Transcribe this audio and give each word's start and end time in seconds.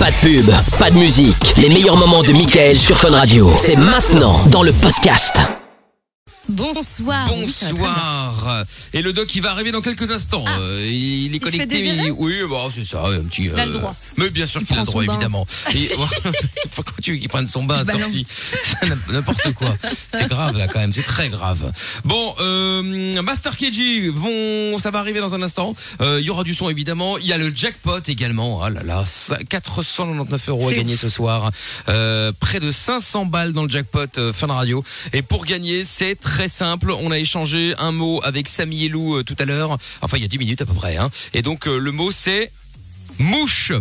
Pas 0.00 0.10
de 0.10 0.16
pub, 0.16 0.50
pas 0.80 0.90
de 0.90 0.96
musique. 0.96 1.54
Les 1.56 1.68
meilleurs 1.68 1.96
moments 1.96 2.22
de 2.22 2.32
Michael 2.32 2.74
sur 2.74 2.96
Fun 2.96 3.10
Radio. 3.10 3.52
C'est 3.56 3.76
maintenant 3.76 4.40
dans 4.46 4.64
le 4.64 4.72
podcast. 4.72 5.61
Bonsoir. 6.52 7.30
Oui. 7.32 7.40
Bonsoir. 7.42 8.64
Et 8.92 9.00
le 9.02 9.12
doc, 9.12 9.34
il 9.34 9.42
va 9.42 9.50
arriver 9.52 9.72
dans 9.72 9.80
quelques 9.80 10.10
instants. 10.10 10.44
Euh, 10.58 10.86
il 10.90 11.34
est 11.34 11.40
Ah. 11.42 11.44
connecté. 11.50 12.10
oui, 12.16 12.34
bon, 12.48 12.70
c'est 12.70 12.84
ça, 12.84 13.04
un 13.06 13.22
petit. 13.24 13.44
Il 13.44 13.58
a 13.58 13.64
le 13.66 13.72
euh, 13.76 13.78
droit. 13.78 13.94
Mais 14.18 14.28
bien 14.30 14.44
sûr 14.46 14.62
qu'il 14.64 14.76
a 14.76 14.80
le 14.80 14.86
droit, 14.86 15.02
évidemment. 15.02 15.46
Et, 15.74 15.88
faut 16.72 16.82
que 16.82 17.00
tu 17.02 17.12
veux 17.12 17.18
qu'il 17.18 17.28
prenne 17.28 17.46
son 17.48 17.64
bain 17.64 17.82
Il 18.12 18.24
N'importe 19.12 19.52
quoi. 19.54 19.74
C'est 20.12 20.28
grave 20.28 20.56
là 20.56 20.68
quand 20.68 20.78
même. 20.80 20.92
C'est 20.92 21.02
très 21.02 21.28
grave. 21.30 21.72
Bon, 22.04 22.34
euh, 22.40 23.22
Master 23.22 23.56
KG 23.56 24.08
vont, 24.10 24.76
ça 24.78 24.90
va 24.90 24.98
arriver 24.98 25.20
dans 25.20 25.34
un 25.34 25.42
instant. 25.42 25.74
Euh, 26.00 26.18
Il 26.20 26.26
y 26.26 26.30
aura 26.30 26.44
du 26.44 26.54
son 26.54 26.68
évidemment. 26.68 27.16
Il 27.18 27.26
y 27.26 27.32
a 27.32 27.38
le 27.38 27.50
jackpot 27.54 28.00
également. 28.08 28.62
Ah 28.62 28.70
là 28.70 28.82
là, 28.82 29.04
ça- 29.06 29.38
499 29.48 30.48
euros 30.50 30.68
à 30.68 30.74
gagner 30.74 30.96
ce 30.96 31.08
soir. 31.08 31.50
Euh, 31.88 32.32
près 32.38 32.60
de 32.60 32.70
500 32.70 33.24
balles 33.26 33.52
dans 33.52 33.62
le 33.62 33.68
jackpot 33.68 34.06
euh, 34.18 34.32
Fun 34.32 34.48
Radio. 34.48 34.84
Et 35.12 35.22
pour 35.22 35.44
gagner, 35.46 35.84
c'est 35.84 36.14
très 36.16 36.41
simple. 36.48 36.90
On 36.90 37.10
a 37.10 37.18
échangé 37.18 37.74
un 37.78 37.92
mot 37.92 38.20
avec 38.24 38.48
Samy 38.48 38.84
et 38.84 38.88
Lou 38.88 39.16
euh, 39.16 39.22
tout 39.22 39.36
à 39.38 39.44
l'heure. 39.44 39.78
Enfin, 40.00 40.16
il 40.16 40.22
y 40.22 40.24
a 40.24 40.28
10 40.28 40.38
minutes 40.38 40.62
à 40.62 40.66
peu 40.66 40.74
près. 40.74 40.96
Hein. 40.96 41.10
Et 41.34 41.42
donc, 41.42 41.66
euh, 41.66 41.78
le 41.78 41.92
mot, 41.92 42.10
c'est 42.10 42.50
mouche. 43.18 43.72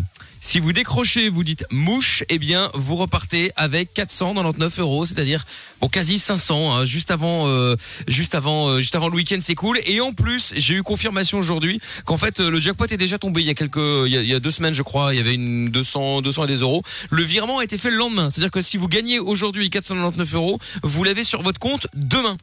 Si 0.43 0.59
vous 0.59 0.73
décrochez, 0.73 1.29
vous 1.29 1.43
dites 1.43 1.65
mouche, 1.69 2.23
eh 2.29 2.39
bien, 2.39 2.71
vous 2.73 2.95
repartez 2.95 3.51
avec 3.57 3.93
499 3.93 4.79
euros, 4.79 5.05
c'est-à-dire 5.05 5.45
bon, 5.81 5.87
quasi 5.87 6.17
500, 6.17 6.73
hein, 6.73 6.85
juste 6.85 7.11
avant, 7.11 7.47
euh, 7.47 7.75
juste 8.07 8.33
avant, 8.33 8.79
juste 8.79 8.95
avant 8.95 9.09
le 9.09 9.15
week-end, 9.15 9.37
c'est 9.39 9.53
cool. 9.53 9.79
Et 9.85 10.01
en 10.01 10.13
plus, 10.13 10.53
j'ai 10.55 10.73
eu 10.73 10.81
confirmation 10.81 11.37
aujourd'hui 11.37 11.79
qu'en 12.05 12.17
fait, 12.17 12.39
le 12.39 12.59
jackpot 12.59 12.85
est 12.85 12.97
déjà 12.97 13.19
tombé 13.19 13.41
il 13.41 13.47
y 13.47 13.51
a 13.51 13.53
quelques, 13.53 13.77
il 14.07 14.13
y 14.13 14.33
a 14.33 14.39
deux 14.39 14.49
semaines, 14.49 14.73
je 14.73 14.81
crois, 14.81 15.13
il 15.13 15.17
y 15.17 15.19
avait 15.19 15.35
une 15.35 15.69
200, 15.69 16.21
200 16.21 16.45
et 16.45 16.47
des 16.47 16.61
euros. 16.61 16.81
Le 17.11 17.21
virement 17.21 17.59
a 17.59 17.63
été 17.63 17.77
fait 17.77 17.91
le 17.91 17.97
lendemain, 17.97 18.31
c'est-à-dire 18.31 18.49
que 18.49 18.63
si 18.63 18.77
vous 18.77 18.87
gagnez 18.87 19.19
aujourd'hui 19.19 19.69
499 19.69 20.33
euros, 20.33 20.57
vous 20.81 21.03
l'avez 21.03 21.23
sur 21.23 21.43
votre 21.43 21.59
compte 21.59 21.85
demain. 21.93 22.35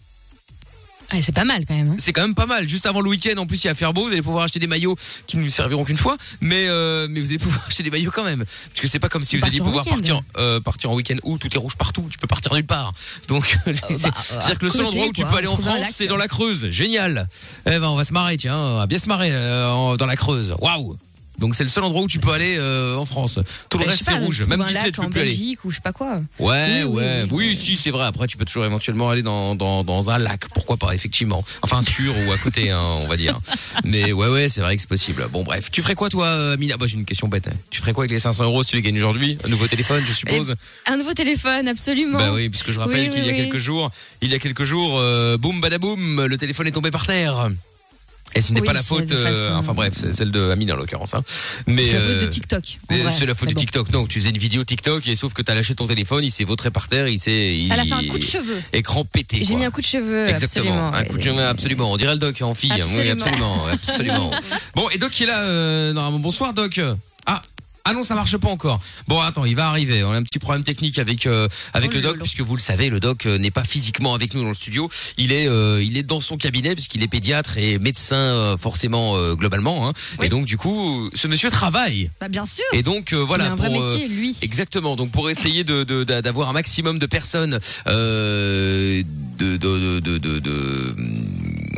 C'est 1.22 1.34
pas 1.34 1.44
mal 1.44 1.64
quand 1.66 1.74
même. 1.74 1.90
hein. 1.90 1.96
C'est 1.98 2.12
quand 2.12 2.20
même 2.22 2.34
pas 2.34 2.46
mal. 2.46 2.68
Juste 2.68 2.84
avant 2.86 3.00
le 3.00 3.08
week-end, 3.08 3.36
en 3.38 3.46
plus, 3.46 3.64
il 3.64 3.68
va 3.68 3.74
faire 3.74 3.92
beau. 3.92 4.06
Vous 4.06 4.12
allez 4.12 4.22
pouvoir 4.22 4.44
acheter 4.44 4.58
des 4.58 4.66
maillots 4.66 4.96
qui 5.26 5.36
ne 5.36 5.42
vous 5.42 5.48
serviront 5.48 5.84
qu'une 5.84 5.96
fois, 5.96 6.16
mais 6.40 6.66
euh, 6.68 7.06
mais 7.10 7.20
vous 7.20 7.28
allez 7.28 7.38
pouvoir 7.38 7.64
acheter 7.68 7.82
des 7.82 7.90
maillots 7.90 8.10
quand 8.10 8.24
même, 8.24 8.44
parce 8.44 8.80
que 8.80 8.88
c'est 8.88 8.98
pas 8.98 9.08
comme 9.08 9.22
si 9.24 9.36
Ou 9.36 9.40
vous 9.40 9.46
alliez 9.46 9.58
pouvoir 9.58 9.84
partir 9.84 10.20
euh, 10.36 10.60
partir 10.60 10.90
en 10.90 10.94
week-end 10.94 11.16
où 11.22 11.38
tout 11.38 11.48
est 11.54 11.58
rouge 11.58 11.76
partout. 11.76 12.06
Tu 12.10 12.18
peux 12.18 12.26
partir 12.26 12.52
nulle 12.54 12.66
part. 12.66 12.92
Donc 13.26 13.56
c'est- 13.66 13.74
c'est-à-dire 13.96 14.58
que 14.58 14.64
le 14.66 14.70
seul 14.70 14.80
bah, 14.82 14.86
côté, 14.86 14.96
endroit 14.98 15.06
où 15.06 15.12
tu 15.12 15.22
quoi, 15.22 15.30
peux 15.30 15.36
aller 15.38 15.46
en 15.46 15.54
un 15.54 15.56
France, 15.62 15.86
c'est 15.92 16.06
dans 16.06 16.16
la 16.16 16.28
Creuse. 16.28 16.68
Génial. 16.70 17.28
Eh 17.66 17.70
ben, 17.78 17.84
on 17.88 17.96
va 17.96 18.04
se 18.04 18.12
marrer, 18.12 18.36
tiens, 18.36 18.56
on 18.58 18.76
va 18.78 18.86
bien 18.86 18.98
se 18.98 19.08
marrer 19.08 19.30
euh, 19.32 19.96
dans 19.96 20.06
la 20.06 20.16
Creuse. 20.16 20.54
Waouh. 20.60 20.96
Donc 21.38 21.54
c'est 21.54 21.62
le 21.62 21.68
seul 21.68 21.84
endroit 21.84 22.02
où 22.02 22.08
tu 22.08 22.18
peux 22.18 22.32
aller 22.32 22.56
euh, 22.58 22.96
en 22.96 23.04
France. 23.04 23.38
Tout 23.70 23.78
le 23.78 23.84
Bah, 23.84 23.90
reste 23.92 24.04
c'est 24.04 24.14
rouge. 24.18 24.42
Même 24.42 24.62
Disney 24.64 24.74
lac 24.74 24.86
tu 24.86 24.92
peux 25.00 25.06
en 25.06 25.10
plus 25.10 25.20
aller. 25.20 25.30
Belgique 25.30 25.64
ou 25.64 25.70
je 25.70 25.76
sais 25.76 25.80
pas 25.82 25.92
quoi. 25.92 26.20
Ouais, 26.38 26.82
Oui, 26.84 26.94
ouais, 26.96 27.22
oui, 27.22 27.28
oui, 27.30 27.46
oui. 27.50 27.56
si, 27.56 27.76
c'est 27.76 27.90
vrai. 27.90 28.06
Après, 28.06 28.26
tu 28.26 28.36
peux 28.36 28.44
toujours 28.44 28.64
éventuellement 28.64 29.08
aller 29.10 29.22
dans, 29.22 29.54
dans, 29.54 29.84
dans 29.84 30.10
un 30.10 30.18
lac, 30.18 30.48
pourquoi 30.54 30.76
pas, 30.76 30.94
effectivement. 30.94 31.44
Enfin, 31.62 31.80
sur 31.82 32.12
ou 32.26 32.32
à 32.32 32.38
côté, 32.38 32.70
hein, 32.70 32.80
on 32.82 33.06
va 33.06 33.16
dire. 33.16 33.38
Mais 33.84 34.12
ouais, 34.12 34.28
ouais, 34.28 34.48
c'est 34.48 34.60
vrai 34.60 34.74
que 34.76 34.82
c'est 34.82 34.88
possible. 34.88 35.28
Bon, 35.32 35.44
bref. 35.44 35.70
Tu 35.70 35.80
ferais 35.82 35.94
quoi, 35.94 36.08
toi, 36.08 36.26
euh, 36.26 36.56
Mina? 36.56 36.76
Bah, 36.76 36.86
j'ai 36.86 36.96
une 36.96 37.04
question 37.04 37.28
bête. 37.28 37.48
hein. 37.48 37.56
Tu 37.70 37.80
ferais 37.80 37.92
quoi 37.92 38.02
avec 38.02 38.10
les 38.10 38.18
500 38.18 38.44
euros 38.44 38.62
si 38.62 38.70
tu 38.70 38.76
les 38.76 38.82
gagnes 38.82 38.96
aujourd'hui? 38.98 39.38
Un 39.44 39.48
nouveau 39.48 39.66
téléphone, 39.68 40.04
je 40.04 40.12
suppose? 40.12 40.54
Un 40.86 40.96
nouveau 40.96 41.14
téléphone, 41.14 41.68
absolument. 41.68 42.18
Bah 42.18 42.32
oui, 42.34 42.48
puisque 42.48 42.72
je 42.72 42.78
rappelle 42.78 43.10
qu'il 43.10 43.24
y 43.24 43.30
a 43.30 43.34
quelques 43.34 43.58
jours, 43.58 43.90
il 44.22 44.30
y 44.30 44.34
a 44.34 44.38
quelques 44.38 44.64
jours, 44.64 44.98
euh, 44.98 45.36
boum, 45.36 45.60
badaboum, 45.60 46.24
le 46.26 46.36
téléphone 46.36 46.66
est 46.66 46.72
tombé 46.72 46.90
par 46.90 47.06
terre. 47.06 47.48
Et 48.34 48.42
ce 48.42 48.52
n'est 48.52 48.60
Oui, 48.60 48.66
pas 48.66 48.72
la 48.74 48.82
faute, 48.82 49.06
de 49.06 49.14
euh, 49.16 49.54
enfin 49.56 49.72
bref, 49.72 49.94
celle 50.12 50.30
de 50.30 50.50
Amina 50.50 50.74
en 50.74 50.76
l'occurrence. 50.76 51.14
Hein. 51.14 51.22
Mais 51.66 51.84
C'est 51.86 51.94
la 51.94 52.00
faute 52.00 52.18
de 52.20 52.26
TikTok. 52.26 52.78
euh, 52.92 52.96
vrai. 53.02 53.12
C'est 53.18 53.26
la 53.26 53.34
faute 53.34 53.48
du 53.48 53.54
bon. 53.54 53.60
TikTok. 53.60 53.90
Non, 53.92 54.06
tu 54.06 54.20
faisais 54.20 54.30
une 54.30 54.38
vidéo 54.38 54.64
TikTok 54.64 55.06
et 55.08 55.16
sauf 55.16 55.32
que 55.32 55.42
t'as 55.42 55.54
lâché 55.54 55.74
ton 55.74 55.86
téléphone, 55.86 56.22
il 56.24 56.30
s'est 56.30 56.44
vautré 56.44 56.70
par 56.70 56.88
terre, 56.88 57.08
il 57.08 57.18
s'est. 57.18 57.58
Elle 57.70 57.72
a 57.72 57.84
fait 57.84 57.92
un 57.92 58.04
coup 58.04 58.18
de 58.18 58.22
cheveux. 58.24 58.62
Écran 58.72 59.04
pété. 59.04 59.42
J'ai 59.44 59.54
mis 59.56 59.64
un 59.64 59.70
coup 59.70 59.80
de 59.80 59.86
cheveux. 59.86 60.28
Exactement, 60.28 60.70
absolument. 60.88 60.94
un 60.94 61.04
coup 61.04 61.16
de 61.18 61.22
cheveux, 61.22 61.46
absolument. 61.46 61.92
On 61.92 61.96
dirait 61.96 62.12
le 62.12 62.18
doc 62.18 62.40
en 62.42 62.54
fille. 62.54 62.70
Oui, 62.72 62.80
Absolument. 63.10 63.12
absolument, 63.12 63.66
absolument. 63.72 64.30
bon, 64.74 64.88
et 64.90 64.98
Doc 64.98 65.10
qui 65.10 65.22
est 65.24 65.26
là, 65.26 65.40
euh, 65.40 65.92
normalement. 65.92 66.18
Bonsoir, 66.18 66.52
Doc. 66.52 66.80
Ah. 67.26 67.40
Ah 67.84 67.94
non, 67.94 68.02
ça 68.02 68.14
marche 68.14 68.36
pas 68.36 68.48
encore. 68.50 68.80
Bon, 69.06 69.18
attends, 69.20 69.44
il 69.46 69.56
va 69.56 69.68
arriver. 69.68 70.04
On 70.04 70.12
a 70.12 70.16
un 70.16 70.22
petit 70.22 70.38
problème 70.38 70.62
technique 70.64 70.98
avec 70.98 71.26
euh, 71.26 71.48
avec 71.72 71.90
Oh 71.92 71.94
le 71.96 72.00
doc, 72.02 72.18
puisque 72.18 72.40
vous 72.40 72.54
le 72.54 72.60
savez, 72.60 72.90
le 72.90 73.00
doc 73.00 73.24
euh, 73.26 73.38
n'est 73.38 73.50
pas 73.50 73.64
physiquement 73.64 74.14
avec 74.14 74.34
nous 74.34 74.42
dans 74.42 74.48
le 74.48 74.54
studio. 74.54 74.90
Il 75.16 75.32
est 75.32 75.46
euh, 75.48 75.82
il 75.82 75.96
est 75.96 76.02
dans 76.02 76.20
son 76.20 76.36
cabinet 76.36 76.74
puisqu'il 76.74 77.02
est 77.02 77.08
pédiatre 77.08 77.56
et 77.56 77.78
médecin 77.78 78.16
euh, 78.16 78.56
forcément 78.58 79.16
euh, 79.16 79.34
globalement. 79.34 79.88
hein. 79.88 79.92
Oui. 80.18 80.26
Et 80.26 80.28
donc 80.28 80.44
du 80.44 80.56
coup, 80.58 81.08
ce 81.14 81.26
monsieur 81.28 81.50
travaille. 81.50 82.10
Bah 82.20 82.28
bien 82.28 82.44
sûr. 82.46 82.64
Et 82.72 82.82
donc 82.82 83.12
euh, 83.12 83.20
Il 83.22 83.26
voilà 83.26 83.44
a 83.46 83.52
un 83.52 83.56
vrai 83.56 83.68
pour 83.68 83.80
euh, 83.82 83.96
métier, 83.98 84.08
lui. 84.14 84.36
Exactement. 84.42 84.94
Donc 84.96 85.10
pour 85.10 85.30
essayer 85.30 85.64
de 85.64 85.84
de- 85.84 86.04
d'a- 86.04 86.20
d'avoir 86.20 86.50
un 86.50 86.52
maximum 86.52 86.98
de 86.98 87.06
personnes 87.06 87.58
euh, 87.86 89.02
de, 89.38 89.56
de, 89.56 90.00
de, 90.00 90.18
de, 90.18 90.38
de- 90.38 90.94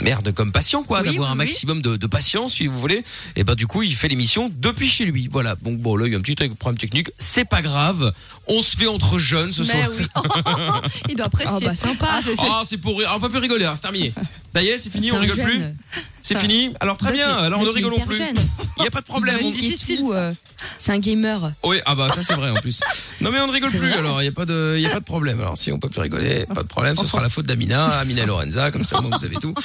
merde 0.02 0.32
comme 0.32 0.52
patient 0.52 0.82
quoi, 0.82 1.00
Oui, 1.00 1.06
d'avoir 1.08 1.28
oui, 1.28 1.32
un 1.36 1.38
oui. 1.38 1.46
maximum 1.46 1.82
de, 1.82 1.96
de 1.96 2.06
patients 2.06 2.48
si 2.48 2.66
vous 2.66 2.78
voulez. 2.80 3.02
Et 3.36 3.44
ben 3.44 3.54
du 3.54 3.66
coup 3.66 3.82
il 3.82 3.94
fait 3.94 4.08
l'émission 4.08 4.50
depuis 4.54 4.88
chez 4.88 5.04
lui. 5.04 5.28
Voilà. 5.30 5.56
Donc 5.62 5.78
bon 5.78 5.96
là 5.96 6.06
il 6.06 6.12
y 6.12 6.16
a 6.16 6.18
un 6.18 6.22
petit 6.22 6.34
problème 6.34 6.78
technique. 6.78 7.10
C'est 7.18 7.44
pas 7.44 7.62
grave. 7.62 8.12
On 8.48 8.62
se 8.62 8.76
fait 8.76 8.86
entre 8.86 9.18
jeunes 9.18 9.52
ce 9.52 9.64
soir. 9.64 9.88
oui. 9.96 10.04
Il 11.08 11.16
doit 11.16 11.26
apprécier. 11.26 11.52
Oh 11.56 11.60
bah 11.64 11.74
sympa. 11.74 12.08
Ah, 12.10 12.20
c'est- 12.24 12.34
c'est- 12.36 12.42
Ah 12.50 12.62
c'est 12.64 12.78
pour 12.78 12.98
rire. 12.98 13.08
Ah, 13.10 13.16
on 13.16 13.20
peut 13.20 13.28
plus 13.28 13.38
rigoler. 13.38 13.64
hein, 13.64 13.72
c'est 13.76 13.82
terminé. 13.82 14.12
Ça 14.54 14.62
y 14.62 14.68
est 14.68 14.78
c'est 14.78 14.90
fini. 14.90 15.08
C'est 15.08 15.16
On 15.16 15.20
rigole 15.20 15.44
plus. 15.44 15.60
C'est 16.30 16.36
Enfin, 16.36 16.48
fini. 16.48 16.72
Alors 16.78 16.96
très 16.96 17.12
bien. 17.12 17.28
est- 17.28 17.42
Alors 17.46 17.58
ne 17.60 17.64
Doc 17.64 17.74
est 17.74 17.78
rigolons 17.78 17.98
plus. 18.06 18.16
jeune. 18.16 18.36
Il 18.78 18.84
y 18.84 18.86
a 18.86 18.90
pas 18.90 19.00
de 19.00 19.06
problème. 19.06 19.36
On- 19.42 19.50
dit 19.50 19.60
difficile, 19.60 20.00
euh, 20.12 20.30
C'est 20.78 20.92
un 20.92 20.98
gamer. 20.98 21.52
Oui, 21.64 21.78
ah 21.86 21.94
bah 21.96 22.08
ça 22.14 22.22
c'est 22.22 22.34
vrai 22.34 22.50
en 22.50 22.54
plus. 22.54 22.78
Non 23.20 23.30
mais 23.32 23.40
on 23.40 23.46
ne 23.48 23.52
rigole 23.52 23.70
C'est 23.70 23.78
plus 23.78 23.88
vrai. 23.90 23.98
alors, 23.98 24.22
il 24.22 24.26
y 24.26 24.28
a 24.28 24.32
pas 24.32 24.46
de 24.46 24.78
y 24.78 24.86
a 24.86 24.90
pas 24.90 25.00
de 25.00 25.04
problème. 25.04 25.40
Alors 25.40 25.58
si 25.58 25.72
on 25.72 25.78
peut 25.78 25.88
plus 25.88 26.00
rigoler, 26.00 26.46
pas 26.46 26.62
de 26.62 26.68
problème, 26.68 26.96
ce 26.96 27.04
sera 27.06 27.20
la 27.20 27.28
faute 27.28 27.44
d'Amina, 27.46 27.98
Amina 27.98 28.22
et 28.22 28.26
Lorenza 28.26 28.70
comme 28.70 28.84
ça 28.84 28.98
vous 29.00 29.10
savez 29.18 29.36
tout. 29.36 29.54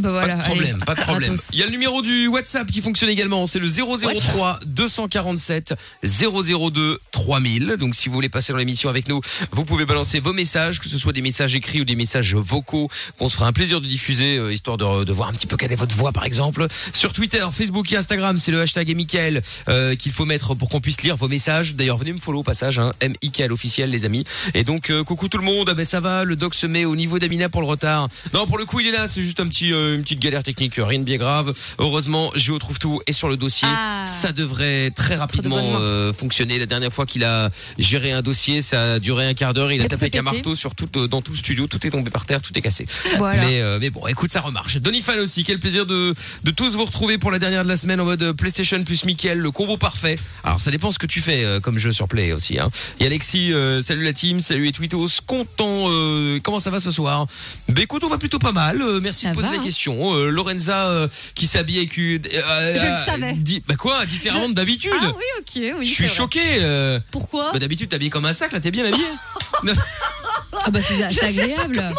Bah 0.00 0.10
voilà. 0.10 0.36
Pas 0.36 0.42
de 0.42 0.46
problème, 0.46 0.74
allez, 0.76 0.84
pas 0.84 0.94
de 0.96 1.00
problème. 1.02 1.28
gratos. 1.34 1.48
Il 1.52 1.58
y 1.60 1.62
a 1.62 1.66
le 1.66 1.70
numéro 1.70 2.02
du 2.02 2.26
WhatsApp 2.26 2.68
qui 2.70 2.80
fonctionne 2.82 3.10
également, 3.10 3.46
c'est 3.46 3.60
le 3.60 3.68
003 3.68 4.58
247 4.66 5.74
002 6.02 6.98
3000. 7.12 7.76
Donc 7.78 7.94
si 7.94 8.08
vous 8.08 8.14
voulez 8.14 8.28
passer 8.28 8.52
dans 8.52 8.58
l'émission 8.58 8.88
avec 8.88 9.08
nous, 9.08 9.20
vous 9.52 9.64
pouvez 9.64 9.84
balancer 9.86 10.18
vos 10.20 10.32
messages, 10.32 10.80
que 10.80 10.88
ce 10.88 10.98
soit 10.98 11.12
des 11.12 11.22
messages 11.22 11.54
écrits 11.54 11.80
ou 11.80 11.84
des 11.84 11.94
messages 11.96 12.34
vocaux, 12.34 12.88
qu'on 13.18 13.28
se 13.28 13.36
fera 13.36 13.46
un 13.46 13.52
plaisir 13.52 13.80
de 13.80 13.86
diffuser, 13.86 14.36
euh, 14.38 14.52
histoire 14.52 14.76
de, 14.78 15.04
de 15.04 15.12
voir 15.12 15.28
un 15.28 15.32
petit 15.32 15.46
peu 15.46 15.56
quelle 15.56 15.72
est 15.72 15.76
votre 15.76 15.94
voix 15.96 16.03
par 16.12 16.24
exemple. 16.24 16.66
Sur 16.92 17.12
Twitter, 17.12 17.44
Facebook 17.52 17.90
et 17.92 17.96
Instagram, 17.96 18.38
c'est 18.38 18.52
le 18.52 18.60
hashtag 18.60 18.94
Michael 18.94 19.42
euh, 19.68 19.94
qu'il 19.94 20.12
faut 20.12 20.24
mettre 20.24 20.54
pour 20.54 20.68
qu'on 20.68 20.80
puisse 20.80 21.02
lire 21.02 21.16
vos 21.16 21.28
messages. 21.28 21.74
D'ailleurs, 21.74 21.96
venez 21.96 22.12
me 22.12 22.18
follow 22.18 22.40
au 22.40 22.42
passage, 22.42 22.78
hein, 22.78 22.92
MIKL 23.02 23.52
officiel 23.52 23.90
les 23.90 24.04
amis. 24.04 24.24
Et 24.54 24.64
donc 24.64 24.90
euh, 24.90 25.04
coucou 25.04 25.28
tout 25.28 25.38
le 25.38 25.44
monde, 25.44 25.68
ah 25.70 25.74
ben 25.74 25.84
ça 25.84 26.00
va, 26.00 26.24
le 26.24 26.36
doc 26.36 26.54
se 26.54 26.66
met 26.66 26.84
au 26.84 26.96
niveau 26.96 27.18
d'Amina 27.18 27.48
pour 27.48 27.60
le 27.60 27.66
retard. 27.66 28.08
Non, 28.32 28.46
pour 28.46 28.58
le 28.58 28.64
coup 28.64 28.80
il 28.80 28.86
est 28.86 28.92
là, 28.92 29.06
c'est 29.06 29.22
juste 29.22 29.40
un 29.40 29.46
petit 29.46 29.72
euh, 29.72 29.94
une 29.96 30.02
petite 30.02 30.20
galère 30.20 30.42
technique, 30.42 30.74
rien 30.76 30.98
de 30.98 31.04
bien 31.04 31.16
grave. 31.16 31.52
Heureusement, 31.78 32.30
Géo 32.34 32.58
trouve 32.58 32.78
tout 32.78 33.00
est 33.06 33.12
sur 33.12 33.28
le 33.28 33.36
dossier. 33.36 33.68
Ah. 33.70 34.06
Ça 34.06 34.32
devrait 34.32 34.90
très 34.90 35.16
rapidement 35.16 35.56
mains. 35.56 35.80
euh, 35.80 36.12
fonctionner. 36.12 36.58
La 36.58 36.66
dernière 36.66 36.92
fois 36.92 37.06
qu'il 37.06 37.24
a 37.24 37.50
géré 37.78 38.12
un 38.12 38.22
dossier, 38.22 38.62
ça 38.62 38.94
a 38.94 38.98
duré 38.98 39.26
un 39.26 39.34
quart 39.34 39.54
d'heure. 39.54 39.72
Il 39.72 39.80
a 39.80 39.84
Et 39.84 39.88
tapé 39.88 40.04
avec 40.04 40.16
un 40.16 40.22
marteau 40.22 40.54
sur 40.54 40.74
tout, 40.74 40.88
euh, 40.96 41.08
dans 41.08 41.22
tout 41.22 41.32
le 41.32 41.38
studio. 41.38 41.66
Tout 41.66 41.84
est 41.86 41.90
tombé 41.90 42.10
par 42.10 42.26
terre, 42.26 42.42
tout 42.42 42.56
est 42.56 42.60
cassé. 42.60 42.86
Voilà. 43.18 43.44
Mais, 43.44 43.60
euh, 43.60 43.78
mais 43.80 43.90
bon, 43.90 44.06
écoute, 44.06 44.30
ça 44.30 44.40
remarche. 44.40 44.76
Donny 44.78 45.00
Fan 45.00 45.18
aussi, 45.20 45.44
quel 45.44 45.58
plaisir 45.58 45.86
de, 45.86 45.93
de 45.94 46.50
tous 46.50 46.70
vous 46.72 46.84
retrouver 46.84 47.18
pour 47.18 47.30
la 47.30 47.38
dernière 47.38 47.64
de 47.64 47.68
la 47.68 47.76
semaine 47.76 48.00
en 48.00 48.04
mode 48.04 48.32
PlayStation 48.32 48.82
plus 48.84 49.04
Mickaël, 49.04 49.38
le 49.38 49.50
combo 49.50 49.76
parfait. 49.76 50.18
Alors 50.42 50.60
ça 50.60 50.70
dépend 50.70 50.90
ce 50.90 50.98
que 50.98 51.06
tu 51.06 51.20
fais 51.20 51.44
euh, 51.44 51.60
comme 51.60 51.78
jeu 51.78 51.92
sur 51.92 52.08
Play 52.08 52.32
aussi. 52.32 52.58
Hein. 52.58 52.70
Et 53.00 53.06
Alexis, 53.06 53.52
euh, 53.52 53.82
salut 53.82 54.04
la 54.04 54.12
team, 54.12 54.40
salut 54.40 54.64
les 54.64 54.72
tweetos, 54.72 55.08
content. 55.26 55.86
euh, 55.90 56.38
comment 56.42 56.58
ça 56.60 56.70
va 56.70 56.80
ce 56.80 56.90
soir? 56.90 57.26
Ben 57.68 57.82
écoute, 57.82 58.02
on 58.04 58.08
va 58.08 58.18
plutôt 58.18 58.38
pas 58.38 58.52
mal. 58.52 58.82
merci 59.00 59.22
Ça 59.22 59.30
de 59.30 59.34
poser 59.34 59.48
va, 59.48 59.54
la 59.54 59.60
hein. 59.60 59.64
question. 59.64 60.14
Lorenza 60.28 61.08
qui 61.34 61.46
s'habille 61.46 61.78
avec 61.78 61.96
une... 61.96 62.22
Je 62.24 62.28
le 62.30 63.04
savais. 63.12 63.32
di- 63.34 63.62
bah 63.66 63.76
quoi, 63.76 64.04
différemment 64.06 64.48
de 64.48 64.54
d'habitude? 64.54 64.92
Ah 65.00 65.12
oui, 65.16 65.24
ok, 65.40 65.76
oui. 65.80 65.86
Je 65.86 65.92
suis 65.92 66.08
choqué. 66.08 66.40
Pourquoi? 67.10 67.52
Bah, 67.52 67.58
d'habitude 67.58 67.88
t'es 67.88 67.96
habillé 67.96 68.10
comme 68.10 68.24
un 68.26 68.32
sac, 68.32 68.52
là 68.52 68.60
t'es 68.60 68.70
bien 68.70 68.84
habillé. 68.84 69.04
Ah 70.66 70.70
bah 70.70 70.80
c'est 70.80 70.94
c'est 71.12 71.24
agréable. 71.24 71.94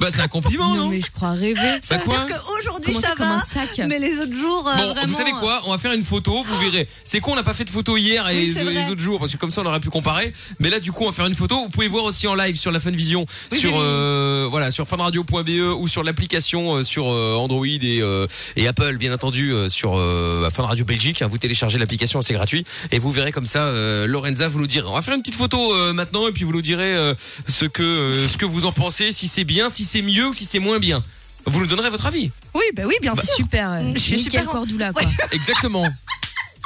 Bah 0.00 0.08
c'est 0.10 0.20
un 0.20 0.28
compliment, 0.28 0.68
non, 0.74 0.84
Non 0.84 0.88
mais 0.90 1.00
je 1.00 1.10
crois 1.10 1.32
rêver. 1.32 1.54
Bah 1.54 1.78
Ça 1.82 1.96
veut 1.98 2.04
quoi 2.04 2.24
dire 2.26 2.36
qu'aujourd'hui 2.40 2.94
ça 2.94 3.14
va, 3.18 3.34
un 3.34 3.40
sac 3.40 3.80
mais 3.88 3.98
les 3.98 4.18
autres 4.18 4.34
jours, 4.36 4.68
euh, 4.68 4.76
Bon, 4.76 4.92
vraiment. 4.94 5.06
vous 5.06 5.12
savez 5.14 5.30
quoi 5.32 5.62
On 5.66 5.70
va 5.72 5.78
faire 5.78 5.92
une 5.92 6.04
photo, 6.04 6.42
vous 6.44 6.58
verrez. 6.58 6.88
C'est 7.04 7.20
con, 7.20 7.32
on 7.32 7.36
n'a 7.36 7.42
pas 7.42 7.54
fait 7.54 7.64
de 7.64 7.70
photo 7.70 7.96
hier 7.96 8.28
et 8.28 8.52
Oui, 8.52 8.54
les, 8.74 8.90
autres 8.90 9.00
jours 9.00 9.18
parce 9.20 9.32
que 9.32 9.36
comme 9.36 9.50
ça 9.50 9.62
on 9.62 9.66
aurait 9.66 9.80
pu 9.80 9.90
comparer. 9.90 10.32
Mais 10.60 10.70
là, 10.70 10.80
du 10.80 10.92
coup, 10.92 11.04
on 11.04 11.06
va 11.08 11.12
faire 11.12 11.26
une 11.26 11.34
photo. 11.34 11.62
Vous 11.62 11.68
pouvez 11.70 11.88
voir 11.88 12.04
aussi 12.04 12.26
en 12.26 12.34
live 12.34 12.56
sur 12.56 12.70
la 12.72 12.80
Funvision, 12.80 13.26
Oui, 13.52 13.58
sur 13.58 13.72
euh, 13.76 14.46
voilà, 14.50 14.70
sur 14.70 14.86
funradio.be 14.88 15.76
ou 15.78 15.88
sur 15.88 16.02
l'application 16.02 16.76
euh, 16.76 16.82
sur 16.82 17.08
euh, 17.08 17.34
Android 17.36 17.64
et, 17.66 18.00
euh, 18.02 18.26
et 18.56 18.66
Apple, 18.68 18.96
bien 18.98 19.12
entendu, 19.14 19.52
euh, 19.52 19.68
sur 19.68 19.96
euh, 19.96 20.48
Fun 20.50 20.64
Radio 20.64 20.84
Belgique. 20.84 21.22
hein. 21.22 21.28
vous 21.30 21.38
téléchargez 21.38 21.78
l'application, 21.78 22.20
c'est 22.22 22.34
gratuit 22.34 22.64
et 22.90 22.98
vous 22.98 23.10
verrez 23.12 23.32
comme 23.32 23.46
ça. 23.46 23.64
euh, 23.66 24.06
Lorenza, 24.06 24.48
vous 24.48 24.58
nous 24.60 24.66
direz. 24.66 24.86
On 24.88 24.94
va 24.94 25.02
faire 25.02 25.14
une 25.14 25.20
petite 25.22 25.34
photo 25.36 25.72
euh, 25.74 25.92
maintenant 25.92 26.28
et 26.28 26.32
puis 26.32 26.44
vous 26.44 26.52
nous 26.52 26.62
direz 26.62 26.94
euh, 26.94 27.14
ce 27.48 27.64
que 27.64 27.82
euh, 27.82 28.28
ce 28.28 28.36
que 28.38 28.44
vous 28.44 28.64
en 28.66 28.72
pensez, 28.72 29.12
si 29.12 29.28
c'est 29.28 29.44
bien, 29.44 29.53
si 29.70 29.84
c'est 29.84 30.02
mieux 30.02 30.28
ou 30.28 30.34
si 30.34 30.44
c'est 30.44 30.58
moins 30.58 30.78
bien. 30.78 31.02
Vous 31.46 31.60
nous 31.60 31.66
donnerez 31.66 31.90
votre 31.90 32.06
avis. 32.06 32.30
Oui, 32.54 32.62
bah 32.74 32.82
oui, 32.86 32.94
bien 33.02 33.14
sûr. 33.14 33.34
Super. 33.36 33.70
euh, 33.72 33.82
Je 33.94 33.98
suis 33.98 34.16
Mickaël 34.16 34.40
super 34.42 34.48
en- 34.48 34.52
Cordula, 34.52 34.92
quoi. 34.92 35.02
Exactement. 35.32 35.86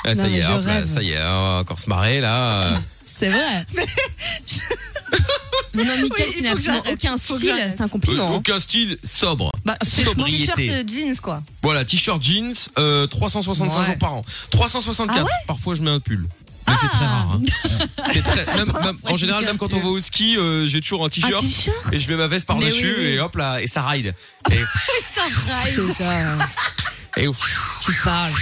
Ah, 0.04 0.14
ça 0.14 0.22
Non, 0.22 0.28
y 0.28 0.38
est, 0.38 0.46
hop 0.46 0.64
là, 0.64 0.86
ça 0.86 1.02
y 1.02 1.10
est, 1.10 1.18
on 1.18 1.22
va 1.54 1.58
encore 1.62 1.78
se 1.80 1.88
marrer 1.88 2.20
là. 2.20 2.74
C'est 3.06 3.28
vrai. 3.28 3.66
Mais 5.74 5.84
non, 5.84 5.96
Mickaël 6.02 6.28
Oui, 6.28 6.34
qui 6.36 6.42
n'a 6.42 6.52
absolument 6.52 6.82
aucun 6.90 7.16
style, 7.16 7.72
c'est 7.76 7.80
un 7.82 7.88
compliment. 7.88 8.30
Euh, 8.30 8.32
hein. 8.34 8.36
Aucun 8.36 8.58
style 8.60 8.98
sobre. 9.04 9.50
Bah, 9.64 9.76
c'est 9.86 10.04
mon 10.16 10.24
t-shirt 10.24 10.50
Sobriété. 10.58 10.74
euh, 10.74 10.82
jeans, 11.06 11.16
quoi. 11.20 11.42
Voilà, 11.62 11.84
t-shirt 11.84 12.22
jeans, 12.22 12.52
euh, 12.78 13.06
365 13.06 13.78
Ouais. 13.80 13.86
jours 13.86 13.98
par 13.98 14.12
an. 14.14 14.24
364. 14.50 15.18
Ah 15.20 15.24
ouais? 15.24 15.30
Parfois, 15.46 15.74
je 15.74 15.82
mets 15.82 15.90
un 15.90 16.00
pull. 16.00 16.26
Mais 16.68 16.74
c'est 16.80 16.88
très 16.88 17.06
rare. 17.06 17.28
hein. 17.34 17.40
C'est 18.12 18.22
très, 18.22 18.44
même, 18.56 18.72
même- 18.72 18.98
en 19.04 19.16
général, 19.16 19.44
même 19.44 19.58
quand 19.58 19.72
on 19.74 19.80
va 19.80 19.88
au 19.88 20.00
ski, 20.00 20.36
euh, 20.38 20.66
j'ai 20.66 20.80
toujours 20.80 21.04
un 21.04 21.08
t-shirt 21.08 21.44
et 21.92 21.98
je 21.98 22.08
mets 22.08 22.16
ma 22.16 22.26
veste 22.26 22.46
par 22.46 22.56
Mais 22.56 22.66
dessus 22.66 22.94
oui, 22.98 23.04
oui. 23.04 23.06
et 23.14 23.20
hop 23.20 23.36
là, 23.36 23.60
et 23.60 23.66
ça 23.66 23.82
ride. 23.86 24.14
Et, 24.50 24.54
C'est 25.66 25.92
ça. 25.92 26.38
et 27.16 27.26
Tu 27.84 27.92
parles. 28.04 28.32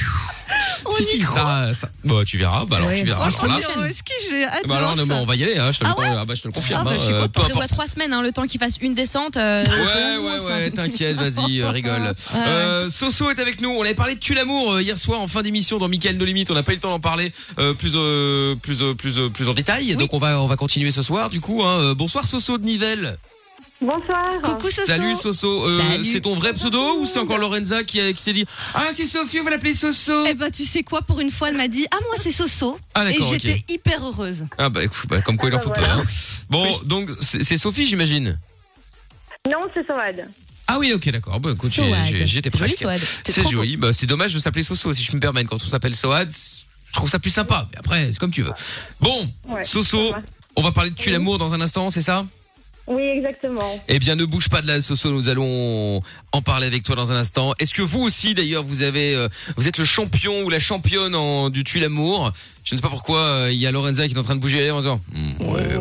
Si 0.93 1.05
si, 1.05 1.25
ça, 1.25 1.71
ça, 1.73 1.89
bah 2.05 2.17
tu 2.27 2.39
verras. 2.39 2.65
Bah 2.67 2.77
alors 2.77 2.89
Ouais. 2.89 3.01
tu 3.01 3.07
verras. 3.07 3.31
Franchement, 3.31 3.55
alors 3.57 3.79
là, 3.83 3.89
que 3.89 4.13
j'ai 4.31 4.45
hâte 4.45 4.67
bah 4.67 4.77
alors, 4.79 4.97
non, 4.97 5.07
mais 5.07 5.15
ça 5.15 5.21
on 5.21 5.27
va 5.27 5.37
y 5.37 5.43
aller. 5.45 5.59
Hein, 5.59 5.73
je 5.73 5.79
te 5.81 5.85
le, 5.85 5.91
Ah 5.91 5.99
ouais 6.01 6.07
ah 6.19 6.25
bah, 6.25 6.35
je 6.35 6.43
te 6.43 6.49
le 6.49 6.53
confirme. 6.53 6.81
Ah 6.87 6.91
bah, 6.91 6.97
hein, 6.99 7.11
euh, 7.11 7.67
trois 7.69 7.87
semaines, 7.87 8.13
hein, 8.13 8.23
le 8.23 8.33
temps 8.33 8.47
qu'il 8.47 8.61
fasse 8.61 8.77
une 8.81 8.95
descente. 8.95 9.37
euh, 9.37 9.65
Ouais, 9.65 10.17
au 10.17 10.21
ouais, 10.21 10.23
moins, 10.23 10.39
ça. 10.39 10.45
ouais, 10.45 10.71
t'inquiète, 10.71 11.17
vas-y, 11.17 11.61
euh, 11.61 11.71
rigole. 11.71 12.03
Ouais. 12.03 12.41
Euh, 12.41 12.91
Soso 12.91 13.31
est 13.31 13.39
avec 13.41 13.61
nous. 13.61 13.71
On 13.71 13.83
avait 13.83 13.95
parlé 13.95 14.15
de 14.15 14.21
Tu 14.21 14.35
l'amour 14.35 14.73
euh, 14.75 14.83
hier 14.83 14.99
soir 14.99 15.21
en 15.21 15.29
fin 15.29 15.43
d'émission 15.43 15.79
dans 15.79 15.89
Michael 15.89 16.17
No 16.17 16.25
Limite. 16.25 16.51
On 16.51 16.55
n'a 16.55 16.63
pas 16.63 16.73
eu 16.73 16.77
le 16.77 16.81
temps 16.81 16.91
d'en 16.91 17.01
parler 17.01 17.33
euh, 17.59 17.75
plus, 17.75 17.93
euh, 17.97 18.55
plus, 18.57 18.83
euh, 18.83 18.95
plus, 18.95 19.19
euh, 19.19 19.29
plus 19.29 19.49
en 19.49 19.55
détail. 19.55 19.97
Donc 19.97 20.13
on 20.13 20.19
va, 20.19 20.41
on 20.41 20.47
va 20.47 20.57
continuer 20.57 20.91
ce 20.91 21.03
soir. 21.03 21.31
Du 21.31 21.41
coup, 21.41 21.63
hein, 21.65 21.79
euh, 21.81 21.95
bonsoir 21.95 22.25
Soso 22.25 22.59
de 22.59 22.65
Nivelles. 22.65 23.19
Bonsoir. 23.81 24.41
Coucou, 24.43 24.71
Soso. 24.71 24.87
Salut 24.87 25.15
Soso. 25.17 25.67
Euh, 25.67 26.03
c'est 26.03 26.23
ton 26.23 26.35
vrai 26.35 26.55
pseudo 26.55 27.01
ou 27.01 27.05
c'est 27.05 27.19
encore 27.19 27.37
Lorenza 27.39 27.85
qui, 27.85 28.01
a- 28.01 28.13
qui 28.15 28.23
s'est 28.23 28.33
dit 28.33 28.47
Ah 28.75 28.87
c'est 28.93 29.05
Sophie, 29.05 29.39
on 29.41 29.45
va 29.45 29.51
l'appeler 29.51 29.75
Soso. 29.75 30.25
Eh 30.27 30.33
ben, 30.35 30.51
tu 30.51 30.65
sais 30.65 30.83
quoi, 30.83 31.03
pour 31.03 31.21
une 31.21 31.31
fois, 31.31 31.51
elle 31.51 31.57
m'a 31.57 31.69
dit 31.69 31.87
Ah, 31.91 31.99
moi, 32.07 32.15
c'est 32.23 32.33
Soso. 32.33 32.79
Ah, 32.95 33.11
Et 33.11 33.13
d'accord, 33.15 33.29
j'étais 33.35 33.63
hyper 33.69 34.03
heureuse. 34.05 34.47
Ah 34.57 34.71
bah 34.71 34.83
écoute, 34.83 35.07
bah, 35.09 35.21
comme 35.21 35.37
quoi 35.37 35.51
il 35.51 35.55
en 35.55 35.59
Ah, 35.59 35.61
faut 35.61 35.69
bah, 35.71 35.77
voilà. 35.81 35.95
hein. 35.97 36.05
Bon, 36.49 36.81
donc 36.85 37.11
c'est 37.21 37.45
c'est 37.45 37.59
Sophie, 37.59 37.85
j'imagine. 37.85 38.39
Non, 39.47 39.59
c'est 39.75 39.87
Soad. 39.87 40.27
Ah 40.69 40.79
oui, 40.79 40.93
ok, 40.95 41.11
d'accord. 41.11 41.39
Bah, 41.39 41.51
écoute, 41.53 41.71
j'ai- 41.71 41.83
Soad. 41.83 41.99
j'ai- 42.07 42.27
j'étais 42.27 42.51
Joli 42.51 42.75
presque. 42.75 42.79
Soad. 42.79 43.01
C'est 43.27 43.43
trop 43.43 43.51
joli. 43.51 43.77
Bah, 43.77 43.93
c'est 43.93 44.07
dommage 44.07 44.33
de 44.33 44.39
s'appeler 44.41 44.65
Soso, 44.65 44.93
si 44.95 45.03
je 45.03 45.13
me 45.13 45.21
permets. 45.21 45.45
Quand 45.45 45.57
on 45.63 45.69
s'appelle 45.69 45.95
Soad, 45.95 46.31
je 46.89 46.93
trouve 46.95 47.11
ça 47.11 47.19
plus 47.19 47.31
sympa. 47.31 47.69
Mais 47.73 47.79
après, 47.79 48.07
c'est 48.11 48.19
comme 48.19 48.31
tu 48.33 48.43
veux. 48.43 48.53
Bon, 49.01 49.29
Ouais, 49.49 49.63
Soso, 49.65 50.13
ça 50.13 50.17
va. 50.19 50.23
on 50.57 50.63
va 50.63 50.73
parler 50.73 50.91
de 50.91 50.97
Tu 50.97 51.11
l'amour 51.11 51.37
dans 51.39 51.53
un 51.53 51.61
instant, 51.61 51.91
c'est 51.91 52.01
ça? 52.03 52.25
Oui, 52.89 53.03
exactement. 53.03 53.83
Eh 53.89 53.99
bien, 53.99 54.15
ne 54.15 54.25
bouge 54.25 54.49
pas 54.49 54.63
de 54.63 54.69
là, 54.69 54.81
Soso. 54.81 55.11
Nous 55.11 55.29
allons 55.29 56.01
en 56.33 56.43
parler 56.43 56.67
avec 56.69 56.83
toi 56.85 56.95
dans 56.95 57.11
un 57.11 57.17
instant. 57.17 57.53
Est-ce 57.59 57.75
que 57.75 57.83
vous 57.83 58.01
aussi, 58.03 58.35
d'ailleurs, 58.35 58.63
vous 58.65 58.83
avez, 58.83 59.15
euh, 59.15 59.29
vous 59.57 59.67
êtes 59.67 59.79
le 59.79 59.85
champion 59.85 60.43
ou 60.45 60.51
la 60.51 60.61
championne 60.61 61.15
en, 61.15 61.51
du 61.51 61.65
Tu 61.65 61.81
l'amour? 61.81 62.33
Je 62.65 62.75
ne 62.75 62.79
sais 62.79 62.83
pas 62.83 62.89
pourquoi. 62.89 63.19
euh, 63.19 63.51
Il 63.53 63.59
y 63.59 63.67
a 63.67 63.73
Lorenza 63.73 64.07
qui 64.07 64.15
est 64.15 64.19
en 64.19 64.23
train 64.23 64.35
de 64.37 64.41
bouger 64.41 64.71
en 64.71 64.81
disant 64.81 65.01
Hmm, 65.13 65.43
ouais, 65.53 65.77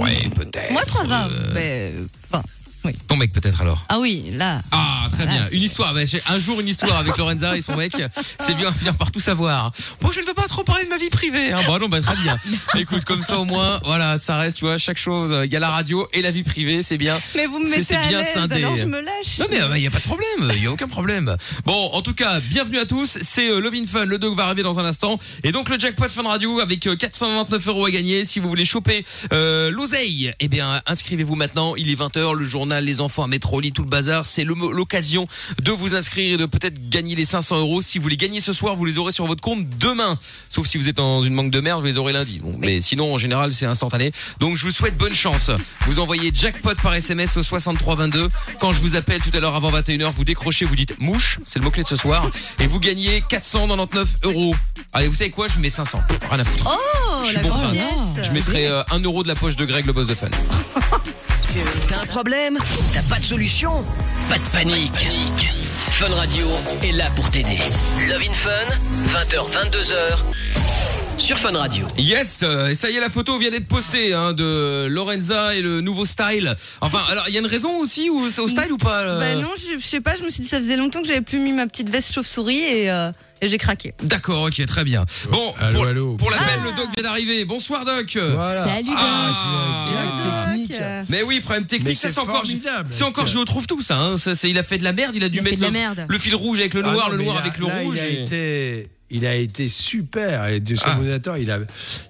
ouais, 0.00 0.30
peut-être. 0.34 0.70
Moi, 0.72 0.82
ça 0.86 1.04
va. 1.04 1.26
euh, 1.26 1.50
Mais, 1.54 1.92
enfin, 2.30 2.42
oui. 2.84 2.92
Ton 3.08 3.16
mec 3.16 3.32
peut-être 3.32 3.60
alors. 3.60 3.84
Ah 3.88 3.98
oui, 3.98 4.24
là. 4.32 4.62
Ah, 4.72 5.08
très 5.12 5.26
bien. 5.26 5.46
Une 5.52 5.62
histoire. 5.62 5.94
J'ai 6.04 6.20
un 6.28 6.38
jour 6.38 6.60
une 6.60 6.68
histoire 6.68 6.98
avec 6.98 7.16
Lorenza 7.16 7.56
et 7.56 7.62
son 7.62 7.76
mec. 7.76 7.92
C'est 8.38 8.54
bien 8.54 8.72
finir 8.72 8.96
par 8.96 9.10
tout 9.10 9.20
savoir. 9.20 9.72
Moi, 10.00 10.12
je 10.14 10.20
ne 10.20 10.26
veux 10.26 10.34
pas 10.34 10.48
trop 10.48 10.64
parler 10.64 10.84
de 10.84 10.88
ma 10.88 10.98
vie 10.98 11.10
privée. 11.10 11.52
Hein. 11.52 11.60
Bon, 11.66 11.78
non, 11.78 11.88
bah, 11.88 12.00
très 12.00 12.16
bien. 12.16 12.36
Écoute, 12.78 13.04
comme 13.04 13.22
ça, 13.22 13.38
au 13.38 13.44
moins, 13.44 13.80
voilà, 13.84 14.18
ça 14.18 14.38
reste, 14.38 14.58
tu 14.58 14.64
vois, 14.64 14.78
chaque 14.78 14.98
chose. 14.98 15.34
Il 15.44 15.52
y 15.52 15.56
a 15.56 15.60
la 15.60 15.70
radio 15.70 16.06
et 16.12 16.22
la 16.22 16.30
vie 16.30 16.42
privée, 16.42 16.82
c'est 16.82 16.98
bien. 16.98 17.18
Mais 17.36 17.46
vous 17.46 17.58
me 17.58 17.68
mettez 17.68 17.82
c'est 17.82 17.96
à 17.96 18.06
bien 18.08 18.18
l'aise, 18.20 18.28
scindé. 18.34 18.56
alors 18.56 18.76
je 18.76 18.84
me 18.84 19.00
lâche. 19.00 19.38
Non 19.38 19.46
mais 19.50 19.58
il 19.76 19.82
y 19.82 19.86
a 19.86 19.90
pas 19.90 19.98
de 19.98 20.04
problème, 20.04 20.52
il 20.56 20.62
y 20.62 20.66
a 20.66 20.72
aucun 20.72 20.88
problème. 20.88 21.36
Bon, 21.64 21.90
en 21.92 22.02
tout 22.02 22.14
cas, 22.14 22.40
bienvenue 22.40 22.78
à 22.78 22.86
tous. 22.86 23.18
C'est 23.20 23.50
euh, 23.50 23.60
Love 23.60 23.74
in 23.74 23.86
Fun. 23.86 24.04
Le 24.04 24.18
dog 24.18 24.36
va 24.36 24.44
arriver 24.44 24.62
dans 24.62 24.78
un 24.78 24.84
instant. 24.84 25.18
Et 25.44 25.52
donc 25.52 25.68
le 25.68 25.78
jackpot 25.78 26.08
Fun 26.08 26.22
Radio 26.28 26.60
avec 26.60 26.86
euh, 26.86 26.96
429 26.96 27.68
euros 27.68 27.86
à 27.86 27.90
gagner. 27.90 28.24
Si 28.24 28.38
vous 28.40 28.48
voulez 28.48 28.64
choper 28.64 29.04
euh, 29.32 29.70
l'oseille, 29.70 30.32
eh 30.40 30.48
bien 30.48 30.80
inscrivez-vous 30.86 31.34
maintenant. 31.36 31.74
Il 31.76 31.90
est 31.90 31.98
20h, 31.98 32.34
le 32.34 32.44
journal, 32.44 32.69
les 32.80 33.00
enfants 33.00 33.24
à 33.24 33.26
Métroli, 33.26 33.72
tout 33.72 33.82
le 33.82 33.88
bazar. 33.88 34.24
C'est 34.24 34.44
l'occasion 34.44 35.26
de 35.60 35.72
vous 35.72 35.94
inscrire 35.94 36.34
et 36.34 36.36
de 36.36 36.46
peut-être 36.46 36.88
gagner 36.88 37.16
les 37.16 37.24
500 37.24 37.58
euros. 37.58 37.80
Si 37.82 37.98
vous 37.98 38.08
les 38.08 38.16
gagnez 38.16 38.40
ce 38.40 38.52
soir, 38.52 38.76
vous 38.76 38.84
les 38.84 38.98
aurez 38.98 39.12
sur 39.12 39.26
votre 39.26 39.40
compte 39.40 39.66
demain. 39.78 40.18
Sauf 40.50 40.66
si 40.66 40.78
vous 40.78 40.88
êtes 40.88 40.96
dans 40.96 41.24
une 41.24 41.34
manque 41.34 41.50
de 41.50 41.60
merde, 41.60 41.80
vous 41.80 41.86
les 41.86 41.98
aurez 41.98 42.12
lundi. 42.12 42.38
Bon, 42.38 42.54
mais 42.58 42.80
sinon, 42.80 43.14
en 43.14 43.18
général, 43.18 43.52
c'est 43.52 43.66
instantané. 43.66 44.12
Donc 44.38 44.56
je 44.56 44.64
vous 44.64 44.70
souhaite 44.72 44.96
bonne 44.96 45.14
chance. 45.14 45.50
Vous 45.86 45.98
envoyez 45.98 46.30
jackpot 46.34 46.74
par 46.82 46.94
SMS 46.94 47.36
au 47.36 47.42
6322. 47.42 48.28
Quand 48.60 48.72
je 48.72 48.80
vous 48.80 48.94
appelle 48.96 49.20
tout 49.22 49.36
à 49.36 49.40
l'heure 49.40 49.54
avant 49.54 49.70
21h, 49.70 50.10
vous 50.12 50.24
décrochez, 50.24 50.64
vous 50.64 50.76
dites 50.76 50.98
mouche, 51.00 51.38
c'est 51.46 51.58
le 51.58 51.64
mot-clé 51.64 51.82
de 51.82 51.88
ce 51.88 51.96
soir, 51.96 52.30
et 52.60 52.66
vous 52.66 52.78
gagnez 52.80 53.22
499 53.28 54.08
euros. 54.24 54.54
Allez, 54.92 55.08
vous 55.08 55.14
savez 55.14 55.30
quoi? 55.30 55.48
Je 55.48 55.58
mets 55.58 55.70
500. 55.70 56.00
Rien 56.30 56.38
à 56.40 56.44
foutre. 56.44 56.64
Oh, 56.68 57.22
Je 57.24 57.30
suis 57.30 57.40
bon 57.40 57.48
prince. 57.50 57.78
Je 58.22 58.30
mettrai 58.32 58.66
euh, 58.66 58.82
1 58.90 59.00
euro 59.00 59.22
de 59.22 59.28
la 59.28 59.34
poche 59.34 59.56
de 59.56 59.64
Greg, 59.64 59.86
le 59.86 59.92
boss 59.92 60.08
de 60.08 60.14
fun. 60.14 60.28
T'as 61.88 61.96
un 62.02 62.06
problème 62.06 62.58
T'as 62.94 63.02
pas 63.02 63.18
de 63.18 63.24
solution 63.24 63.84
Pas 64.28 64.38
de 64.38 64.42
panique. 64.52 65.08
Fun 65.90 66.14
Radio 66.14 66.48
est 66.82 66.92
là 66.92 67.06
pour 67.16 67.28
t'aider. 67.30 67.58
Love 68.08 68.22
in 68.28 68.32
Fun, 68.32 68.50
20h, 69.08 69.50
22h. 69.50 71.18
Sur 71.18 71.38
Fun 71.38 71.52
Radio. 71.58 71.86
Yes, 71.98 72.40
euh, 72.44 72.68
et 72.68 72.74
ça 72.74 72.88
y 72.90 72.96
est, 72.96 73.00
la 73.00 73.10
photo 73.10 73.38
vient 73.38 73.50
d'être 73.50 73.66
postée 73.66 74.14
hein, 74.14 74.32
de 74.32 74.86
Lorenza 74.88 75.54
et 75.56 75.60
le 75.60 75.80
nouveau 75.80 76.06
style. 76.06 76.54
Enfin, 76.80 77.00
alors 77.10 77.24
il 77.28 77.34
y 77.34 77.36
a 77.36 77.40
une 77.40 77.46
raison 77.46 77.76
aussi 77.78 78.08
ou 78.08 78.20
au 78.24 78.30
style 78.30 78.72
ou 78.72 78.78
pas 78.78 79.00
euh 79.00 79.18
Bah 79.18 79.34
non, 79.34 79.50
je, 79.58 79.78
je 79.78 79.84
sais 79.84 80.00
pas, 80.00 80.14
je 80.16 80.22
me 80.22 80.30
suis 80.30 80.42
dit 80.42 80.48
ça 80.48 80.58
faisait 80.58 80.76
longtemps 80.76 81.02
que 81.02 81.08
j'avais 81.08 81.20
plus 81.20 81.38
mis 81.40 81.52
ma 81.52 81.66
petite 81.66 81.90
veste 81.90 82.14
chauve-souris 82.14 82.58
et, 82.60 82.90
euh, 82.90 83.10
et 83.42 83.48
j'ai 83.48 83.58
craqué. 83.58 83.92
D'accord, 84.02 84.44
ok, 84.44 84.64
très 84.66 84.84
bien. 84.84 85.04
Bon, 85.30 85.52
Allô, 85.58 85.76
pour, 85.76 85.86
allô. 85.86 86.16
pour 86.16 86.30
l'appel, 86.30 86.60
le 86.64 86.70
doc 86.76 86.88
vient 86.96 87.02
d'arriver. 87.02 87.44
Bonsoir 87.44 87.84
doc. 87.84 88.16
Voilà. 88.16 88.64
Salut, 88.64 88.86
Doc. 88.86 88.96
Ah. 88.96 90.49
Technique. 90.70 90.80
Euh, 90.82 91.02
Mais 91.08 91.22
oui, 91.22 91.40
problème 91.40 91.66
technique, 91.66 91.88
Mais 91.88 91.94
ça 91.94 92.08
c'est 92.08 92.18
encore, 92.20 92.44
c'est 92.90 93.04
encore 93.04 93.26
je 93.26 93.38
retrouve 93.38 93.66
tout 93.66 93.82
ça, 93.82 93.98
hein. 93.98 94.16
ça 94.16 94.32
il 94.44 94.58
a 94.58 94.62
fait 94.62 94.78
de 94.78 94.84
la 94.84 94.92
merde, 94.92 95.14
il 95.16 95.24
a 95.24 95.28
dû 95.28 95.38
Il 95.38 95.40
a 95.40 95.42
mettre 95.50 95.62
le, 95.62 95.70
merde. 95.70 96.06
le 96.08 96.18
fil 96.18 96.34
rouge 96.34 96.58
avec 96.60 96.74
le 96.74 96.82
Ah 96.84 96.92
noir, 96.92 97.06
non, 97.06 97.12
le 97.12 97.18
mais 97.18 97.24
noir 97.24 97.38
avec 97.38 97.58
le 97.58 97.66
là, 97.66 97.78
rouge. 97.80 97.96
Il 97.98 98.02
a, 98.02 98.08
et- 98.08 98.22
été, 98.24 98.88
il 99.10 99.26
a 99.26 99.34
été 99.34 99.68
super. 99.68 100.46
Et 100.48 100.60
de 100.60 100.74
ce 100.76 100.82
Ah. 100.86 100.96
il 101.38 101.50
a, 101.50 101.58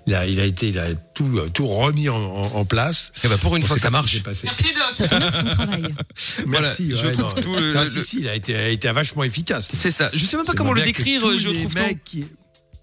il 0.07 0.15
a, 0.15 0.27
il 0.27 0.41
a 0.41 0.45
été, 0.45 0.69
il 0.69 0.79
a 0.79 0.95
tout, 1.15 1.31
tout 1.55 1.67
remis 1.67 2.09
en, 2.09 2.17
en- 2.17 2.53
en 2.57 2.65
place. 2.65 3.13
Eh 3.25 3.29
ben, 3.29 3.39
pour 3.39 3.57
une 3.57 3.63
On 3.63 3.67
fois 3.67 3.77
que 3.77 3.83
ça 3.83 3.91
marche. 3.91 4.23
passé. 4.23 4.43
Merci 4.45 4.65
doc. 4.65 5.09
Son 5.09 5.45
travail. 5.47 5.83
Voilà, 6.47 6.67
Merci. 6.69 6.93
je 6.95 7.07
ouais, 7.07 7.13
trouve 7.13 7.35
non. 7.37 7.43
tout 7.43 7.57
le- 7.57 7.73
Non, 7.75 7.83
le- 7.83 7.89
si, 7.91 8.03
si, 8.03 8.17
il 8.21 8.29
a 8.29 8.35
été, 8.35 8.53
il 8.53 8.59
a 8.59 8.69
été 8.69 8.91
vachement 8.93 9.25
efficace. 9.25 9.69
C'est 9.73 9.91
ça. 9.91 10.11
Je 10.13 10.25
sais 10.25 10.37
même 10.37 10.45
pas 10.45 10.53
C'est 10.53 10.59
comment 10.59 10.73
le 10.73 10.83
bien 10.83 10.93
que 10.93 10.97
décrire, 10.99 11.23
tous 11.23 11.39
je 11.39 11.49
les 11.49 11.61
trouve 11.61 11.75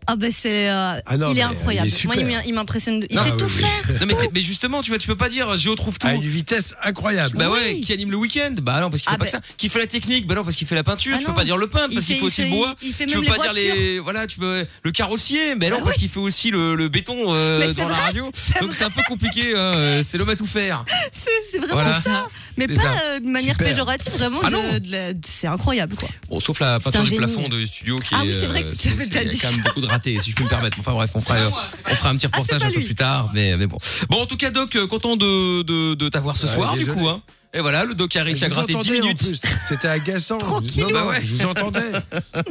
Ah 0.09 0.15
bah 0.15 0.27
c'est, 0.31 0.69
euh, 0.69 0.99
Ah 1.05 1.17
non, 1.17 1.31
il 1.31 1.37
est 1.37 1.41
incroyable. 1.41 1.87
il 1.89 1.93
est 1.93 2.05
Moi, 2.05 2.15
il 2.45 2.53
m'impressionne. 2.53 3.01
de- 3.01 3.07
Il 3.09 3.15
Non, 3.15 3.23
sait 3.23 3.31
ah 3.33 3.37
tout 3.37 3.49
faire. 3.49 3.67
Non 4.07 4.15
mais, 4.33 4.41
justement, 4.41 4.81
tu 4.81 4.89
vois, 4.91 4.97
tu 4.99 5.07
peux 5.07 5.15
pas 5.15 5.27
dire 5.29 5.55
Géo 5.57 5.75
trouve 5.75 5.99
tout. 5.99 6.07
À 6.07 6.13
une 6.13 6.21
vitesse 6.23 6.73
incroyable. 6.83 7.37
Bah 7.37 7.49
ouais, 7.49 7.81
qui 7.81 7.91
anime 7.93 8.11
le 8.11 8.17
week-end 8.17 8.55
Bah 8.61 8.79
non, 8.79 8.89
parce 8.89 9.01
qu'il 9.01 9.09
fait 9.09 9.15
Ah 9.15 9.17
pas 9.17 9.25
bah- 9.25 9.39
que 9.39 9.45
ça. 9.45 9.53
Qui 9.57 9.69
fait 9.69 9.79
la 9.79 9.87
technique 9.87 10.25
Bah 10.25 10.35
non, 10.35 10.43
parce 10.43 10.55
qu'il 10.55 10.65
fait 10.67 10.75
la 10.75 10.83
peinture. 10.83 11.13
Ah 11.15 11.19
tu 11.19 11.25
peux 11.25 11.33
pas 11.33 11.43
dire 11.43 11.57
le 11.57 11.67
peintre 11.67 11.93
parce 11.93 12.05
qu'il 12.05 12.15
fait- 12.15 12.21
fait 12.21 12.25
aussi 12.25 12.41
le 12.41 12.47
fait- 12.47 12.53
bois. 12.55 12.75
il 12.81 12.93
fait 12.93 13.05
tu 13.05 13.15
même 13.15 13.25
peux 13.25 13.31
les 13.31 13.37
pas 13.37 13.43
dire 13.43 13.53
les 13.53 13.99
voilà, 13.99 14.27
tu 14.27 14.39
peux 14.39 14.65
le 14.83 14.91
carrossier. 14.91 15.55
Mais 15.55 15.69
non, 15.69 15.77
Bah 15.77 15.83
parce 15.85 15.97
qu'il 15.97 16.09
fait 16.09 16.19
aussi 16.19 16.51
le, 16.51 16.75
le 16.75 16.87
béton 16.87 17.15
euh, 17.29 17.73
dans 17.73 17.87
la 17.89 17.95
radio. 17.95 18.31
Donc 18.61 18.73
c'est 18.73 18.85
un 18.85 18.89
peu 18.89 19.01
compliqué. 19.07 19.53
euh, 19.55 20.01
C'est 20.03 20.17
l'homme 20.17 20.29
à 20.29 20.35
tout 20.35 20.45
faire. 20.45 20.85
C'est 21.11 21.29
c'est 21.51 21.59
vraiment 21.59 21.81
ça. 22.01 22.27
Mais 22.57 22.67
pas 22.67 22.81
euh, 22.81 23.19
de 23.19 23.27
manière 23.27 23.53
Super. 23.53 23.67
péjorative, 23.67 24.13
vraiment. 24.13 24.39
Ah 24.43 24.49
de- 24.49 24.55
non. 24.55 24.61
de 24.79 24.91
la- 24.91 25.13
de- 25.13 25.19
c'est 25.25 25.47
incroyable 25.47 25.95
quoi. 25.95 26.09
Bon, 26.29 26.39
sauf 26.39 26.59
la 26.59 26.79
peinture 26.79 27.01
un 27.01 27.03
du 27.03 27.09
génie. 27.11 27.19
plafond 27.19 27.47
de 27.49 27.63
studio 27.65 27.99
qui 27.99 28.09
Ah 28.13 28.19
est. 28.23 28.27
oui, 28.27 28.35
c'est 28.39 28.47
vrai 28.47 28.63
que 28.63 28.67
euh, 28.69 28.75
tu 28.79 28.87
avais 28.89 29.05
déjà 29.05 29.21
il 29.23 29.31
y 29.33 29.35
a 29.37 29.41
quand 29.41 29.51
même 29.51 29.61
beaucoup 29.61 29.81
de 29.81 29.87
ratés, 29.87 30.19
si 30.19 30.31
je 30.31 30.35
peux 30.35 30.43
me 30.43 30.49
permettre. 30.49 30.77
Enfin 30.79 30.91
bref, 30.93 31.11
on 31.13 31.21
fera, 31.21 31.35
euh, 31.35 31.49
on 31.85 31.93
fera 31.95 32.09
un 32.09 32.15
petit 32.17 32.25
reportage 32.25 32.59
pas 32.59 32.65
un 32.65 32.71
peu 32.71 32.79
lui. 32.79 32.85
plus 32.85 32.95
tard, 32.95 33.29
mais, 33.33 33.55
mais 33.57 33.67
bon. 33.67 33.77
Bon, 34.09 34.21
en 34.21 34.25
tout 34.25 34.37
cas, 34.37 34.49
Doc, 34.51 34.75
euh, 34.75 34.87
content 34.87 35.15
de, 35.17 35.61
de, 35.61 35.93
de 35.93 36.09
t'avoir 36.09 36.35
ce 36.37 36.47
Ouais, 36.47 36.53
soir, 36.53 36.73
du 36.73 36.79
désolé. 36.79 36.99
coup. 36.99 37.07
Hein. 37.07 37.21
Et 37.53 37.59
voilà, 37.59 37.85
le 37.85 37.95
Doc 37.95 38.15
a 38.15 38.23
gratter 38.23 38.33
10 38.33 38.75
entendais 38.75 38.99
en 38.99 39.03
minutes. 39.03 39.41
C'était 39.69 39.87
agaçant. 39.87 40.37
Tranquille. 40.37 40.83
Non, 40.83 40.91
Bah 40.91 41.07
ouais. 41.07 41.21
Je 41.23 41.33
vous 41.33 41.45
entendais. 41.45 41.91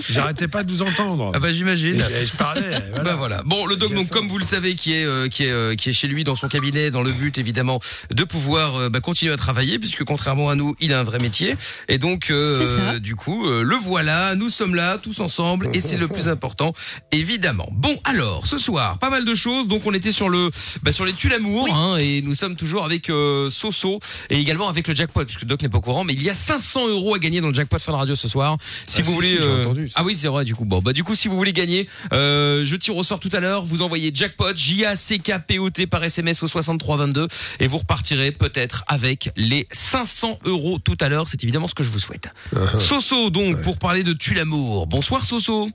J'arrêtais 0.09 0.49
pas 0.49 0.65
de 0.65 0.71
vous 0.71 0.83
entendre. 0.83 1.33
Ah 1.35 1.39
bah 1.39 1.53
j'imagine. 1.53 1.99
je, 1.99 2.27
je 2.27 2.33
parlais. 2.37 2.63
Voilà. 2.91 3.03
Bah 3.05 3.15
voilà. 3.17 3.43
Bon, 3.45 3.67
le 3.67 3.77
dog, 3.77 3.95
donc 3.95 4.09
comme 4.11 4.29
vous 4.29 4.39
le 4.39 4.45
savez, 4.45 4.75
qui 4.75 4.95
est 4.95 5.05
euh, 5.05 5.29
qui 5.29 5.45
est 5.45 5.51
euh, 5.51 5.75
qui 5.75 5.91
est 5.91 5.93
chez 5.93 6.09
lui 6.09 6.25
dans 6.25 6.35
son 6.35 6.49
cabinet, 6.49 6.91
dans 6.91 7.03
le 7.03 7.13
but 7.13 7.37
évidemment 7.39 7.79
de 8.15 8.25
pouvoir 8.25 8.77
euh, 8.77 8.89
bah, 8.89 9.01
continuer 9.01 9.33
à 9.33 9.37
travailler, 9.37 9.79
puisque 9.79 10.05
contrairement 10.05 10.49
à 10.49 10.55
nous, 10.55 10.75
il 10.81 10.93
a 10.93 11.01
un 11.01 11.05
vrai 11.05 11.19
métier. 11.19 11.55
Et 11.89 11.99
donc, 11.99 12.31
euh, 12.31 12.99
du 12.99 13.15
coup, 13.17 13.47
euh, 13.47 13.63
le 13.63 13.77
voilà. 13.77 14.35
Nous 14.35 14.49
sommes 14.49 14.75
là, 14.75 14.99
tous 14.99 15.21
ensemble, 15.21 15.69
et 15.75 15.81
c'est 15.81 15.97
le 15.97 16.09
plus 16.09 16.29
important, 16.29 16.73
évidemment. 17.13 17.69
Bon, 17.73 17.99
alors, 18.05 18.47
ce 18.47 18.59
soir, 18.59 18.99
pas 18.99 19.11
mal 19.11 19.25
de 19.25 19.35
choses. 19.35 19.69
Donc, 19.69 19.83
on 19.87 19.93
était 19.95 20.13
sur 20.13 20.29
le 20.29 20.51
bah, 20.83 20.93
sur 20.93 21.05
les 21.05 21.13
tues 21.13 21.29
l'amour, 21.29 21.69
hein, 21.75 21.97
et 21.99 22.23
nous 22.23 22.35
sommes 22.35 22.57
toujours 22.57 22.85
avec 22.85 23.11
euh, 23.11 23.51
Soso 23.51 24.01
et 24.31 24.39
également 24.41 24.69
avec 24.69 24.86
avec 24.87 24.99
le 24.99 25.03
jackpot, 25.03 25.25
parce 25.25 25.37
que 25.37 25.45
Doc 25.45 25.63
n'est 25.63 25.69
pas 25.69 25.79
au 25.79 25.81
courant, 25.81 26.05
mais 26.05 26.13
il 26.13 26.23
y 26.23 26.31
a 26.31 26.35
500 26.35 26.89
euros 26.89 27.15
à 27.15 27.19
gagner 27.19 27.41
dans 27.41 27.49
le 27.49 27.55
jackpot 27.55 27.79
Fun 27.79 27.93
Radio 27.97 28.15
ce 28.15 28.29
soir. 28.29 28.57
Si 28.87 29.01
Ah, 29.01 29.03
vous 29.05 29.11
si, 29.11 29.15
voulez, 29.15 29.29
si, 29.37 29.43
j'ai 29.43 29.61
entendu 29.61 29.89
ça. 29.89 29.95
ah 29.97 30.05
oui, 30.05 30.17
c'est 30.17 30.29
vrai, 30.29 30.45
du 30.45 30.55
coup. 30.55 30.65
Bon, 30.65 30.81
bah 30.81 30.93
du 30.93 31.05
coup, 31.05 31.15
si 31.15 31.29
vous 31.29 31.37
voulez 31.37 31.53
gagner, 31.53 31.89
euh, 32.13 32.65
je 32.65 32.77
tire 32.77 32.97
au 32.97 33.03
sort 33.03 33.21
tout 33.21 33.31
à 33.33 33.41
l'heure. 33.41 33.65
Vous 33.65 33.83
envoyez 33.83 34.11
jackpot 34.15 34.55
J 34.55 34.85
A 34.85 34.97
C 34.97 35.19
K 35.19 35.33
P 35.47 35.59
O 35.59 35.71
T 35.71 35.87
par 35.87 36.03
SMS 36.05 36.43
au 36.43 36.49
6322 36.49 37.29
et 37.61 37.67
vous 37.69 37.79
repartirez 37.79 38.33
peut-être 38.33 38.85
avec 38.89 39.31
les 39.37 39.67
500 39.73 40.39
euros 40.45 40.79
tout 40.79 40.97
à 41.01 41.09
l'heure. 41.09 41.29
C'est 41.29 41.43
évidemment 41.43 41.69
ce 41.69 41.75
que 41.75 41.83
je 41.83 41.91
vous 41.91 41.99
souhaite. 41.99 42.29
Uh-huh. 42.55 42.79
Soso, 42.79 43.31
donc, 43.31 43.61
pour 43.63 43.79
parler 43.79 44.03
de 44.03 44.13
Tu 44.13 44.35
l'amour. 44.35 44.87
Bonsoir, 44.87 45.25
Soso. 45.25 45.69